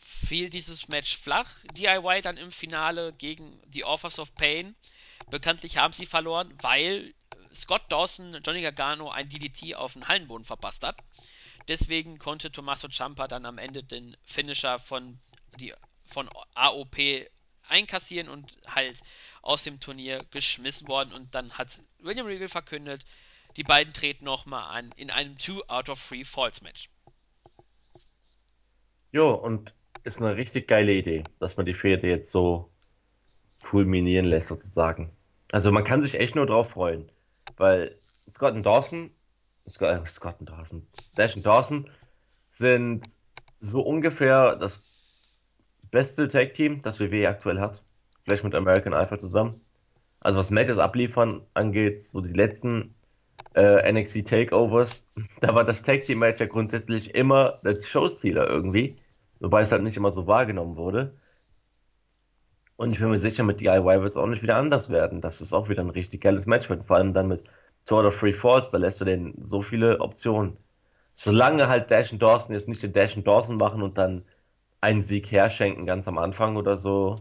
fiel 0.00 0.48
dieses 0.48 0.88
Match 0.88 1.18
flach. 1.18 1.56
DIY 1.74 2.22
dann 2.22 2.38
im 2.38 2.50
Finale 2.50 3.12
gegen 3.12 3.60
die 3.66 3.84
Offers 3.84 4.18
of 4.18 4.34
Pain. 4.34 4.74
Bekanntlich 5.28 5.76
haben 5.76 5.92
sie 5.92 6.06
verloren, 6.06 6.54
weil 6.62 7.12
Scott 7.54 7.82
Dawson 7.90 8.40
Johnny 8.42 8.62
Gargano 8.62 9.10
ein 9.10 9.28
DDT 9.28 9.74
auf 9.74 9.92
den 9.92 10.08
Hallenboden 10.08 10.46
verpasst 10.46 10.84
hat. 10.84 10.96
Deswegen 11.68 12.18
konnte 12.18 12.50
Tommaso 12.50 12.88
Ciampa 12.88 13.28
dann 13.28 13.44
am 13.44 13.58
Ende 13.58 13.82
den 13.82 14.16
Finisher 14.22 14.78
von, 14.78 15.18
die, 15.60 15.74
von 16.06 16.28
AOP 16.54 16.96
einkassieren 17.68 18.28
und 18.28 18.56
halt 18.66 19.00
aus 19.42 19.64
dem 19.64 19.78
Turnier 19.78 20.24
geschmissen 20.30 20.88
worden. 20.88 21.12
Und 21.12 21.34
dann 21.34 21.52
hat 21.52 21.82
William 22.00 22.26
Regal 22.26 22.48
verkündet, 22.48 23.04
die 23.56 23.62
beiden 23.64 23.92
treten 23.92 24.24
nochmal 24.24 24.76
an 24.76 24.92
in 24.96 25.10
einem 25.10 25.38
2 25.38 25.68
out 25.68 25.88
of 25.88 26.08
3 26.08 26.24
Falls 26.24 26.62
Match. 26.62 26.88
Jo, 29.12 29.34
und 29.34 29.72
ist 30.04 30.20
eine 30.20 30.36
richtig 30.36 30.68
geile 30.68 30.92
Idee, 30.92 31.24
dass 31.38 31.56
man 31.56 31.66
die 31.66 31.74
Fehde 31.74 32.08
jetzt 32.08 32.30
so 32.30 32.70
kulminieren 33.62 34.26
lässt, 34.26 34.48
sozusagen. 34.48 35.12
Also 35.50 35.72
man 35.72 35.84
kann 35.84 36.00
sich 36.00 36.14
echt 36.14 36.34
nur 36.34 36.46
drauf 36.46 36.70
freuen, 36.70 37.10
weil 37.56 37.98
Scott 38.28 38.54
und 38.54 38.64
Dawson 38.64 39.10
Scott, 39.68 40.08
Scott 40.08 40.36
Dawson, 40.40 40.86
Dash 41.16 41.36
und 41.36 41.44
Dawson 41.46 41.90
sind 42.50 43.04
so 43.60 43.80
ungefähr 43.82 44.56
das 44.56 44.82
beste 45.90 46.28
Tag-Team, 46.28 46.82
das 46.82 47.00
WWE 47.00 47.28
aktuell 47.28 47.60
hat. 47.60 47.82
Vielleicht 48.24 48.44
mit 48.44 48.54
American 48.54 48.94
Alpha 48.94 49.18
zusammen. 49.18 49.60
Also 50.20 50.38
was 50.38 50.50
Matches 50.50 50.78
abliefern 50.78 51.42
angeht, 51.54 52.02
so 52.02 52.20
die 52.20 52.32
letzten 52.32 52.94
äh, 53.54 53.90
NXT 53.92 54.26
Takeovers, 54.26 55.08
da 55.40 55.54
war 55.54 55.64
das 55.64 55.82
Tag 55.82 56.04
Team 56.04 56.18
Match 56.18 56.40
ja 56.40 56.46
grundsätzlich 56.46 57.14
immer 57.14 57.60
der 57.64 57.80
Showstealer 57.80 58.48
irgendwie, 58.48 58.96
wobei 59.40 59.62
es 59.62 59.72
halt 59.72 59.82
nicht 59.82 59.96
immer 59.96 60.10
so 60.10 60.26
wahrgenommen 60.26 60.76
wurde. 60.76 61.14
Und 62.76 62.92
ich 62.92 63.00
bin 63.00 63.10
mir 63.10 63.18
sicher, 63.18 63.42
mit 63.42 63.60
DIY 63.60 64.02
wird 64.02 64.10
es 64.10 64.16
auch 64.16 64.26
nicht 64.26 64.42
wieder 64.42 64.56
anders 64.56 64.88
werden. 64.88 65.20
Das 65.20 65.40
ist 65.40 65.52
auch 65.52 65.68
wieder 65.68 65.82
ein 65.82 65.90
richtig 65.90 66.20
geiles 66.20 66.46
Match 66.46 66.68
vor 66.68 66.96
allem 66.96 67.12
dann 67.12 67.26
mit 67.26 67.42
Tour 67.88 68.04
of 68.04 68.16
Free 68.16 68.34
Falls, 68.34 68.68
da 68.68 68.76
lässt 68.76 69.00
du 69.00 69.06
denen 69.06 69.34
so 69.40 69.62
viele 69.62 70.00
Optionen. 70.00 70.58
Solange 71.14 71.68
halt 71.68 71.90
Dash 71.90 72.12
und 72.12 72.20
Dawson 72.20 72.54
jetzt 72.54 72.68
nicht 72.68 72.82
den 72.82 72.92
Dash 72.92 73.16
und 73.16 73.26
Dawson 73.26 73.56
machen 73.56 73.82
und 73.82 73.96
dann 73.96 74.24
einen 74.82 75.02
Sieg 75.02 75.32
herschenken 75.32 75.86
ganz 75.86 76.06
am 76.06 76.18
Anfang 76.18 76.56
oder 76.56 76.76
so, 76.76 77.16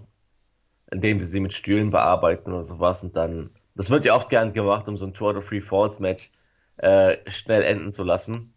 indem 0.91 1.21
sie 1.21 1.27
sie 1.27 1.39
mit 1.39 1.53
Stühlen 1.53 1.89
bearbeiten 1.89 2.51
oder 2.51 2.63
sowas 2.63 3.01
und 3.03 3.15
dann, 3.15 3.51
das 3.75 3.89
wird 3.89 4.05
ja 4.05 4.15
oft 4.15 4.29
gern 4.29 4.51
gemacht, 4.53 4.89
um 4.89 4.97
so 4.97 5.05
ein 5.05 5.13
Tour 5.13 5.37
of 5.37 5.45
Free 5.45 5.61
Falls 5.61 5.99
Match 5.99 6.31
äh, 6.77 7.17
schnell 7.31 7.63
enden 7.63 7.91
zu 7.93 8.03
lassen. 8.03 8.53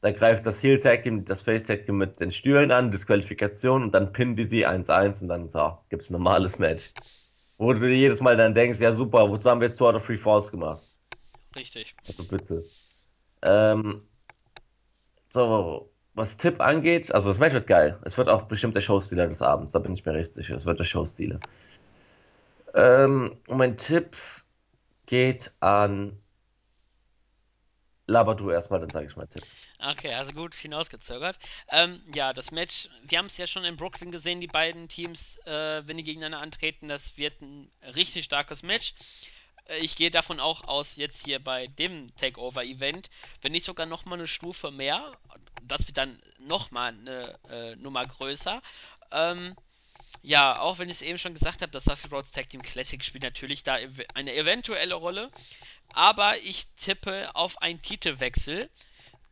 Dann 0.00 0.14
greift 0.14 0.46
das 0.46 0.60
Heel 0.62 0.80
Tag 0.80 1.02
Team, 1.02 1.24
das 1.24 1.42
Face 1.42 1.64
Tag 1.64 1.84
Team 1.84 1.98
mit 1.98 2.18
den 2.20 2.32
Stühlen 2.32 2.72
an, 2.72 2.90
Disqualifikation 2.90 3.84
und 3.84 3.92
dann 3.94 4.12
pinnen 4.12 4.34
die 4.34 4.44
sie 4.44 4.66
1-1 4.66 5.22
und 5.22 5.28
dann 5.28 5.48
so, 5.48 5.78
gibt's 5.90 6.10
ein 6.10 6.14
normales 6.14 6.58
Match. 6.58 6.92
Wo 7.58 7.72
du 7.72 7.80
dir 7.80 7.94
jedes 7.96 8.20
Mal 8.20 8.36
dann 8.36 8.54
denkst, 8.54 8.80
ja 8.80 8.92
super, 8.92 9.30
wozu 9.30 9.48
haben 9.48 9.60
wir 9.60 9.68
jetzt 9.68 9.76
Tour 9.78 9.94
of 9.94 10.04
Free 10.04 10.18
Falls 10.18 10.50
gemacht? 10.50 10.89
Richtig. 11.56 11.94
Also 12.06 12.24
bitte. 12.24 12.64
Ähm, 13.42 14.02
so, 15.28 15.90
was 16.14 16.36
Tipp 16.36 16.60
angeht, 16.60 17.12
also 17.12 17.28
das 17.28 17.38
Match 17.38 17.54
wird 17.54 17.66
geil. 17.66 17.98
Es 18.04 18.18
wird 18.18 18.28
auch 18.28 18.42
bestimmt 18.42 18.74
der 18.74 18.80
Showstealer 18.80 19.28
des 19.28 19.42
Abends, 19.42 19.72
da 19.72 19.78
bin 19.78 19.92
ich 19.92 20.04
mir 20.04 20.12
recht 20.12 20.34
sicher. 20.34 20.54
Es 20.54 20.66
wird 20.66 20.78
der 20.78 20.84
Showstealer. 20.84 21.40
Ähm, 22.74 23.36
und 23.46 23.58
mein 23.58 23.76
Tipp 23.76 24.16
geht 25.06 25.50
an. 25.60 26.18
Laber 28.06 28.34
du 28.34 28.50
erstmal, 28.50 28.80
dann 28.80 28.90
sage 28.90 29.06
ich 29.06 29.14
meinen 29.14 29.30
Tipp. 29.30 29.44
Okay, 29.78 30.12
also 30.12 30.32
gut 30.32 30.54
hinausgezögert. 30.54 31.38
Ähm, 31.68 32.02
ja, 32.12 32.32
das 32.32 32.50
Match, 32.50 32.88
wir 33.04 33.18
haben 33.18 33.26
es 33.26 33.36
ja 33.36 33.46
schon 33.46 33.64
in 33.64 33.76
Brooklyn 33.76 34.10
gesehen, 34.10 34.40
die 34.40 34.48
beiden 34.48 34.88
Teams, 34.88 35.38
äh, 35.46 35.86
wenn 35.86 35.96
die 35.96 36.02
gegeneinander 36.02 36.40
antreten, 36.40 36.88
das 36.88 37.16
wird 37.16 37.40
ein 37.40 37.70
richtig 37.94 38.24
starkes 38.24 38.64
Match. 38.64 38.94
Äh, 39.70 39.78
ich 39.78 39.96
gehe 39.96 40.10
davon 40.10 40.40
auch 40.40 40.64
aus, 40.64 40.96
jetzt 40.96 41.24
hier 41.24 41.38
bei 41.42 41.66
dem 41.66 42.14
Takeover-Event, 42.16 43.10
wenn 43.42 43.52
nicht 43.52 43.64
sogar 43.64 43.86
nochmal 43.86 44.18
eine 44.18 44.26
Stufe 44.26 44.70
mehr, 44.70 45.12
das 45.62 45.86
wird 45.86 45.96
dann 45.96 46.20
nochmal 46.38 46.92
eine 46.92 47.38
äh, 47.48 47.76
Nummer 47.76 48.06
größer. 48.06 48.62
Ähm, 49.12 49.56
ja, 50.22 50.60
auch 50.60 50.78
wenn 50.78 50.88
ich 50.88 50.96
es 50.96 51.02
eben 51.02 51.18
schon 51.18 51.34
gesagt 51.34 51.62
habe, 51.62 51.72
das 51.72 51.84
Dusty 51.84 52.08
Rhodes 52.08 52.32
Tag 52.32 52.50
Team 52.50 52.62
Classic 52.62 53.02
spielt 53.04 53.22
natürlich 53.22 53.62
da 53.62 53.78
eine 54.14 54.34
eventuelle 54.34 54.94
Rolle. 54.94 55.30
Aber 55.92 56.38
ich 56.38 56.66
tippe 56.76 57.34
auf 57.34 57.62
einen 57.62 57.80
Titelwechsel. 57.80 58.68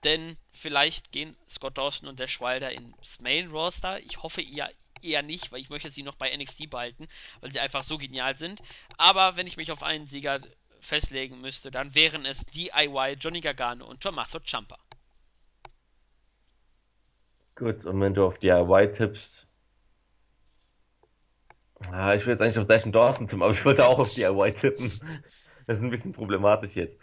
Denn 0.04 0.36
vielleicht 0.52 1.10
gehen 1.10 1.36
Scott 1.48 1.76
Dawson 1.76 2.08
und 2.08 2.20
der 2.20 2.28
Schwalder 2.28 2.70
ins 2.70 3.20
Main 3.20 3.50
Roster. 3.50 3.98
Ich 4.00 4.22
hoffe 4.22 4.40
ihr 4.40 4.70
eher 5.02 5.22
nicht, 5.22 5.52
weil 5.52 5.60
ich 5.60 5.70
möchte 5.70 5.90
sie 5.90 6.02
noch 6.02 6.16
bei 6.16 6.34
NXT 6.36 6.70
behalten, 6.70 7.08
weil 7.40 7.52
sie 7.52 7.60
einfach 7.60 7.84
so 7.84 7.98
genial 7.98 8.36
sind. 8.36 8.62
Aber 8.96 9.36
wenn 9.36 9.46
ich 9.46 9.56
mich 9.56 9.72
auf 9.72 9.82
einen 9.82 10.06
Sieger 10.06 10.40
festlegen 10.80 11.40
müsste, 11.40 11.70
dann 11.70 11.94
wären 11.94 12.24
es 12.24 12.44
DIY, 12.46 13.16
Johnny 13.18 13.40
Gargano 13.40 13.86
und 13.86 14.00
Tommaso 14.00 14.38
Ciampa. 14.40 14.78
Gut, 17.56 17.84
und 17.84 18.00
wenn 18.00 18.14
du 18.14 18.24
auf 18.24 18.38
DIY 18.38 18.92
tippst, 18.92 19.48
Ah, 21.92 22.14
ich 22.14 22.26
will 22.26 22.32
jetzt 22.32 22.42
eigentlich 22.42 22.58
auf 22.58 22.66
Dash 22.66 22.82
Dawson 22.84 23.28
tippen, 23.28 23.42
aber 23.42 23.52
ich 23.52 23.64
wollte 23.64 23.86
auch 23.86 23.98
auf 23.98 24.14
DIY 24.14 24.54
tippen. 24.54 25.00
Das 25.66 25.78
ist 25.78 25.84
ein 25.84 25.90
bisschen 25.90 26.12
problematisch 26.12 26.74
jetzt. 26.74 26.98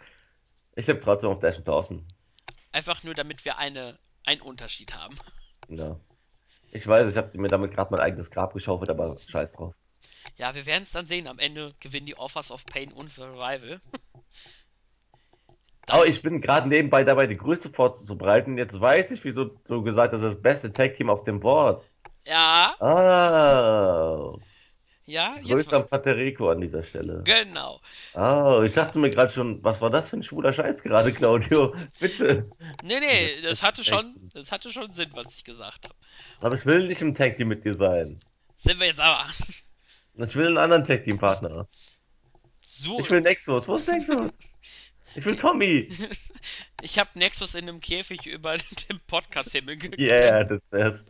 Ich 0.74 0.88
habe 0.88 1.00
trotzdem 1.00 1.30
auf 1.30 1.38
Dash 1.38 1.62
Dawson. 1.62 2.06
Einfach 2.72 3.02
nur, 3.04 3.14
damit 3.14 3.44
wir 3.44 3.58
eine, 3.58 3.98
einen 4.24 4.42
Unterschied 4.42 4.94
haben. 4.94 5.16
Ja. 5.68 5.98
Ich 6.76 6.86
weiß, 6.86 7.10
ich 7.10 7.16
habe 7.16 7.36
mir 7.38 7.48
damit 7.48 7.72
gerade 7.72 7.90
mein 7.90 8.00
eigenes 8.00 8.30
Grab 8.30 8.52
geschaufelt, 8.52 8.90
aber 8.90 9.16
scheiß 9.28 9.52
drauf. 9.52 9.74
Ja, 10.36 10.54
wir 10.54 10.66
werden 10.66 10.82
es 10.82 10.92
dann 10.92 11.06
sehen. 11.06 11.26
Am 11.26 11.38
Ende 11.38 11.72
gewinnen 11.80 12.04
die 12.04 12.18
Offers 12.18 12.50
of 12.50 12.66
Pain 12.66 12.92
und 12.92 13.10
Survival. 13.10 13.80
oh, 15.92 16.04
ich 16.06 16.20
bin 16.20 16.42
gerade 16.42 16.68
nebenbei 16.68 17.02
dabei, 17.02 17.26
die 17.26 17.38
Größe 17.38 17.70
vorzubereiten. 17.70 18.58
Jetzt 18.58 18.78
weiß 18.78 19.10
ich, 19.12 19.24
wieso 19.24 19.46
du 19.46 19.82
gesagt 19.82 20.12
hast, 20.12 20.20
das 20.20 20.40
beste 20.40 20.70
Tag-Team 20.70 21.08
auf 21.08 21.22
dem 21.22 21.40
Board. 21.40 21.90
Ja. 22.26 22.74
Ah. 22.78 24.34
Ja, 25.06 25.36
jetzt. 25.36 25.48
Grüße 25.48 25.76
an 25.76 25.88
Paterico 25.88 26.50
an 26.50 26.60
dieser 26.60 26.82
Stelle. 26.82 27.22
Genau. 27.24 27.80
Oh, 28.14 28.62
ich 28.64 28.74
dachte 28.74 28.98
mir 28.98 29.08
gerade 29.10 29.32
schon, 29.32 29.62
was 29.62 29.80
war 29.80 29.88
das 29.88 30.08
für 30.08 30.16
ein 30.16 30.24
schwuler 30.24 30.52
Scheiß 30.52 30.82
gerade, 30.82 31.12
Claudio? 31.12 31.74
Bitte. 32.00 32.50
Nee, 32.82 32.98
nee, 32.98 33.40
das 33.40 33.62
hatte 33.62 33.84
schon, 33.84 34.16
das 34.34 34.50
hatte 34.50 34.70
schon 34.70 34.92
Sinn, 34.92 35.10
was 35.14 35.36
ich 35.36 35.44
gesagt 35.44 35.84
habe. 35.84 35.94
Aber 36.40 36.56
ich 36.56 36.66
will 36.66 36.88
nicht 36.88 37.02
im 37.02 37.14
Tag 37.14 37.36
Team 37.36 37.48
mit 37.48 37.64
dir 37.64 37.74
sein. 37.74 38.20
Sind 38.58 38.80
wir 38.80 38.86
jetzt 38.86 39.00
aber. 39.00 39.26
Ich 40.18 40.34
will 40.34 40.46
einen 40.46 40.56
anderen 40.56 40.82
Tag 40.82 41.04
Team 41.04 41.18
Partner. 41.18 41.68
So. 42.62 42.98
Ich 42.98 43.10
will 43.10 43.20
Nexus. 43.20 43.68
Wo 43.68 43.76
ist 43.76 43.86
Nexus? 43.86 44.38
Ich 45.14 45.24
will 45.24 45.36
Tommy. 45.36 45.90
Ich 46.80 46.98
habe 46.98 47.10
Nexus 47.14 47.54
in 47.54 47.68
einem 47.68 47.80
Käfig 47.80 48.24
über 48.26 48.56
dem 48.56 49.00
Podcast-Himmel 49.08 49.78
gekriegt. 49.78 50.00
Ja, 50.00 50.16
yeah, 50.16 50.44
das 50.44 50.60
wär's. 50.70 51.06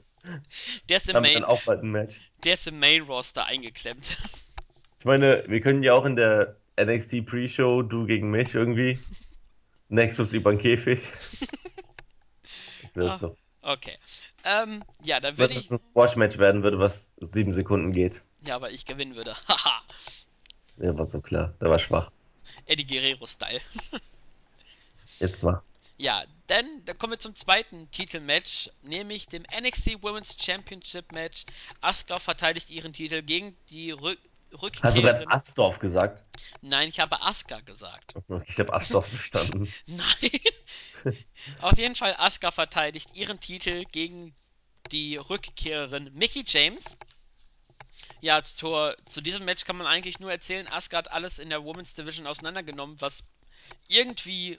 Der 0.89 0.97
ist 0.97 1.09
im 1.11 1.21
Main, 1.21 1.45
auch 1.45 1.63
bald 1.65 1.83
ein 1.83 1.91
Match. 1.91 2.19
Der 2.47 2.55
ist 2.55 2.69
im 2.69 2.79
Main 2.79 3.03
Roster 3.03 3.45
eingeklemmt. 3.45 4.19
Ich 5.01 5.05
meine, 5.05 5.43
wir 5.49 5.61
können 5.61 5.83
ja 5.83 5.95
auch 5.95 6.05
in 6.05 6.15
der 6.15 6.55
NXT 6.81 7.27
Pre-Show, 7.27 7.83
du 7.83 8.07
gegen 8.07 8.31
mich 8.31 8.55
irgendwie. 8.55 9.01
Nexus 9.89 10.33
über 10.33 10.53
den 10.53 10.61
Käfig. 10.61 11.01
Das 12.85 12.95
wär's 12.95 13.15
ah, 13.15 13.19
doch. 13.19 13.37
Okay. 13.63 13.99
Ähm, 14.45 14.85
ja, 15.03 15.19
dann 15.19 15.37
würde 15.39 15.55
ich. 15.55 15.65
es 15.65 15.73
ein 15.73 15.81
Squash-Match 15.81 16.39
werden 16.39 16.63
würde, 16.63 16.79
was 16.79 17.13
sieben 17.21 17.53
Sekunden 17.53 17.91
geht. 17.91 18.23
Ja, 18.47 18.55
aber 18.55 18.71
ich 18.71 18.85
gewinnen 18.85 19.17
würde. 19.17 19.35
Haha. 19.49 19.83
Ja, 20.77 20.97
war 20.97 21.05
so 21.05 21.21
klar. 21.21 21.53
Der 21.61 21.69
war 21.69 21.81
schwach. 21.81 22.13
Eddie 22.67 22.87
Guerrero-Style. 22.87 23.61
Jetzt 25.19 25.43
war. 25.43 25.65
Ja, 25.99 26.25
dann, 26.47 26.85
dann 26.85 26.99
kommen 26.99 27.13
wir 27.13 27.19
zum 27.19 27.35
zweiten 27.35 27.91
Titelmatch, 27.91 28.71
nämlich 28.83 29.27
dem 29.27 29.45
NXT 29.45 30.03
Women's 30.03 30.37
Championship 30.39 31.13
Match. 31.13 31.47
Asuka 31.81 32.19
verteidigt 32.19 32.71
ihren 32.71 32.93
Titel 32.93 33.23
gegen 33.23 33.57
die 33.71 33.93
Rück 33.93 34.19
Hast 34.53 34.63
du 34.63 34.69
gerade 34.79 34.97
Rückkehrerin. 34.97 35.29
Astorf 35.29 35.79
gesagt? 35.79 36.23
Nein, 36.63 36.89
ich 36.89 37.01
habe 37.01 37.21
Asuka 37.21 37.61
gesagt. 37.61 38.15
Ich 38.47 38.59
habe 38.59 38.73
Astorf 38.73 39.07
verstanden. 39.09 39.73
Nein. 39.87 41.17
Auf 41.61 41.79
jeden 41.79 41.95
Fall, 41.95 42.15
Asuka 42.17 42.51
verteidigt 42.51 43.11
ihren 43.15 43.41
Titel 43.41 43.85
gegen 43.87 44.35
die 44.93 45.17
Rückkehrerin 45.17 46.11
Mickey 46.15 46.45
James. 46.47 46.97
Ja, 48.21 48.43
zur, 48.45 48.97
zu 49.07 49.21
diesem 49.21 49.45
Match 49.45 49.65
kann 49.65 49.77
man 49.77 49.87
eigentlich 49.87 50.21
nur 50.21 50.31
erzählen, 50.31 50.69
Asuka 50.69 50.99
hat 50.99 51.11
alles 51.11 51.39
in 51.39 51.51
der 51.51 51.65
Women's 51.65 51.95
Division 51.95 52.27
auseinandergenommen, 52.27 53.01
was 53.01 53.25
irgendwie 53.89 54.59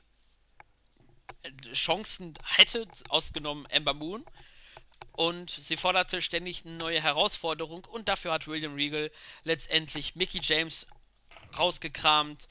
Chancen 1.74 2.34
hätte, 2.44 2.88
ausgenommen 3.10 3.66
Ember 3.68 3.94
Moon. 3.94 4.26
Und 5.12 5.50
sie 5.50 5.78
forderte 5.78 6.22
ständig 6.22 6.66
eine 6.66 6.76
neue 6.76 7.02
Herausforderung 7.02 7.86
und 7.86 8.08
dafür 8.08 8.34
hat 8.34 8.48
William 8.48 8.76
Regal 8.76 9.12
letztendlich 9.44 10.16
Mickey 10.16 10.40
James 10.44 10.86
rausgekramt. 11.58 12.48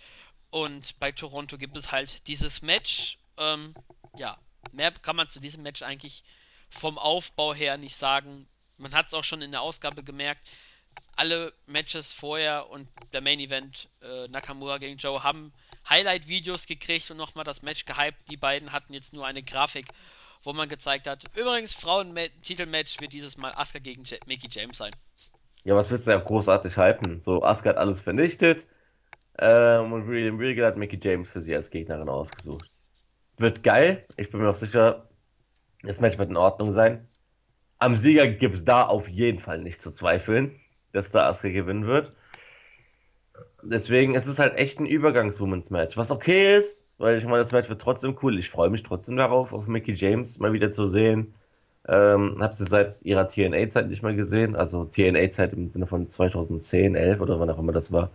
Und 0.51 0.99
bei 0.99 1.13
Toronto 1.13 1.59
gibt 1.59 1.77
es 1.77 1.93
halt 1.93 2.27
dieses 2.27 2.63
Match. 2.63 3.19
Ähm, 3.37 3.75
ja, 4.17 4.39
mehr 4.73 4.91
kann 4.91 5.17
man 5.17 5.29
zu 5.29 5.41
diesem 5.41 5.63
Match 5.63 5.83
eigentlich 5.83 6.25
vom 6.69 6.99
Aufbau 6.99 7.55
her 7.55 7.77
nicht 7.77 7.97
sagen. 7.97 8.49
Man 8.79 8.95
hat 8.95 9.07
es 9.07 9.15
auch 9.15 9.25
schon 9.25 9.43
in 9.43 9.53
der 9.53 9.63
Ausgabe 9.63 10.03
gemerkt. 10.03 10.47
Alle 11.15 11.53
Matches 11.67 12.13
vorher 12.13 12.69
und 12.69 12.89
der 13.13 13.21
Main 13.21 13.41
Event 13.41 13.89
äh, 14.03 14.29
Nakamura 14.29 14.79
gegen 14.79 14.99
Joe 14.99 15.23
haben 15.23 15.53
Highlight-Videos 15.89 16.67
gekriegt 16.67 17.11
und 17.11 17.17
nochmal 17.17 17.45
das 17.45 17.63
Match 17.63 17.85
gehypt. 17.85 18.29
Die 18.31 18.37
beiden 18.37 18.73
hatten 18.73 18.93
jetzt 18.93 19.13
nur 19.13 19.27
eine 19.27 19.43
Grafik, 19.43 19.87
wo 20.43 20.53
man 20.53 20.69
gezeigt 20.69 21.07
hat. 21.07 21.25
Übrigens, 21.37 21.75
Frauen-Titelmatch 21.75 23.01
wird 23.01 23.13
dieses 23.13 23.37
Mal 23.37 23.53
Asuka 23.55 23.79
gegen 23.79 24.05
J 24.05 24.25
Mickey 24.27 24.49
James 24.51 24.79
sein. 24.79 24.93
Ja, 25.65 25.75
was 25.75 25.91
willst 25.91 26.07
du 26.07 26.13
ja 26.13 26.19
großartig 26.19 26.77
hypen? 26.77 27.21
So, 27.21 27.43
Asuka 27.43 27.71
hat 27.71 27.77
alles 27.77 28.01
vernichtet. 28.01 28.65
Ähm, 29.39 29.93
und 29.93 30.07
William 30.09 30.39
Regal 30.39 30.67
hat 30.67 30.77
Mickey 30.77 30.99
James 31.03 31.29
für 31.29 31.41
sie 31.41 31.55
als 31.55 31.71
Gegnerin 31.71 32.09
ausgesucht. 32.09 32.71
Wird 33.37 33.63
geil. 33.63 34.07
Ich 34.17 34.31
bin 34.31 34.41
mir 34.41 34.49
auch 34.49 34.55
sicher, 34.55 35.09
das 35.83 36.01
Match 36.01 36.19
wird 36.19 36.31
in 36.31 36.37
Ordnung 36.37 36.71
sein. 36.71 37.07
Am 37.79 37.95
Sieger 37.95 38.27
gibt 38.27 38.55
es 38.55 38.65
da 38.65 38.87
auf 38.87 39.09
jeden 39.09 39.39
Fall 39.39 39.59
nicht 39.59 39.83
zu 39.83 39.91
zweifeln, 39.91 40.59
dass 40.93 41.11
da 41.11 41.29
Asuka 41.29 41.51
gewinnen 41.51 41.87
wird. 41.87 42.13
Deswegen 43.71 44.15
ist 44.15 44.27
es 44.27 44.39
halt 44.39 44.57
echt 44.57 44.79
ein 44.79 44.87
Übergangs-Women's-Match, 44.87 45.97
was 45.97 46.11
okay 46.11 46.57
ist, 46.57 46.89
weil 46.99 47.19
ich 47.19 47.25
meine, 47.25 47.39
das 47.39 47.53
Match 47.53 47.69
wird 47.69 47.81
trotzdem 47.81 48.17
cool. 48.23 48.39
Ich 48.39 48.51
freue 48.51 48.71
mich 48.71 48.83
trotzdem 48.83 49.17
darauf, 49.17 49.53
auf 49.53 49.67
Mickey 49.67 49.93
James 49.93 50.39
mal 50.39 50.53
wieder 50.53 50.71
zu 50.71 50.87
sehen. 50.87 51.35
Ähm, 51.89 52.39
hab 52.41 52.55
sie 52.55 52.65
seit 52.65 53.01
ihrer 53.03 53.29
TNA-Zeit 53.29 53.89
nicht 53.89 54.03
mehr 54.03 54.15
gesehen, 54.15 54.57
also 54.57 54.85
TNA-Zeit 54.85 55.53
im 55.53 55.71
Sinne 55.71 55.87
von 55.87 56.09
2010, 56.09 56.97
11 56.97 57.21
oder 57.21 57.39
wann 57.39 57.51
auch 57.51 57.59
immer 57.59 57.73
das 57.73 57.93
war. 57.93 58.11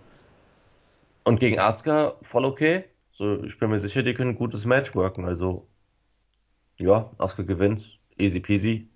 Und 1.24 1.39
gegen 1.39 1.60
Asuka 1.60 2.16
voll 2.22 2.45
okay. 2.45 2.86
So, 3.12 3.43
ich 3.43 3.58
bin 3.60 3.70
mir 3.70 3.80
sicher, 3.80 4.04
die 4.04 4.14
können 4.14 4.32
ein 4.32 4.38
gutes 4.38 4.66
Match 4.66 4.95
worken. 4.95 5.26
Also, 5.26 5.68
ja, 6.78 7.12
Asuka 7.18 7.43
gewinnt, 7.43 7.99
easy 8.18 8.39
peasy. 8.39 8.89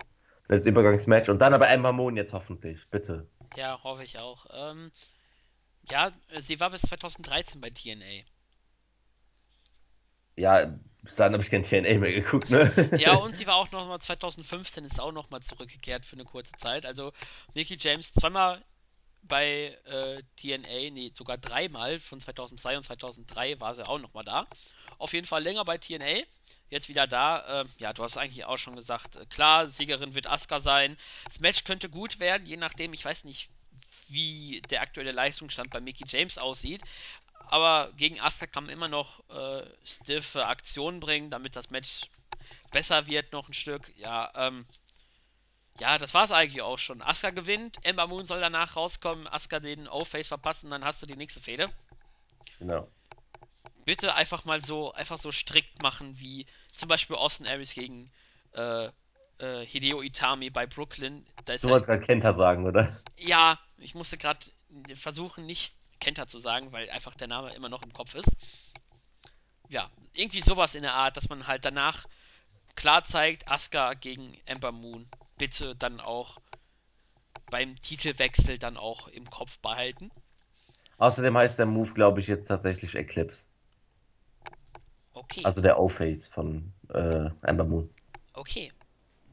Das 0.47 0.66
Übergangsmatch 0.66 1.30
und 1.30 1.39
dann 1.39 1.53
aber 1.53 1.70
Ember 1.70 1.91
Moon 1.91 2.18
jetzt 2.18 2.34
hoffentlich, 2.34 2.88
bitte. 2.91 3.28
Ja, 3.56 3.80
hoffe 3.84 4.03
ich 4.03 4.20
auch. 4.20 4.45
Ähm, 4.53 4.91
ja, 5.90 6.12
sie 6.40 6.60
war 6.60 6.70
bis 6.70 6.82
2013 6.84 7.62
bei 7.62 7.70
TNA. 7.70 8.24
Ja, 10.38 10.74
bis 11.02 11.16
dahin 11.16 11.34
habe 11.34 11.44
ich 11.44 11.50
kein 11.50 11.64
TNA 11.64 12.00
mehr 12.00 12.12
geguckt, 12.12 12.50
ne? 12.50 12.72
Ja, 13.00 13.16
und 13.16 13.36
sie 13.38 13.48
war 13.48 13.56
auch 13.56 13.72
nochmal 13.72 14.00
2015, 14.00 14.84
ist 14.86 15.00
auch 15.00 15.12
nochmal 15.12 15.42
zurückgekehrt 15.42 16.06
für 16.06 16.16
eine 16.16 16.26
kurze 16.26 16.52
Zeit. 16.58 16.86
Also 16.86 17.14
Mickey 17.54 17.78
James 17.80 18.12
zweimal 18.14 18.64
bei 19.22 19.78
äh, 19.86 20.22
TNA, 20.38 20.92
nee, 20.92 21.12
sogar 21.16 21.38
dreimal, 21.38 22.00
von 22.00 22.20
2002 22.20 22.78
und 22.78 22.84
2003 22.84 23.60
war 23.60 23.76
sie 23.76 23.88
auch 23.88 24.00
nochmal 24.00 24.24
da. 24.24 24.48
Auf 24.98 25.14
jeden 25.14 25.28
Fall 25.28 25.44
länger 25.44 25.66
bei 25.66 25.78
TNA, 25.78 26.24
jetzt 26.70 26.90
wieder 26.90 27.08
da. 27.08 27.62
Äh, 27.62 27.66
ja, 27.78 27.94
du 27.94 28.04
hast 28.04 28.18
eigentlich 28.18 28.46
auch 28.46 28.58
schon 28.58 28.76
gesagt, 28.76 29.16
äh, 29.16 29.26
klar, 29.26 29.68
Siegerin 29.68 30.16
wird 30.16 30.28
Asuka 30.28 30.60
sein. 30.60 30.98
Das 31.26 31.40
Match 31.40 31.64
könnte 31.64 31.90
gut 31.90 32.20
werden, 32.20 32.46
je 32.46 32.58
nachdem, 32.58 32.94
ich 32.94 33.04
weiß 33.04 33.24
nicht, 33.24 33.50
wie 34.10 34.62
der 34.70 34.82
aktuelle 34.82 35.12
Leistungsstand 35.12 35.72
bei 35.72 35.80
Mickey 35.80 36.06
James 36.08 36.38
aussieht. 36.38 36.82
Aber 37.47 37.91
gegen 37.95 38.20
Asuka 38.20 38.47
kann 38.47 38.66
man 38.66 38.74
immer 38.74 38.88
noch 38.88 39.22
äh, 39.30 39.66
stiffe 39.84 40.45
Aktionen 40.47 40.99
bringen, 40.99 41.30
damit 41.30 41.56
das 41.56 41.70
Match 41.70 42.10
besser 42.72 43.08
wird 43.08 43.32
noch 43.34 43.47
ein 43.47 43.53
Stück. 43.53 43.93
Ja, 43.97 44.32
ähm, 44.36 44.66
ja, 45.80 45.97
das 45.97 46.14
war's 46.14 46.32
eigentlich 46.32 46.62
auch 46.62 46.80
schon. 46.80 47.01
Asuka 47.01 47.32
gewinnt, 47.32 47.78
Ember 47.84 48.08
Moon 48.08 48.26
soll 48.26 48.39
danach 48.39 48.76
rauskommen, 48.76 49.28
Asuka 49.28 49.60
den 49.60 49.88
O-Face 49.88 50.30
verpassen, 50.30 50.72
dann 50.72 50.84
hast 50.86 51.01
du 51.01 51.06
die 51.06 51.16
nächste 51.18 51.41
Fehde. 51.41 51.70
Genau. 52.60 52.89
Bitte 53.86 54.16
einfach 54.16 54.45
mal 54.45 54.64
so, 54.64 54.93
einfach 54.93 55.18
so 55.18 55.32
strikt 55.32 55.82
machen, 55.82 56.18
wie 56.20 56.47
zum 56.74 56.89
Beispiel 56.89 57.16
Austin 57.16 57.45
Aries 57.45 57.74
gegen 57.74 58.12
äh, 58.53 58.89
äh, 59.39 59.66
Hideo 59.66 60.01
Itami 60.01 60.49
bei 60.49 60.66
Brooklyn. 60.66 61.26
Da 61.45 61.53
ist 61.53 61.64
Du 61.64 61.68
ja, 61.68 61.74
wolltest 61.74 61.89
gerade 61.89 62.06
Kenta 62.06 62.34
sagen, 62.34 62.66
oder? 62.66 63.01
ja, 63.18 63.60
ich 63.78 63.95
musste 63.95 64.17
gerade 64.17 64.45
versuchen, 64.95 65.45
nicht 65.45 65.76
Kenta 65.99 66.28
zu 66.28 66.39
sagen, 66.39 66.71
weil 66.71 66.89
einfach 66.89 67.15
der 67.15 67.28
Name 67.28 67.53
immer 67.53 67.69
noch 67.69 67.84
im 67.84 67.93
Kopf 67.93 68.15
ist. 68.15 68.30
Ja, 69.67 69.91
irgendwie 70.13 70.41
sowas 70.41 70.73
in 70.73 70.82
der 70.82 70.93
Art, 70.95 71.17
dass 71.17 71.30
man 71.30 71.45
halt 71.47 71.65
danach 71.65 72.07
klar 72.76 73.03
zeigt, 73.05 73.47
Asuka 73.47 73.93
gegen 73.95 74.36
Ember 74.45 74.71
Moon. 74.73 75.09
Bitte 75.38 75.76
dann 75.76 75.99
auch 76.01 76.39
beim 77.49 77.76
Titelwechsel 77.82 78.59
dann 78.59 78.78
auch 78.78 79.07
im 79.07 79.32
Kopf 79.32 79.57
behalten. 79.57 80.11
Außerdem 80.97 81.38
heißt 81.38 81.57
der 81.57 81.67
Move, 81.67 81.93
glaube 81.93 82.19
ich, 82.19 82.28
jetzt 82.28 82.47
tatsächlich 82.47 82.95
Eclipse. 82.95 83.45
Okay, 85.15 85.45
Also 85.45 85.61
der 85.61 85.80
O-Face 85.80 86.28
von 86.28 86.73
äh, 86.89 87.30
Ember 87.43 87.63
Moon. 87.63 87.89
okay, 88.36 88.71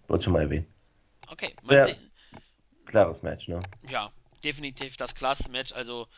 Wollte 0.06 0.24
schon 0.24 0.32
mal 0.34 0.42
erwähnen. 0.42 0.66
okay. 1.30 1.54
Mal 1.62 1.74
Ja. 1.76 1.82
sehen. 1.82 2.12
Klares 2.86 3.22
Match, 3.22 3.48
ne? 3.48 3.66
Ja, 3.82 4.12
definitiv 4.44 4.96
das 4.96 5.14
klasse 5.14 5.50
Match. 5.50 5.72
Also, 5.72 6.08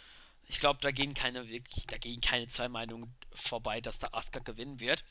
ich 0.47 0.61
glaube, 0.61 0.81
da 0.83 0.91
gehen 0.91 1.15
keine 1.15 1.49
wirklich, 1.49 1.87
da 1.87 1.97
gehen 1.97 2.21
keine 2.21 2.49
zwei 2.49 2.69
Meinungen 2.69 3.15
vorbei, 3.33 3.81
dass 3.81 3.99
da 3.99 4.09
Asuka 4.13 4.41
gewinnen 4.41 4.81
wird. 4.81 5.05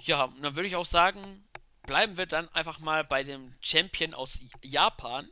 Ja, 0.00 0.24
und 0.24 0.42
dann 0.42 0.56
würde 0.56 0.68
ich 0.68 0.76
auch 0.76 0.86
sagen, 0.86 1.44
bleiben 1.86 2.16
wir 2.16 2.26
dann 2.26 2.48
einfach 2.50 2.78
mal 2.78 3.04
bei 3.04 3.24
dem 3.24 3.54
Champion 3.60 4.14
aus 4.14 4.40
Japan. 4.62 5.28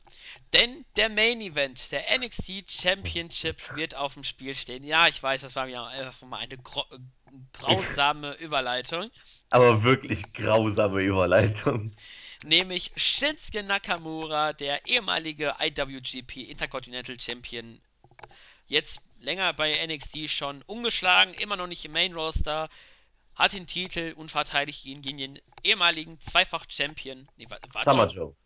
Denn 0.53 0.85
der 0.97 1.09
Main 1.09 1.41
Event, 1.41 1.93
der 1.93 2.05
NXT 2.19 2.71
Championship, 2.71 3.77
wird 3.77 3.95
auf 3.95 4.15
dem 4.15 4.25
Spiel 4.25 4.55
stehen. 4.55 4.85
Ja, 4.85 5.07
ich 5.09 5.23
weiß, 5.23 5.43
das 5.43 5.57
war 5.57 5.67
ja 5.69 5.87
einfach 5.87 6.27
mal 6.27 6.39
eine 6.39 6.55
äh, 6.55 6.99
grausame 7.53 8.35
Überleitung. 8.41 9.11
Aber 9.51 9.83
wirklich 9.83 10.33
grausame 10.33 11.01
Überleitung. 11.01 11.95
Nämlich 12.45 12.93
Shinsuke 12.97 13.63
Nakamura, 13.63 14.53
der 14.53 14.87
ehemalige 14.87 15.57
IWGP 15.61 16.49
Intercontinental 16.49 17.19
Champion. 17.19 17.81
Jetzt 18.67 19.01
länger 19.19 19.53
bei 19.55 19.85
NXT 19.87 20.31
schon 20.31 20.63
ungeschlagen, 20.63 21.35
immer 21.35 21.57
noch 21.57 21.67
nicht 21.67 21.85
im 21.85 21.93
Main 21.93 22.15
Roster. 22.15 22.69
Hat 23.35 23.53
den 23.53 23.67
Titel 23.67 24.15
und 24.17 24.31
verteidigt 24.31 24.85
ihn 24.85 25.03
gegen 25.03 25.19
den 25.19 25.41
ehemaligen 25.63 26.21
Zweifach-Champion. 26.21 27.29
Nee, 27.37 27.49
war, 27.49 27.59
war 27.73 27.85
Summer 27.85 28.07
Joe? 28.07 28.15
Joe. 28.15 28.37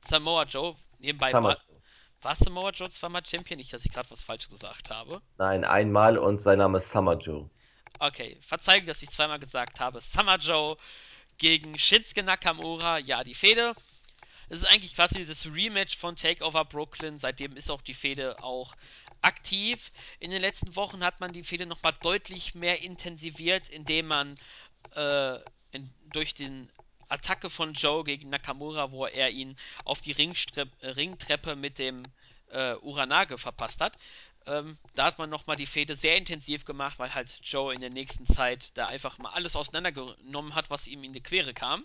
Samoa 0.00 0.44
Joe. 0.44 0.76
Nebenbei 0.98 1.30
Summer 1.30 1.50
war, 1.50 1.56
Joe. 1.68 1.82
war 2.22 2.34
Samoa 2.34 2.70
Joe 2.70 2.88
zweimal 2.88 3.24
Champion? 3.26 3.58
Nicht, 3.58 3.72
dass 3.72 3.84
ich 3.84 3.92
gerade 3.92 4.10
was 4.10 4.22
falsch 4.22 4.48
gesagt 4.48 4.90
habe. 4.90 5.22
Nein, 5.36 5.64
einmal 5.64 6.18
und 6.18 6.38
sein 6.38 6.58
Name 6.58 6.78
ist 6.78 6.90
Summer 6.90 7.18
Joe. 7.18 7.48
Okay, 7.98 8.38
Verzeihung, 8.40 8.86
dass 8.86 9.02
ich 9.02 9.10
zweimal 9.10 9.38
gesagt 9.38 9.80
habe. 9.80 10.00
Summer 10.00 10.36
Joe 10.36 10.76
gegen 11.38 11.78
Shinsuke 11.78 12.22
Nakamura. 12.22 12.98
Ja, 12.98 13.24
die 13.24 13.34
Fehde. 13.34 13.74
Es 14.48 14.60
ist 14.60 14.66
eigentlich 14.66 14.94
quasi 14.94 15.26
das 15.26 15.46
Rematch 15.46 15.96
von 15.96 16.16
Takeover 16.16 16.64
Brooklyn. 16.64 17.18
Seitdem 17.18 17.56
ist 17.56 17.70
auch 17.70 17.82
die 17.82 17.94
Fehde 17.94 18.42
auch 18.42 18.74
aktiv. 19.22 19.92
In 20.20 20.30
den 20.30 20.40
letzten 20.40 20.74
Wochen 20.76 21.04
hat 21.04 21.20
man 21.20 21.32
die 21.32 21.42
Fehde 21.42 21.66
nochmal 21.66 21.94
deutlich 22.00 22.54
mehr 22.54 22.82
intensiviert, 22.82 23.68
indem 23.68 24.06
man 24.06 24.38
äh, 24.94 25.38
in, 25.72 25.90
durch 26.12 26.34
den 26.34 26.70
Attacke 27.08 27.50
von 27.50 27.74
Joe 27.74 28.04
gegen 28.04 28.30
Nakamura, 28.30 28.90
wo 28.90 29.06
er 29.06 29.30
ihn 29.30 29.56
auf 29.84 30.00
die 30.00 30.12
Ringstrep 30.12 30.68
äh, 30.80 30.88
Ringtreppe 30.88 31.56
mit 31.56 31.78
dem 31.78 32.04
äh, 32.50 32.74
Uranage 32.76 33.38
verpasst 33.38 33.80
hat. 33.80 33.98
Ähm, 34.48 34.78
da 34.94 35.04
hat 35.04 35.18
man 35.18 35.28
nochmal 35.28 35.56
die 35.56 35.66
Fehde 35.66 35.94
sehr 35.94 36.16
intensiv 36.16 36.64
gemacht, 36.64 36.98
weil 36.98 37.14
halt 37.14 37.40
Joe 37.42 37.74
in 37.74 37.80
der 37.80 37.90
nächsten 37.90 38.24
Zeit 38.24 38.76
da 38.78 38.86
einfach 38.86 39.18
mal 39.18 39.30
alles 39.30 39.56
auseinandergenommen 39.56 40.54
hat, 40.54 40.70
was 40.70 40.86
ihm 40.86 41.04
in 41.04 41.12
die 41.12 41.22
Quere 41.22 41.52
kam. 41.52 41.84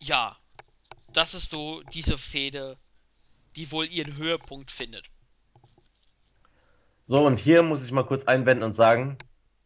Ja, 0.00 0.36
das 1.12 1.34
ist 1.34 1.50
so 1.50 1.82
diese 1.94 2.18
Fehde, 2.18 2.76
die 3.54 3.70
wohl 3.70 3.86
ihren 3.86 4.16
Höhepunkt 4.16 4.72
findet. 4.72 5.08
So, 7.04 7.24
und 7.24 7.38
hier 7.38 7.62
muss 7.62 7.84
ich 7.84 7.92
mal 7.92 8.04
kurz 8.04 8.24
einwenden 8.24 8.64
und 8.64 8.72
sagen, 8.72 9.16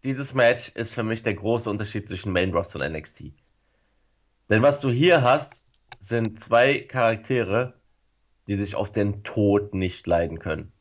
dieses 0.04 0.34
Match 0.34 0.70
ist 0.74 0.92
für 0.92 1.02
mich 1.02 1.22
der 1.22 1.34
große 1.34 1.70
Unterschied 1.70 2.06
zwischen 2.06 2.32
Main 2.32 2.52
Roster 2.52 2.78
und 2.78 2.92
NXT. 2.92 3.32
Denn 4.50 4.62
was 4.62 4.80
du 4.80 4.90
hier 4.90 5.22
hast, 5.22 5.64
sind 5.98 6.38
zwei 6.38 6.80
Charaktere, 6.80 7.80
die 8.46 8.56
sich 8.56 8.74
auf 8.74 8.92
den 8.92 9.22
Tod 9.24 9.74
nicht 9.74 10.06
leiden 10.06 10.38
können. 10.38 10.72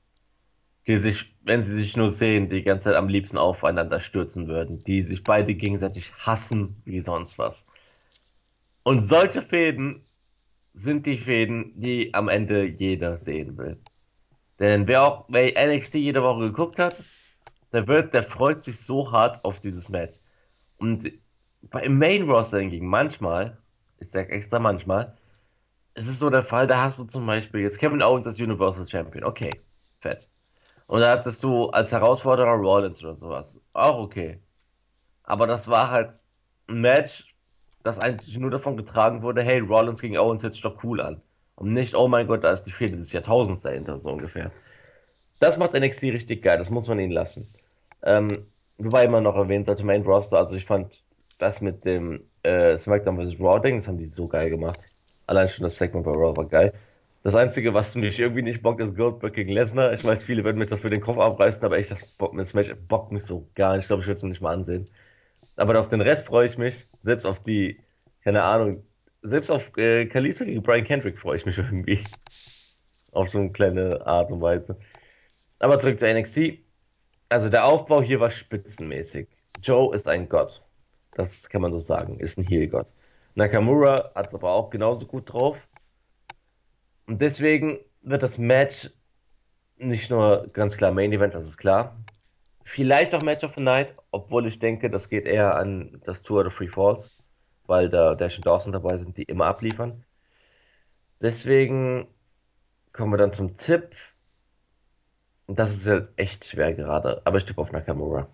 Die 0.90 0.98
sich, 0.98 1.36
wenn 1.44 1.62
sie 1.62 1.76
sich 1.76 1.96
nur 1.96 2.10
sehen, 2.10 2.50
die 2.50 2.64
ganze 2.64 2.86
Zeit 2.86 2.96
am 2.96 3.10
liebsten 3.10 3.38
aufeinander 3.38 4.00
stürzen 4.00 4.48
würden. 4.48 4.84
Die 4.86 5.04
sich 5.04 5.24
beide 5.24 5.54
gegenseitig 5.54 6.12
hassen 6.18 6.82
wie 6.84 7.00
sonst 7.00 7.38
was. 7.38 7.68
Und 8.82 9.02
solche 9.02 9.44
Fäden 9.44 10.04
sind 10.74 11.06
die 11.06 11.18
Fäden, 11.18 11.80
die 11.80 12.12
am 12.16 12.28
Ende 12.28 12.66
jeder 12.66 13.20
sehen 13.20 13.56
will. 13.60 13.78
Denn 14.58 14.88
wer 14.88 15.04
auch 15.04 15.26
wer 15.30 15.54
NXT 15.68 15.94
jede 15.96 16.24
Woche 16.24 16.48
geguckt 16.48 16.80
hat, 16.80 17.04
der 17.72 17.88
wird, 17.88 18.16
der 18.16 18.24
freut 18.24 18.64
sich 18.64 18.80
so 18.80 19.12
hart 19.12 19.46
auf 19.46 19.60
dieses 19.60 19.90
Match. 19.90 20.18
Und 20.78 21.12
beim 21.62 22.00
Main 22.00 22.28
Roster 22.28 22.62
hingegen 22.62 22.88
manchmal, 22.88 23.60
ich 24.00 24.10
sag 24.10 24.32
extra 24.32 24.58
manchmal, 24.58 25.16
es 25.94 26.08
ist 26.08 26.18
so 26.18 26.32
der 26.32 26.42
Fall, 26.42 26.66
da 26.66 26.82
hast 26.82 26.98
du 26.98 27.04
zum 27.04 27.28
Beispiel 27.28 27.62
jetzt 27.62 27.78
Kevin 27.78 28.02
Owens 28.02 28.26
als 28.26 28.40
Universal 28.40 28.88
Champion. 28.88 29.24
Okay, 29.24 29.52
fett. 30.00 30.28
Und 30.90 31.02
da 31.02 31.12
hattest 31.12 31.44
du 31.44 31.68
als 31.68 31.92
Herausforderer 31.92 32.56
Rollins 32.56 33.04
oder 33.04 33.14
sowas. 33.14 33.60
Auch 33.74 34.00
okay. 34.00 34.40
Aber 35.22 35.46
das 35.46 35.68
war 35.68 35.92
halt 35.92 36.20
ein 36.68 36.82
Match, 36.82 37.36
das 37.84 38.00
eigentlich 38.00 38.36
nur 38.40 38.50
davon 38.50 38.76
getragen 38.76 39.22
wurde, 39.22 39.44
hey, 39.44 39.60
Rollins 39.60 40.02
gegen 40.02 40.18
Owens 40.18 40.42
hört 40.42 40.54
sich 40.54 40.64
doch 40.64 40.84
cool 40.84 41.00
an. 41.00 41.22
Und 41.54 41.74
nicht, 41.74 41.94
oh 41.94 42.08
mein 42.08 42.26
Gott, 42.26 42.44
da 42.44 42.50
ist 42.50 42.64
die 42.64 42.72
Fehde 42.72 42.98
des 42.98 43.12
Jahrtausends 43.12 43.62
dahinter, 43.62 44.00
so 44.00 44.10
ungefähr. 44.10 44.50
Das 45.40 45.60
macht 45.60 45.76
NXT 45.76 46.06
richtig 46.06 46.42
geil, 46.42 46.58
das 46.58 46.72
muss 46.72 46.88
man 46.88 47.00
ihnen 47.00 47.12
lassen. 47.12 47.48
Ähm, 48.02 48.48
wobei 48.80 49.06
immer 49.06 49.22
noch 49.22 49.36
erwähnt 49.36 49.68
sollte, 49.68 49.86
Main 49.86 50.02
Roster, 50.02 50.40
also 50.40 50.56
ich 50.56 50.66
fand 50.66 51.04
das 51.38 51.62
mit 51.62 51.86
dem 51.86 52.24
äh, 52.42 52.76
SmackDown 52.76 53.24
vs. 53.24 53.40
Raw 53.40 53.60
Ding, 53.62 53.76
das 53.76 53.88
haben 53.88 54.00
die 54.00 54.06
so 54.06 54.28
geil 54.28 54.50
gemacht. 54.50 54.88
Allein 55.28 55.50
schon 55.50 55.62
das 55.62 55.78
Segment 55.78 56.04
bei 56.04 56.14
Raw 56.14 56.36
war 56.36 56.46
geil. 56.46 56.74
Das 57.24 57.36
Einzige, 57.36 57.74
was 57.74 57.96
mich 57.96 58.20
irgendwie 58.20 58.42
nicht 58.42 58.62
bockt, 58.62 58.80
ist 58.80 58.96
Goldberg 58.96 59.34
gegen 59.34 59.52
Lesnar. 59.52 59.94
Ich 59.94 60.04
weiß, 60.06 60.24
viele 60.24 60.44
werden 60.46 60.58
mich 60.58 60.70
dafür 60.70 60.90
den 60.90 61.02
Kopf 61.02 61.18
abreißen, 61.18 61.64
aber 61.66 61.78
echt, 61.78 61.92
das, 61.92 62.06
Bock, 62.06 62.36
das 62.38 62.54
Match 62.54 62.74
bockt 62.88 63.12
mich 63.12 63.24
so 63.24 63.50
gar 63.56 63.74
nicht. 63.76 63.84
Ich 63.84 63.88
glaube, 63.88 64.02
ich 64.02 64.08
würde 64.08 64.18
es 64.18 64.24
mir 64.24 64.30
nicht 64.30 64.42
mal 64.42 64.54
ansehen. 64.54 64.90
Aber 65.58 65.78
auf 65.80 65.90
den 65.90 66.02
Rest 66.02 66.26
freue 66.26 66.46
ich 66.46 66.58
mich. 66.58 66.88
Selbst 67.00 67.26
auf 67.26 67.42
die, 67.42 67.82
keine 68.24 68.44
Ahnung, 68.44 68.84
selbst 69.22 69.52
auf 69.52 69.78
äh, 69.78 70.06
Kalisto 70.06 70.46
gegen 70.46 70.64
Brian 70.64 70.86
Kendrick 70.86 71.20
freue 71.20 71.36
ich 71.36 71.46
mich 71.46 71.58
irgendwie. 71.58 72.04
Auf 73.12 73.28
so 73.30 73.40
eine 73.40 73.52
kleine 73.52 74.06
Art 74.06 74.32
und 74.32 74.42
Weise. 74.42 74.78
Aber 75.60 75.78
zurück 75.78 76.00
zu 76.00 76.12
NXT. 76.12 76.60
Also 77.28 77.50
der 77.50 77.66
Aufbau 77.66 78.02
hier 78.02 78.20
war 78.20 78.32
spitzenmäßig. 78.32 79.28
Joe 79.62 79.94
ist 79.94 80.08
ein 80.08 80.30
Gott. 80.30 80.64
Das 81.12 81.50
kann 81.50 81.62
man 81.62 81.72
so 81.72 81.80
sagen. 81.80 82.20
Ist 82.20 82.38
ein 82.38 82.46
Heel-Gott. 82.46 82.88
Nakamura 83.36 84.12
hat 84.16 84.28
es 84.28 84.36
aber 84.36 84.52
auch 84.52 84.70
genauso 84.70 85.06
gut 85.06 85.34
drauf. 85.34 85.58
Und 87.10 87.24
deswegen 87.24 87.80
wird 88.04 88.22
das 88.22 88.38
Match 88.38 88.92
nicht 89.78 90.12
nur 90.12 90.48
ganz 90.54 90.78
klar 90.78 90.92
Main 90.92 91.12
Event, 91.12 91.34
das 91.34 91.48
ist 91.48 91.58
klar. 91.58 91.98
Vielleicht 92.64 93.16
auch 93.16 93.24
Match 93.24 93.44
of 93.44 93.56
the 93.56 93.62
Night, 93.62 93.96
obwohl 94.12 94.46
ich 94.46 94.60
denke, 94.60 94.92
das 94.92 95.10
geht 95.10 95.26
eher 95.26 95.56
an 95.56 96.00
das 96.06 96.22
Tour 96.22 96.46
of 96.46 96.54
Free 96.54 96.68
Falls, 96.68 97.18
weil 97.66 97.90
da 97.90 98.14
Dash 98.14 98.38
und 98.38 98.46
Dawson 98.46 98.74
dabei 98.74 98.98
sind, 98.98 99.18
die 99.18 99.24
immer 99.24 99.48
abliefern. 99.48 100.06
Deswegen 101.20 102.08
kommen 102.94 103.12
wir 103.12 103.18
dann 103.18 103.32
zum 103.32 103.56
Tipp. 103.56 103.96
Das 105.48 105.74
ist 105.74 105.88
jetzt 105.88 106.14
echt 106.16 106.46
schwer 106.46 106.76
gerade, 106.76 107.24
aber 107.26 107.40
ich 107.40 107.46
tippe 107.46 107.60
auf 107.60 107.72
Nakamura. 107.72 108.28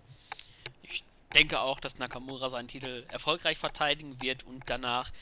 Ich 0.82 1.02
denke 1.32 1.60
auch, 1.60 1.80
dass 1.80 1.98
Nakamura 1.98 2.50
seinen 2.50 2.68
Titel 2.68 3.04
erfolgreich 3.08 3.56
verteidigen 3.56 4.20
wird 4.20 4.44
und 4.44 4.64
danach 4.66 5.12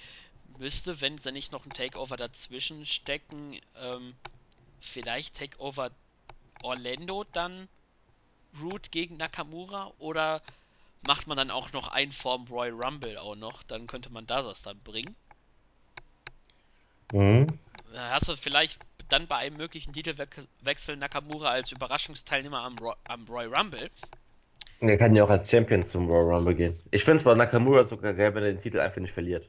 müsste, 0.59 1.01
wenn 1.01 1.19
sie 1.19 1.33
nicht 1.33 1.53
noch 1.53 1.67
ein 1.67 1.73
Takeover 1.73 2.17
dazwischen 2.17 2.87
stecken, 2.87 3.59
ähm, 3.77 4.15
vielleicht 4.81 5.37
Takeover 5.37 5.91
Orlando 6.63 7.25
dann 7.33 7.69
Root 8.61 8.91
gegen 8.93 9.17
Nakamura 9.17 9.93
oder 9.99 10.41
macht 11.03 11.27
man 11.27 11.37
dann 11.37 11.51
auch 11.51 11.73
noch 11.73 11.89
ein 11.89 12.13
Form 12.13 12.47
Royal 12.49 12.73
Rumble 12.73 13.19
auch 13.19 13.37
noch, 13.37 13.63
dann 13.63 13.87
könnte 13.87 14.11
man 14.11 14.27
das 14.27 14.63
dann 14.63 14.79
bringen. 14.81 15.15
Mhm. 17.13 17.59
Hast 17.95 18.29
du 18.29 18.37
vielleicht 18.37 18.81
dann 19.09 19.27
bei 19.27 19.37
einem 19.37 19.57
möglichen 19.57 19.93
Titelwechsel 19.93 20.97
Nakamura 20.97 21.51
als 21.51 21.73
Überraschungsteilnehmer 21.73 22.61
am, 22.61 22.79
Ro 22.79 22.95
am 23.05 23.25
Royal 23.27 23.55
Rumble? 23.55 23.91
Er 24.81 24.99
kann 24.99 25.15
ja 25.15 25.25
auch 25.25 25.31
als 25.31 25.51
Champion 25.51 25.83
zum 25.83 26.09
Royal 26.09 26.37
Rumble 26.37 26.55
gehen. 26.55 26.79
Ich 26.91 27.05
finde 27.05 27.19
es 27.19 27.25
bei 27.25 27.35
Nakamura 27.35 27.85
sogar 27.85 28.15
geil, 28.15 28.35
wenn 28.35 28.43
er 28.43 28.53
den 28.53 28.61
Titel 28.61 28.81
einfach 28.81 29.01
nicht 29.01 29.15
verliert. 29.15 29.49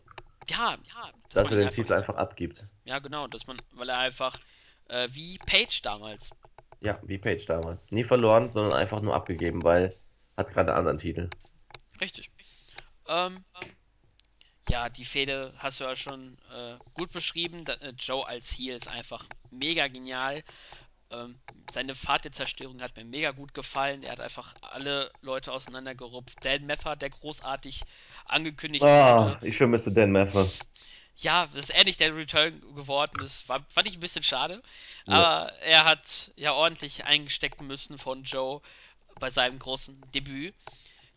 Ja, 0.50 0.72
ja. 0.84 1.12
Dass, 1.30 1.44
dass 1.44 1.52
er 1.52 1.58
den 1.58 1.70
Titel 1.70 1.94
einfach 1.94 2.16
abgibt. 2.16 2.66
Ja, 2.84 3.00
genau, 3.00 3.28
dass 3.28 3.48
man, 3.48 3.58
weil 3.74 3.90
er 3.90 4.00
einfach 4.00 4.40
äh, 4.90 5.08
wie 5.12 5.38
Page 5.40 5.82
damals. 5.82 6.30
Ja, 6.82 7.00
wie 7.04 7.18
Page 7.18 7.46
damals. 7.46 7.90
Nie 7.92 8.04
verloren, 8.04 8.50
sondern 8.52 8.74
einfach 8.74 9.02
nur 9.02 9.16
abgegeben, 9.16 9.64
weil 9.64 9.98
hat 10.38 10.52
gerade 10.52 10.72
einen 10.72 10.80
anderen 10.80 10.98
Titel. 10.98 11.30
Richtig. 12.00 12.30
Ähm, 13.08 13.44
ja, 14.70 14.90
die 14.90 15.06
Fehde 15.06 15.54
hast 15.58 15.80
du 15.80 15.84
ja 15.84 15.96
schon 15.96 16.38
äh, 16.54 16.76
gut 16.94 17.12
beschrieben. 17.12 17.66
Da, 17.66 17.74
äh, 17.74 17.94
Joe 17.98 18.28
als 18.28 18.52
Heel 18.52 18.76
ist 18.76 18.88
einfach 18.88 19.26
mega 19.52 19.88
genial. 19.88 20.44
Ähm, 21.12 21.40
seine 21.72 21.96
Fahrt 21.96 22.26
der 22.26 22.32
Zerstörung 22.32 22.82
hat 22.82 22.96
mir 22.96 23.06
mega 23.06 23.32
gut 23.32 23.54
gefallen. 23.54 24.04
Er 24.04 24.14
hat 24.14 24.20
einfach 24.20 24.56
alle 24.62 25.12
Leute 25.22 25.52
auseinandergerupft. 25.52 26.44
Dan 26.44 26.66
Meffer, 26.66 26.96
der 26.96 27.10
großartig 27.10 27.84
angekündigt 28.26 28.84
ah, 28.84 29.36
wurde. 29.36 29.48
Ich 29.48 29.58
vermisse 29.58 29.92
Dan 29.92 30.12
Meffer. 30.12 30.50
Ja, 31.18 31.48
dass 31.54 31.70
er 31.70 31.86
nicht 31.86 32.00
der 32.00 32.16
Return 32.16 32.60
geworden 32.76 33.24
ist, 33.24 33.48
war, 33.48 33.66
fand 33.74 33.88
ich 33.88 33.96
ein 33.96 34.02
bisschen 34.02 34.24
schade. 34.24 34.62
Ja. 35.06 35.14
Aber 35.14 35.54
er 35.60 35.86
hat 35.86 36.32
ja 36.36 36.54
ordentlich 36.54 37.06
eingestecken 37.06 37.68
müssen 37.68 37.98
von 37.98 38.24
Joe 38.24 38.62
bei 39.20 39.30
seinem 39.30 39.60
großen 39.60 40.12
Debüt. 40.12 40.54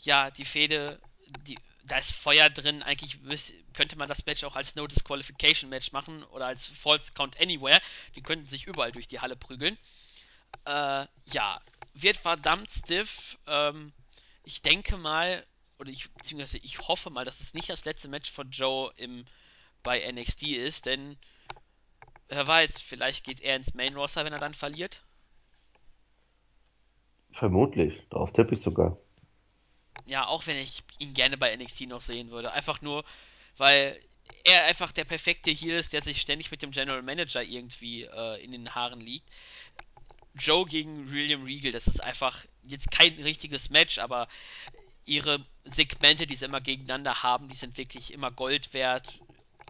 Ja, 0.00 0.30
die 0.30 0.44
Fehde, 0.44 1.00
die, 1.46 1.58
da 1.88 1.98
ist 1.98 2.12
Feuer 2.12 2.50
drin. 2.50 2.82
Eigentlich 2.82 3.18
könnte 3.72 3.96
man 3.96 4.08
das 4.08 4.26
Match 4.26 4.44
auch 4.44 4.56
als 4.56 4.74
No 4.76 4.86
Disqualification 4.86 5.70
Match 5.70 5.92
machen 5.92 6.22
oder 6.24 6.46
als 6.46 6.68
False 6.68 7.12
Count 7.12 7.40
Anywhere. 7.40 7.80
Die 8.14 8.22
könnten 8.22 8.46
sich 8.46 8.66
überall 8.66 8.92
durch 8.92 9.08
die 9.08 9.20
Halle 9.20 9.36
prügeln. 9.36 9.76
Äh, 10.64 11.06
ja, 11.32 11.60
wird 11.94 12.16
verdammt 12.16 12.70
stiff. 12.70 13.38
Ähm, 13.46 13.92
ich 14.44 14.62
denke 14.62 14.96
mal, 14.96 15.44
oder 15.78 15.90
ich, 15.90 16.10
beziehungsweise 16.12 16.58
ich 16.58 16.78
hoffe 16.88 17.10
mal, 17.10 17.24
dass 17.24 17.40
es 17.40 17.54
nicht 17.54 17.70
das 17.70 17.84
letzte 17.84 18.08
Match 18.08 18.30
von 18.30 18.50
Joe 18.50 18.92
im, 18.96 19.24
bei 19.82 20.10
NXT 20.10 20.44
ist, 20.44 20.86
denn 20.86 21.16
wer 22.28 22.46
weiß, 22.46 22.82
vielleicht 22.82 23.24
geht 23.24 23.40
er 23.40 23.56
ins 23.56 23.74
Main 23.74 23.96
Roster, 23.96 24.24
wenn 24.24 24.32
er 24.32 24.38
dann 24.38 24.54
verliert. 24.54 25.02
Vermutlich, 27.30 28.02
darauf 28.10 28.32
tippe 28.32 28.54
ich 28.54 28.60
sogar 28.60 28.98
ja, 30.08 30.26
auch 30.26 30.46
wenn 30.46 30.56
ich 30.56 30.82
ihn 30.98 31.14
gerne 31.14 31.36
bei 31.36 31.54
NXT 31.56 31.82
noch 31.82 32.00
sehen 32.00 32.30
würde. 32.30 32.52
Einfach 32.52 32.80
nur, 32.80 33.04
weil 33.56 34.00
er 34.44 34.64
einfach 34.64 34.92
der 34.92 35.04
perfekte 35.04 35.50
Heel 35.50 35.76
ist, 35.76 35.92
der 35.92 36.02
sich 36.02 36.20
ständig 36.20 36.50
mit 36.50 36.62
dem 36.62 36.70
General 36.70 37.02
Manager 37.02 37.42
irgendwie 37.42 38.04
äh, 38.04 38.42
in 38.42 38.52
den 38.52 38.74
Haaren 38.74 39.00
liegt. 39.00 39.28
Joe 40.34 40.64
gegen 40.66 41.10
William 41.10 41.44
Regal, 41.44 41.72
das 41.72 41.86
ist 41.86 42.02
einfach 42.02 42.44
jetzt 42.62 42.90
kein 42.90 43.14
richtiges 43.14 43.70
Match, 43.70 43.98
aber 43.98 44.28
ihre 45.04 45.44
Segmente, 45.64 46.26
die 46.26 46.36
sie 46.36 46.44
immer 46.44 46.60
gegeneinander 46.60 47.22
haben, 47.22 47.48
die 47.48 47.56
sind 47.56 47.76
wirklich 47.76 48.12
immer 48.12 48.30
Gold 48.30 48.72
wert. 48.74 49.20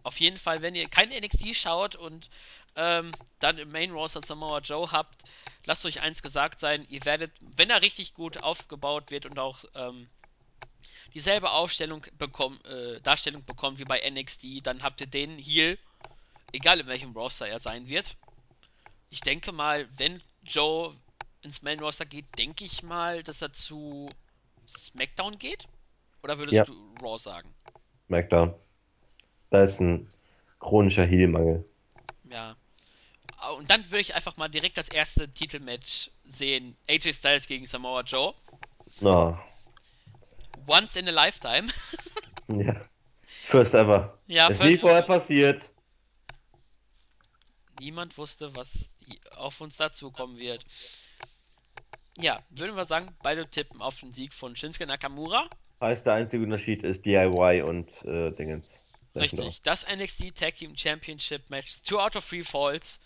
Auf 0.03 0.21
jeden 0.21 0.37
Fall, 0.37 0.63
wenn 0.63 0.75
ihr 0.75 0.89
kein 0.89 1.11
NXT 1.11 1.55
schaut 1.57 1.97
und 1.97 2.29
ähm, 2.77 3.17
dann 3.39 3.59
im 3.59 3.71
Main 3.71 3.91
Roster 3.93 4.23
Samoa 4.23 4.61
Joe 4.61 4.91
habt, 4.93 5.25
lasst 5.65 5.85
euch 5.87 6.01
eins 6.01 6.23
gesagt 6.23 6.61
sein, 6.61 6.87
ihr 6.89 7.05
werdet, 7.05 7.33
wenn 7.41 7.71
er 7.71 7.83
richtig 7.83 8.15
gut 8.15 8.39
aufgebaut 8.39 9.11
wird 9.11 9.27
und 9.27 9.39
auch 9.39 9.65
ähm, 9.75 10.09
dieselbe 11.15 11.51
Aufstellung 11.51 12.05
bekommen, 12.19 12.61
äh, 12.65 13.01
Darstellung 13.01 13.45
bekommt 13.45 13.79
wie 13.79 13.85
bei 13.85 14.01
NXT, 14.09 14.67
dann 14.67 14.83
habt 14.83 15.01
ihr 15.01 15.07
den 15.07 15.39
Heal, 15.39 15.79
egal 16.53 16.81
in 16.81 16.87
welchem 16.87 17.13
Roster 17.13 17.49
er 17.49 17.61
sein 17.61 17.89
wird. 17.89 18.17
Ich 19.11 19.21
denke 19.21 19.53
mal, 19.53 19.89
wenn 19.97 20.23
Joe 20.43 20.95
ins 21.43 21.63
Main 21.63 21.81
Roster 21.81 22.05
geht, 22.05 22.27
denke 22.37 22.65
ich 22.65 22.83
mal, 22.83 23.23
dass 23.23 23.43
er 23.43 23.53
zu 23.53 24.11
SmackDown 24.69 25.39
geht? 25.39 25.67
Oder 26.23 26.39
würdest 26.39 26.55
ja. 26.55 26.65
du 26.65 26.95
Raw 27.01 27.19
sagen? 27.19 27.55
SmackDown. 28.07 28.55
Da 29.51 29.63
ist 29.63 29.81
ein 29.81 30.13
chronischer 30.59 31.07
Heal-Mangel. 31.07 31.65
Ja. 32.31 32.57
Und 33.57 33.71
dann 33.71 33.85
würde 33.87 34.01
ich 34.01 34.15
einfach 34.15 34.37
mal 34.37 34.49
direkt 34.49 34.77
das 34.77 34.89
erste 34.89 35.29
Titelmatch 35.29 36.11
sehen: 36.25 36.77
AJ 36.89 37.15
Styles 37.15 37.47
gegen 37.47 37.67
Samoa 37.67 38.03
Joe. 38.03 38.35
Oh 39.01 39.37
once 40.69 40.97
in 40.97 41.09
a 41.09 41.11
lifetime. 41.11 41.69
ja. 42.49 42.77
First 43.49 43.75
ever. 43.75 44.19
Ja, 44.27 44.49
ist 44.49 44.63
nie 44.63 44.77
vorher 44.77 45.03
passiert. 45.03 45.63
Niemand 47.81 48.17
wusste, 48.19 48.55
was 48.55 48.91
auf 49.37 49.61
uns 49.61 49.77
dazukommen 49.77 50.37
wird. 50.37 50.65
Ja, 52.17 52.43
würden 52.51 52.77
wir 52.77 52.85
sagen, 52.85 53.15
beide 53.23 53.49
tippen 53.49 53.81
auf 53.81 54.01
den 54.01 54.13
Sieg 54.13 54.35
von 54.35 54.57
Shinsuke 54.57 54.87
Nakamura. 54.87 55.49
Heißt, 55.81 56.07
der 56.07 56.15
einzige 56.15 56.43
Unterschied 56.43 56.83
ist 56.83 57.07
DIY 57.07 57.63
und 57.63 57.89
äh, 58.05 58.33
Dingens. 58.33 58.75
Richtig, 59.15 59.63
das 59.63 59.87
NXT 59.89 60.35
Tag 60.37 60.57
Team 60.57 60.77
Championship 60.77 61.49
Match, 61.51 61.81
two 61.83 61.99
out 61.99 62.17
of 62.17 62.29
three 62.29 62.43
falls, 62.43 63.01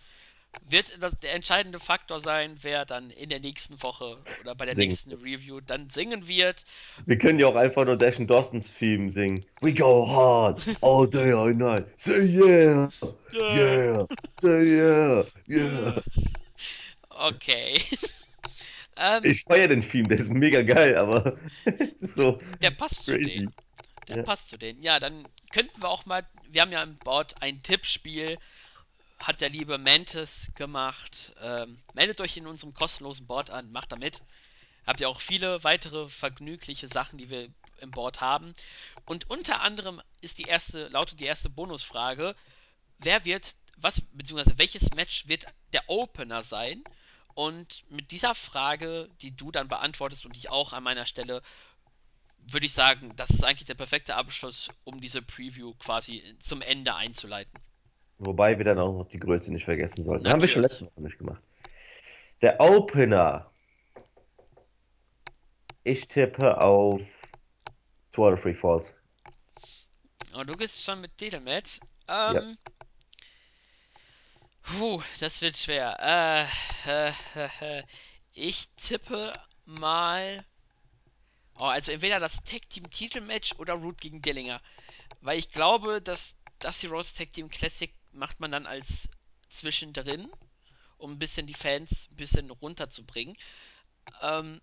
wird 0.69 0.99
der 1.23 1.35
entscheidende 1.35 1.81
Faktor 1.81 2.21
sein, 2.21 2.57
wer 2.63 2.85
dann 2.85 3.11
in 3.11 3.29
der 3.29 3.41
nächsten 3.41 3.83
Woche 3.83 4.19
oder 4.43 4.55
bei 4.55 4.67
der 4.67 4.75
singen. 4.75 4.89
nächsten 4.89 5.13
Review 5.13 5.61
dann 5.61 5.91
singen 5.91 6.29
wird. 6.29 6.65
Wir 7.07 7.19
können 7.19 7.39
ja 7.39 7.47
auch 7.47 7.57
einfach 7.57 7.85
nur 7.85 7.97
Dash 7.97 8.17
Dawson's 8.19 8.73
Theme 8.73 9.11
singen. 9.11 9.45
We 9.61 9.73
go 9.73 10.07
hard 10.07 10.65
all 10.81 11.09
day, 11.09 11.33
all 11.33 11.55
night. 11.55 11.87
Say 11.97 12.23
yeah, 12.23 12.89
yeah, 13.33 13.57
yeah 13.57 14.07
say 14.41 14.65
yeah, 14.65 15.25
yeah. 15.49 16.03
Okay. 17.11 17.79
ähm, 18.97 19.25
ich 19.25 19.45
feiere 19.45 19.69
den 19.69 19.89
Theme, 19.89 20.09
der 20.09 20.19
ist 20.19 20.31
mega 20.31 20.63
geil, 20.63 20.97
aber 20.97 21.37
es 21.65 22.01
ist 22.01 22.17
so. 22.17 22.39
Der 22.61 22.71
passt 22.71 23.07
crazy. 23.07 23.19
zu 23.19 23.29
denen. 23.29 23.55
Der 24.09 24.17
ja. 24.17 24.23
passt 24.23 24.49
zu 24.49 24.59
denen. 24.59 24.83
Ja, 24.83 24.99
dann 24.99 25.27
könnten 25.53 25.81
wir 25.81 25.89
auch 25.89 26.07
mal. 26.07 26.27
Wir 26.51 26.63
haben 26.63 26.73
ja 26.73 26.83
im 26.83 26.97
Board 26.97 27.41
ein 27.41 27.63
Tippspiel 27.63 28.39
hat 29.23 29.41
der 29.41 29.51
liebe 29.51 29.79
Mantis 29.79 30.51
gemacht. 30.55 31.33
Ähm, 31.41 31.81
meldet 31.95 32.21
euch 32.21 32.37
in 32.37 32.47
unserem 32.47 32.75
kostenlosen 32.75 33.27
Board 33.27 33.51
an, 33.51 33.71
macht 33.71 33.93
damit. 33.93 34.23
Habt 34.87 35.01
ihr 35.01 35.09
auch 35.09 35.21
viele 35.21 35.63
weitere 35.63 36.09
vergnügliche 36.09 36.89
Sachen, 36.89 37.19
die 37.19 37.31
wir 37.31 37.49
im 37.81 37.93
Board 37.93 38.21
haben. 38.21 38.55
Und 39.07 39.31
unter 39.31 39.61
anderem 39.61 40.03
ist 40.21 40.39
die 40.39 40.45
erste, 40.45 40.89
lautet 40.89 41.21
die 41.21 41.25
erste 41.25 41.49
Bonusfrage: 41.49 42.35
Wer 42.99 43.25
wird, 43.25 43.55
was, 43.77 44.01
beziehungsweise 44.13 44.59
welches 44.59 44.91
Match 44.95 45.29
wird 45.29 45.47
der 45.73 45.89
Opener 45.89 46.43
sein? 46.43 46.83
Und 47.35 47.85
mit 47.91 48.11
dieser 48.11 48.35
Frage, 48.35 49.09
die 49.23 49.35
du 49.35 49.51
dann 49.53 49.69
beantwortest 49.69 50.27
und 50.27 50.37
ich 50.37 50.51
auch 50.51 50.73
an 50.73 50.83
meiner 50.83 51.07
Stelle, 51.07 51.43
würde 52.39 52.67
ich 52.67 52.73
sagen, 52.73 53.15
das 53.17 53.31
ist 53.31 53.45
eigentlich 53.45 53.67
der 53.67 53.75
perfekte 53.75 54.17
Abschluss, 54.17 54.69
um 54.85 55.01
diese 55.01 55.23
Preview 55.23 55.75
quasi 55.75 56.37
zum 56.41 56.61
Ende 56.61 56.95
einzuleiten. 56.95 57.59
Wobei 58.25 58.57
wir 58.57 58.65
dann 58.65 58.79
auch 58.79 58.93
noch 58.93 59.09
die 59.09 59.19
Größe 59.19 59.53
nicht 59.53 59.65
vergessen 59.65 60.05
sollten. 60.05 60.23
Natürlich. 60.23 60.33
Haben 60.33 60.43
wir 60.43 60.49
schon 60.49 60.63
letzte 60.63 60.87
Woche 60.87 61.03
nicht 61.03 61.19
gemacht. 61.19 61.43
Der 62.41 62.61
Opener. 62.61 63.51
Ich 65.83 66.07
tippe 66.07 66.61
auf 66.61 67.01
Two 68.13 68.37
Free 68.37 68.55
Falls. 68.55 68.95
Oh, 70.37 70.45
du 70.45 70.57
gehst 70.57 70.85
schon 70.85 71.01
mit 71.01 71.19
Titelmatch. 71.19 71.81
Ähm. 72.07 72.57
Ja. 72.65 72.73
Puh, 74.63 75.03
das 75.19 75.43
wird 75.43 75.59
schwer. 75.59 75.97
Äh, 76.87 76.89
äh, 76.89 77.13
äh, 77.61 77.83
ich 78.33 78.69
tippe 78.77 79.33
mal. 79.65 80.45
Oh, 81.57 81.65
also 81.65 81.91
entweder 81.91 82.21
das 82.21 82.37
Tag 82.45 82.71
Team 82.71 82.89
Titelmatch 82.89 83.57
oder 83.59 83.75
Root 83.75 84.01
gegen 84.01 84.23
Dillinger. 84.23 84.61
Weil 85.21 85.41
ich 85.41 85.51
glaube, 85.51 86.01
dass 86.01 86.37
das 86.61 86.79
die 86.79 86.87
Rose 86.87 87.17
Tag 87.17 87.33
Team 87.33 87.49
Classic 87.49 87.93
macht 88.13 88.41
man 88.41 88.53
dann 88.53 88.67
als 88.67 89.09
zwischendrin, 89.49 90.31
um 90.99 91.13
ein 91.13 91.19
bisschen 91.19 91.47
die 91.47 91.55
Fans 91.55 92.09
ein 92.11 92.17
bisschen 92.17 92.51
runterzubringen. 92.51 93.37
Ähm, 94.21 94.61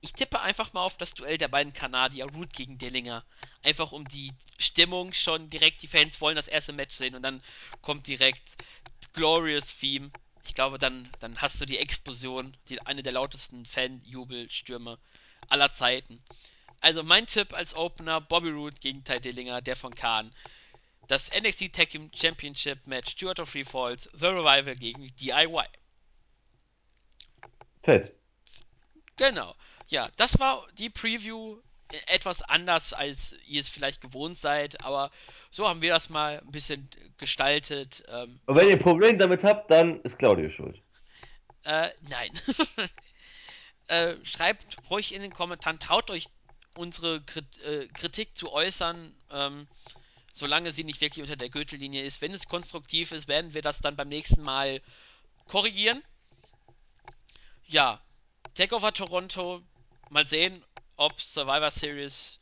ich 0.00 0.12
tippe 0.12 0.40
einfach 0.40 0.72
mal 0.72 0.82
auf 0.82 0.96
das 0.96 1.12
Duell 1.14 1.36
der 1.36 1.48
beiden 1.48 1.72
Kanadier, 1.72 2.26
Root 2.26 2.52
gegen 2.54 2.78
Dillinger. 2.78 3.24
Einfach 3.62 3.92
um 3.92 4.08
die 4.08 4.32
Stimmung 4.58 5.12
schon 5.12 5.50
direkt, 5.50 5.82
die 5.82 5.88
Fans 5.88 6.20
wollen 6.20 6.36
das 6.36 6.48
erste 6.48 6.72
Match 6.72 6.96
sehen 6.96 7.14
und 7.14 7.22
dann 7.22 7.42
kommt 7.82 8.06
direkt 8.06 8.64
Glorious 9.12 9.76
Theme. 9.78 10.10
Ich 10.44 10.54
glaube, 10.54 10.78
dann, 10.78 11.10
dann 11.20 11.40
hast 11.42 11.60
du 11.60 11.66
die 11.66 11.78
Explosion, 11.78 12.56
die, 12.68 12.80
eine 12.86 13.02
der 13.02 13.12
lautesten 13.12 13.66
Fan-Jubelstürme 13.66 14.98
aller 15.48 15.70
Zeiten. 15.70 16.22
Also 16.80 17.02
mein 17.02 17.26
Tipp 17.26 17.52
als 17.52 17.74
Opener, 17.74 18.22
Bobby 18.22 18.48
Root 18.48 18.80
gegen 18.80 19.04
Ty 19.04 19.20
Dillinger, 19.20 19.60
der 19.60 19.76
von 19.76 19.94
Kahn 19.94 20.32
das 21.10 21.28
NXT 21.32 21.72
Tag 21.72 21.88
Team 21.88 22.08
Championship 22.14 22.86
Match 22.86 23.10
Stuart 23.10 23.40
of 23.40 23.50
Free 23.50 23.64
Falls, 23.64 24.08
The 24.12 24.26
Revival 24.26 24.76
gegen 24.76 25.08
DIY. 25.16 25.64
Fett. 27.82 28.14
Genau. 29.16 29.54
Ja, 29.88 30.08
das 30.16 30.38
war 30.38 30.68
die 30.78 30.88
Preview 30.88 31.58
etwas 32.06 32.42
anders, 32.42 32.92
als 32.92 33.34
ihr 33.44 33.60
es 33.60 33.68
vielleicht 33.68 34.00
gewohnt 34.00 34.38
seid, 34.38 34.80
aber 34.84 35.10
so 35.50 35.68
haben 35.68 35.82
wir 35.82 35.92
das 35.92 36.10
mal 36.10 36.38
ein 36.38 36.52
bisschen 36.52 36.88
gestaltet. 37.18 38.04
Ähm, 38.06 38.38
Und 38.46 38.54
wenn 38.54 38.68
ihr 38.68 38.74
ein 38.74 38.78
Problem 38.78 39.18
damit 39.18 39.42
habt, 39.42 39.68
dann 39.72 40.00
ist 40.02 40.16
Claudio 40.16 40.48
schuld. 40.48 40.80
Äh, 41.64 41.90
nein. 42.08 42.30
äh, 43.88 44.14
schreibt 44.22 44.76
ruhig 44.88 45.12
in 45.12 45.22
den 45.22 45.32
Kommentaren, 45.32 45.80
traut 45.80 46.08
euch 46.10 46.26
unsere 46.76 47.16
äh, 47.64 47.88
Kritik 47.88 48.36
zu 48.36 48.52
äußern. 48.52 49.12
Ähm, 49.32 49.66
solange 50.32 50.72
sie 50.72 50.84
nicht 50.84 51.00
wirklich 51.00 51.22
unter 51.22 51.36
der 51.36 51.50
Gürtellinie 51.50 52.04
ist. 52.04 52.20
Wenn 52.20 52.34
es 52.34 52.46
konstruktiv 52.46 53.12
ist, 53.12 53.28
werden 53.28 53.54
wir 53.54 53.62
das 53.62 53.80
dann 53.80 53.96
beim 53.96 54.08
nächsten 54.08 54.42
Mal 54.42 54.80
korrigieren. 55.46 56.02
Ja, 57.66 58.00
Takeover 58.54 58.92
Toronto. 58.92 59.62
Mal 60.08 60.26
sehen, 60.26 60.64
ob 60.96 61.20
Survivor 61.20 61.70
Series 61.70 62.40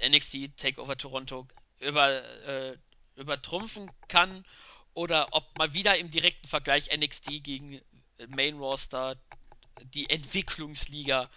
NXT 0.00 0.56
Takeover 0.56 0.96
Toronto 0.96 1.46
über, 1.80 2.22
äh, 2.46 2.76
übertrumpfen 3.16 3.90
kann 4.08 4.44
oder 4.94 5.28
ob 5.32 5.58
mal 5.58 5.74
wieder 5.74 5.98
im 5.98 6.10
direkten 6.10 6.48
Vergleich 6.48 6.96
NXT 6.96 7.42
gegen 7.42 7.80
Main 8.28 8.58
Roster 8.58 9.16
die 9.92 10.08
Entwicklungsliga 10.08 11.28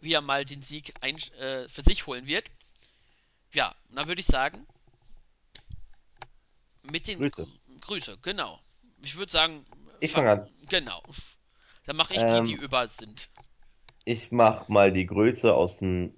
wieder 0.00 0.20
mal 0.20 0.44
den 0.44 0.62
Sieg 0.62 0.92
ein, 1.00 1.16
äh, 1.38 1.68
für 1.68 1.82
sich 1.82 2.06
holen 2.06 2.26
wird. 2.26 2.50
Ja, 3.54 3.74
dann 3.90 4.08
würde 4.08 4.20
ich 4.20 4.26
sagen, 4.26 4.66
mit 6.90 7.06
den 7.06 7.18
Grüße. 7.18 7.46
Grüße, 7.80 8.18
genau. 8.22 8.60
Ich 9.02 9.16
würde 9.16 9.30
sagen. 9.30 9.64
Ich 10.00 10.12
fange 10.12 10.30
an. 10.30 10.50
Genau. 10.68 11.02
Dann 11.86 11.96
mache 11.96 12.14
ich 12.14 12.22
ähm, 12.22 12.44
die, 12.44 12.54
die 12.56 12.62
über 12.62 12.88
sind. 12.88 13.30
Ich 14.04 14.30
mache 14.32 14.70
mal 14.70 14.92
die 14.92 15.06
Größe 15.06 15.54
aus 15.54 15.78
dem 15.78 16.14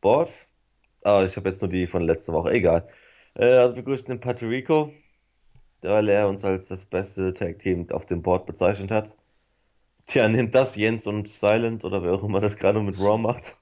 Board. 0.00 0.30
Ah, 1.02 1.24
ich 1.24 1.36
habe 1.36 1.48
jetzt 1.48 1.60
nur 1.62 1.70
die 1.70 1.86
von 1.86 2.02
letzter 2.02 2.32
Woche. 2.32 2.50
Egal. 2.50 2.88
Äh, 3.34 3.44
also 3.44 3.76
wir 3.76 3.82
grüßen 3.82 4.08
den 4.08 4.20
Patrico, 4.20 4.92
weil 5.82 6.08
er 6.08 6.28
uns 6.28 6.44
als 6.44 6.68
das 6.68 6.84
beste 6.84 7.34
Tag 7.34 7.58
Team 7.58 7.90
auf 7.90 8.06
dem 8.06 8.22
Board 8.22 8.46
bezeichnet 8.46 8.90
hat. 8.90 9.16
Tja, 10.06 10.28
nimmt 10.28 10.54
das 10.54 10.76
Jens 10.76 11.06
und 11.06 11.28
Silent 11.28 11.84
oder 11.84 12.02
wer 12.02 12.12
auch 12.12 12.22
immer 12.22 12.40
das 12.40 12.56
gerade 12.56 12.80
mit 12.80 12.98
Raw 12.98 13.18
macht. 13.18 13.56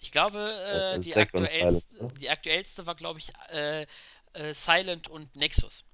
Ich 0.00 0.10
glaube, 0.10 0.38
äh, 0.38 1.00
die, 1.00 1.14
aktuellste, 1.16 2.08
die 2.20 2.30
aktuellste 2.30 2.86
war, 2.86 2.94
glaube 2.94 3.18
ich, 3.18 3.30
äh, 3.50 3.86
äh, 4.34 4.54
Silent 4.54 5.08
und 5.08 5.34
Nexus. 5.34 5.84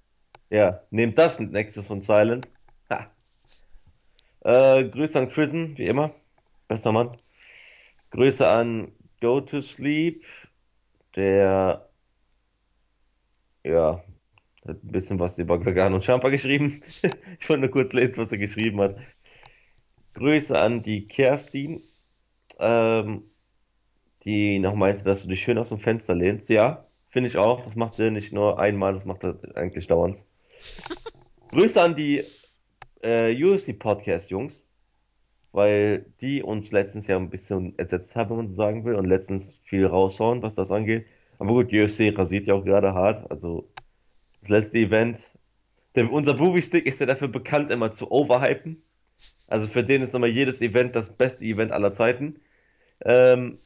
Ja, 0.51 0.83
nehmt 0.91 1.19
das 1.19 1.39
Nexus 1.39 1.91
und 1.91 2.03
Silent. 2.03 2.49
Ha. 2.91 3.11
Äh, 4.41 4.89
Grüße 4.89 5.19
an 5.19 5.29
Prison, 5.29 5.77
wie 5.79 5.87
immer. 5.87 6.15
Bester 6.69 6.93
Mann. 6.93 7.17
Grüße 8.11 8.49
an 8.49 8.93
Go 9.21 9.41
to 9.41 9.61
Sleep, 9.61 10.25
der 11.15 11.89
ja, 13.65 14.03
hat 14.67 14.83
ein 14.83 14.93
bisschen 14.93 15.19
was 15.19 15.39
über 15.39 15.59
Gagan 15.59 15.95
und 15.95 16.05
Champa 16.05 16.31
geschrieben. 16.31 16.83
ich 17.41 17.49
wollte 17.49 17.61
nur 17.61 17.71
kurz 17.71 17.93
lesen, 17.93 18.17
was 18.17 18.33
er 18.33 18.39
geschrieben 18.39 18.81
hat. 18.81 18.97
Grüße 20.15 20.59
an 20.59 20.83
die 20.83 21.07
Kerstin, 21.07 21.83
ähm, 22.59 23.31
die 24.25 24.59
noch 24.59 24.75
meinte, 24.75 25.05
dass 25.05 25.23
du 25.23 25.29
dich 25.29 25.43
schön 25.43 25.59
aus 25.59 25.69
dem 25.69 25.79
Fenster 25.79 26.15
lehnst. 26.15 26.49
Ja, 26.49 26.87
Finde 27.11 27.29
ich 27.29 27.37
auch. 27.37 27.63
Das 27.63 27.77
macht 27.77 27.99
er 27.99 28.11
nicht 28.11 28.33
nur 28.33 28.59
einmal, 28.59 28.95
das 28.95 29.05
macht 29.05 29.25
er 29.25 29.37
eigentlich 29.55 29.87
dauernd. 29.87 30.23
Grüße 31.51 31.81
an 31.81 31.97
die 31.97 32.25
äh, 33.03 33.35
UFC 33.43 33.77
Podcast 33.79 34.31
Jungs, 34.31 34.69
weil 35.53 36.07
die 36.21 36.43
uns 36.43 36.71
letztens 36.71 37.09
ja 37.09 37.17
ein 37.17 37.31
bisschen 37.31 37.77
ersetzt 37.79 38.15
haben, 38.15 38.31
wenn 38.31 38.37
man 38.37 38.49
so 38.49 38.55
sagen 38.55 38.85
will, 38.85 38.95
und 38.95 39.07
letztens 39.07 39.61
viel 39.65 39.87
raushauen, 39.87 40.43
was 40.43 40.55
das 40.55 40.71
angeht. 40.71 41.07
Aber 41.39 41.51
gut, 41.53 41.73
UFC 41.73 42.17
rasiert 42.17 42.47
ja 42.47 42.55
auch 42.55 42.65
gerade 42.65 42.95
hart. 42.95 43.29
Also 43.31 43.69
das 44.41 44.51
letzte 44.51 44.79
Event, 44.79 45.19
der, 45.97 46.13
unser 46.13 46.37
Movie 46.37 46.63
Stick 46.63 46.87
ist 46.87 47.01
ja 47.01 47.07
dafür 47.07 47.29
bekannt, 47.29 47.71
immer 47.71 47.91
zu 47.91 48.11
overhypen. 48.11 48.83
Also 49.49 49.67
für 49.67 49.83
den 49.83 50.03
ist 50.03 50.15
immer 50.15 50.29
jedes 50.29 50.61
Event 50.61 50.95
das 50.95 51.11
beste 51.17 51.45
Event 51.45 51.73
aller 51.73 51.93
Zeiten. 51.93 52.41
Ähm, 53.05 53.59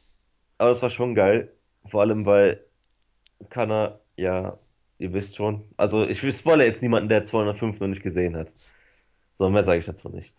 aber 0.57 0.71
es 0.71 0.81
war 0.81 0.89
schon 0.89 1.13
geil. 1.13 1.51
Vor 1.85 2.01
allem, 2.01 2.25
weil 2.25 2.65
kann 3.49 3.71
er, 3.71 3.99
ja, 4.15 4.57
ihr 4.97 5.13
wisst 5.13 5.35
schon. 5.35 5.63
Also 5.77 6.05
ich 6.07 6.19
spoilere 6.19 6.67
jetzt 6.67 6.81
niemanden, 6.81 7.09
der 7.09 7.25
205 7.25 7.79
noch 7.79 7.87
nicht 7.87 8.03
gesehen 8.03 8.35
hat. 8.35 8.51
So, 9.37 9.49
mehr 9.49 9.63
sage 9.63 9.79
ich 9.79 9.85
dazu 9.85 10.09
nicht. 10.09 10.33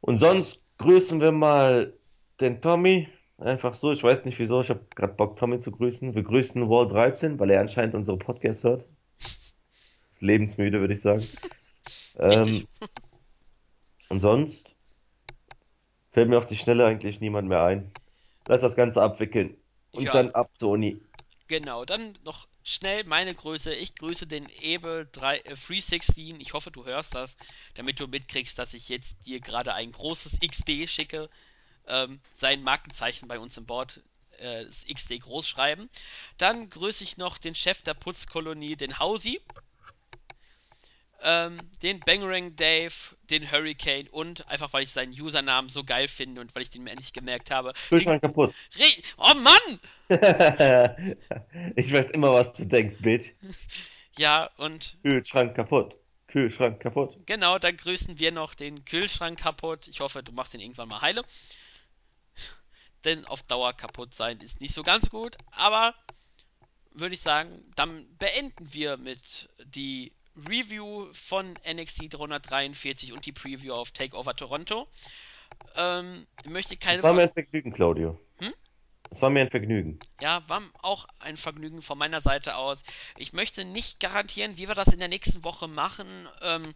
Und 0.00 0.18
sonst 0.18 0.60
grüßen 0.78 1.20
wir 1.20 1.32
mal 1.32 1.92
den 2.40 2.60
Tommy. 2.60 3.08
Einfach 3.38 3.74
so, 3.74 3.92
ich 3.92 4.02
weiß 4.02 4.24
nicht 4.24 4.38
wieso, 4.38 4.62
ich 4.62 4.70
habe 4.70 4.80
gerade 4.94 5.12
Bock, 5.14 5.36
Tommy 5.36 5.58
zu 5.58 5.70
grüßen. 5.70 6.14
Wir 6.14 6.22
grüßen 6.22 6.68
Wall 6.68 6.88
13, 6.88 7.38
weil 7.38 7.50
er 7.50 7.60
anscheinend 7.60 7.94
unsere 7.94 8.16
Podcast 8.18 8.64
hört. 8.64 8.86
Lebensmüde, 10.20 10.80
würde 10.80 10.94
ich 10.94 11.00
sagen. 11.00 11.26
Ähm, 12.18 12.66
und 14.08 14.20
sonst 14.20 14.74
fällt 16.12 16.30
mir 16.30 16.38
auf 16.38 16.46
die 16.46 16.56
Schnelle 16.56 16.86
eigentlich 16.86 17.20
niemand 17.20 17.46
mehr 17.46 17.62
ein. 17.62 17.92
Lass 18.48 18.62
das 18.62 18.74
Ganze 18.74 19.02
abwickeln. 19.02 19.56
Und 19.92 20.04
Ja, 20.04 20.12
dann 20.12 20.30
ab 20.30 20.50
zur 20.54 20.70
Uni. 20.70 21.00
Genau. 21.48 21.84
Dann 21.84 22.18
noch 22.24 22.48
schnell 22.64 23.04
meine 23.04 23.34
Grüße. 23.34 23.74
Ich 23.74 23.94
grüße 23.94 24.26
den 24.26 24.48
Ebe 24.60 25.08
3, 25.12 25.38
äh, 25.38 25.54
316. 25.54 26.40
Ich 26.40 26.52
hoffe, 26.52 26.70
du 26.70 26.84
hörst 26.84 27.14
das, 27.14 27.36
damit 27.74 28.00
du 28.00 28.06
mitkriegst, 28.06 28.58
dass 28.58 28.74
ich 28.74 28.88
jetzt 28.88 29.16
dir 29.26 29.40
gerade 29.40 29.74
ein 29.74 29.92
großes 29.92 30.38
XD 30.40 30.88
schicke. 30.88 31.30
Ähm, 31.86 32.20
sein 32.34 32.62
Markenzeichen 32.62 33.28
bei 33.28 33.38
uns 33.38 33.56
im 33.56 33.66
Board 33.66 34.02
äh, 34.38 34.64
das 34.64 34.84
XD 34.84 35.20
groß 35.20 35.48
schreiben. 35.48 35.88
Dann 36.38 36.70
grüße 36.70 37.04
ich 37.04 37.16
noch 37.16 37.38
den 37.38 37.54
Chef 37.54 37.82
der 37.82 37.94
Putzkolonie, 37.94 38.76
den 38.76 38.98
Hausi. 38.98 39.40
Ähm, 41.22 41.58
den 41.82 42.00
Bangerang 42.00 42.56
Dave, 42.56 42.92
den 43.30 43.50
Hurricane 43.50 44.08
und 44.08 44.46
einfach 44.48 44.72
weil 44.72 44.82
ich 44.82 44.92
seinen 44.92 45.12
Usernamen 45.12 45.68
so 45.68 45.84
geil 45.84 46.08
finde 46.08 46.40
und 46.40 46.54
weil 46.54 46.62
ich 46.62 46.70
den 46.70 46.84
mir 46.84 46.90
endlich 46.90 47.12
gemerkt 47.12 47.50
habe. 47.50 47.72
Kühlschrank 47.88 48.22
kaputt. 48.22 48.54
Re 48.78 48.84
oh 49.18 49.34
Mann! 49.34 49.80
Ich 51.76 51.92
weiß 51.92 52.10
immer, 52.10 52.32
was 52.32 52.52
du 52.52 52.64
denkst, 52.66 52.96
Bitch. 53.00 53.32
Ja, 54.18 54.50
und 54.56 54.96
Kühlschrank 55.02 55.54
kaputt. 55.54 55.94
Kühlschrank 56.28 56.80
kaputt. 56.80 57.18
genau, 57.26 57.58
dann 57.58 57.76
grüßen 57.76 58.18
wir 58.18 58.32
noch 58.32 58.54
den 58.54 58.84
Kühlschrank 58.86 59.38
kaputt. 59.38 59.88
Ich 59.88 60.00
hoffe, 60.00 60.22
du 60.22 60.32
machst 60.32 60.54
ihn 60.54 60.60
irgendwann 60.60 60.88
mal 60.88 61.02
heile. 61.02 61.22
Denn 63.04 63.26
auf 63.26 63.42
Dauer 63.42 63.74
kaputt 63.74 64.14
sein 64.14 64.40
ist 64.40 64.60
nicht 64.60 64.74
so 64.74 64.82
ganz 64.82 65.10
gut. 65.10 65.36
Aber 65.50 65.94
würde 66.92 67.14
ich 67.14 67.20
sagen, 67.20 67.62
dann 67.76 68.06
beenden 68.18 68.72
wir 68.72 68.96
mit 68.96 69.50
die 69.64 70.12
Review 70.48 71.08
von 71.12 71.54
NXT 71.66 72.12
343 72.12 73.12
und 73.12 73.26
die 73.26 73.32
Preview 73.32 73.74
auf 73.74 73.90
Takeover 73.90 74.34
Toronto. 74.34 74.86
Ähm, 75.74 76.26
möchte 76.44 76.76
keine 76.76 76.98
Es 76.98 77.02
war 77.02 77.14
mir 77.14 77.22
ein 77.22 77.32
Vergnügen, 77.32 77.72
Claudio. 77.72 78.18
hm? 78.38 78.52
Es 79.10 79.22
war 79.22 79.30
mir 79.30 79.40
ein 79.40 79.50
Vergnügen. 79.50 79.98
Ja, 80.20 80.46
war 80.48 80.62
auch 80.82 81.06
ein 81.20 81.36
Vergnügen 81.36 81.80
von 81.80 81.96
meiner 81.96 82.20
Seite 82.20 82.56
aus. 82.56 82.82
Ich 83.16 83.32
möchte 83.32 83.64
nicht 83.64 84.00
garantieren, 84.00 84.56
wie 84.56 84.68
wir 84.68 84.74
das 84.74 84.88
in 84.88 84.98
der 84.98 85.08
nächsten 85.08 85.44
Woche 85.44 85.68
machen. 85.68 86.28
Ähm, 86.42 86.74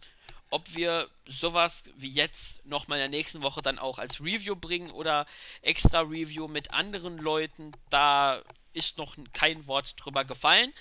ob 0.51 0.75
wir 0.75 1.09
sowas 1.25 1.83
wie 1.95 2.09
jetzt 2.09 2.65
nochmal 2.65 2.99
in 2.99 3.09
der 3.11 3.19
nächsten 3.19 3.41
Woche 3.41 3.61
dann 3.61 3.79
auch 3.79 3.97
als 3.97 4.19
Review 4.19 4.55
bringen 4.55 4.91
oder 4.91 5.25
extra 5.61 6.01
Review 6.01 6.47
mit 6.47 6.71
anderen 6.71 7.17
Leuten. 7.17 7.71
Da 7.89 8.41
ist 8.73 8.97
noch 8.97 9.15
kein 9.33 9.65
Wort 9.67 9.95
drüber 9.97 10.25
gefallen. 10.25 10.73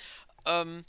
Ähm, 0.44 0.84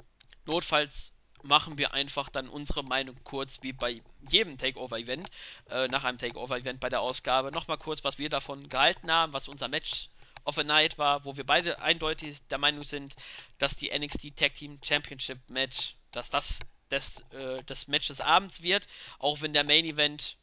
notfalls 0.46 1.11
machen 1.44 1.78
wir 1.78 1.94
einfach 1.94 2.30
dann 2.30 2.48
unsere 2.48 2.84
Meinung 2.84 3.16
kurz, 3.24 3.60
wie 3.62 3.74
bei 3.74 4.02
jedem 4.30 4.58
Takeover-Event, 4.58 5.30
äh, 5.70 5.88
nach 5.88 6.04
einem 6.04 6.18
Takeover-Event 6.18 6.80
bei 6.80 6.90
der 6.90 7.02
Ausgabe, 7.02 7.52
nochmal 7.52 7.78
kurz, 7.78 8.04
was 8.04 8.18
wir 8.18 8.30
davon 8.30 8.70
gehalten 8.70 9.12
haben, 9.12 9.34
was 9.34 9.48
unser 9.48 9.68
Match 9.68 10.10
of 10.46 10.58
a 10.58 10.64
Night 10.64 10.98
war, 10.98 11.26
wo 11.26 11.38
wir 11.38 11.46
beide 11.46 11.80
eindeutig 11.82 12.40
der 12.50 12.58
Meinung 12.58 12.84
sind, 12.84 13.16
dass 13.58 13.76
die 13.76 13.92
NXT 13.98 14.36
Tag 14.36 14.56
Team 14.56 14.80
Championship 14.84 15.40
Match, 15.50 15.96
dass 16.12 16.30
das 16.30 16.60
des, 16.92 17.22
äh, 17.32 17.64
das 17.66 17.88
Match 17.88 18.08
des 18.08 18.22
Abends 18.22 18.62
wird, 18.62 18.88
auch 19.20 19.42
wenn 19.42 19.54
der 19.54 19.64
Main 19.64 19.86
Event 19.86 20.38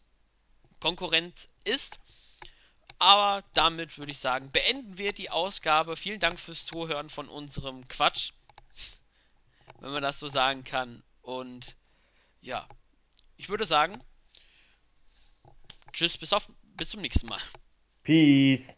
Konkurrent 0.80 1.48
ist. 1.64 1.98
Aber 2.98 3.44
damit 3.54 3.98
würde 3.98 4.12
ich 4.12 4.18
sagen, 4.18 4.50
beenden 4.50 4.98
wir 4.98 5.12
die 5.12 5.30
Ausgabe. 5.30 5.96
Vielen 5.96 6.20
Dank 6.20 6.40
fürs 6.40 6.66
Zuhören 6.66 7.08
von 7.10 7.28
unserem 7.28 7.86
Quatsch, 7.88 8.32
wenn 9.80 9.92
man 9.92 10.02
das 10.02 10.18
so 10.18 10.28
sagen 10.28 10.64
kann. 10.64 11.02
Und 11.22 11.76
ja, 12.40 12.68
ich 13.36 13.48
würde 13.48 13.66
sagen, 13.66 14.02
tschüss, 15.92 16.16
bis, 16.16 16.32
auf, 16.32 16.48
bis 16.62 16.90
zum 16.90 17.00
nächsten 17.00 17.26
Mal. 17.26 17.40
Peace. 18.02 18.77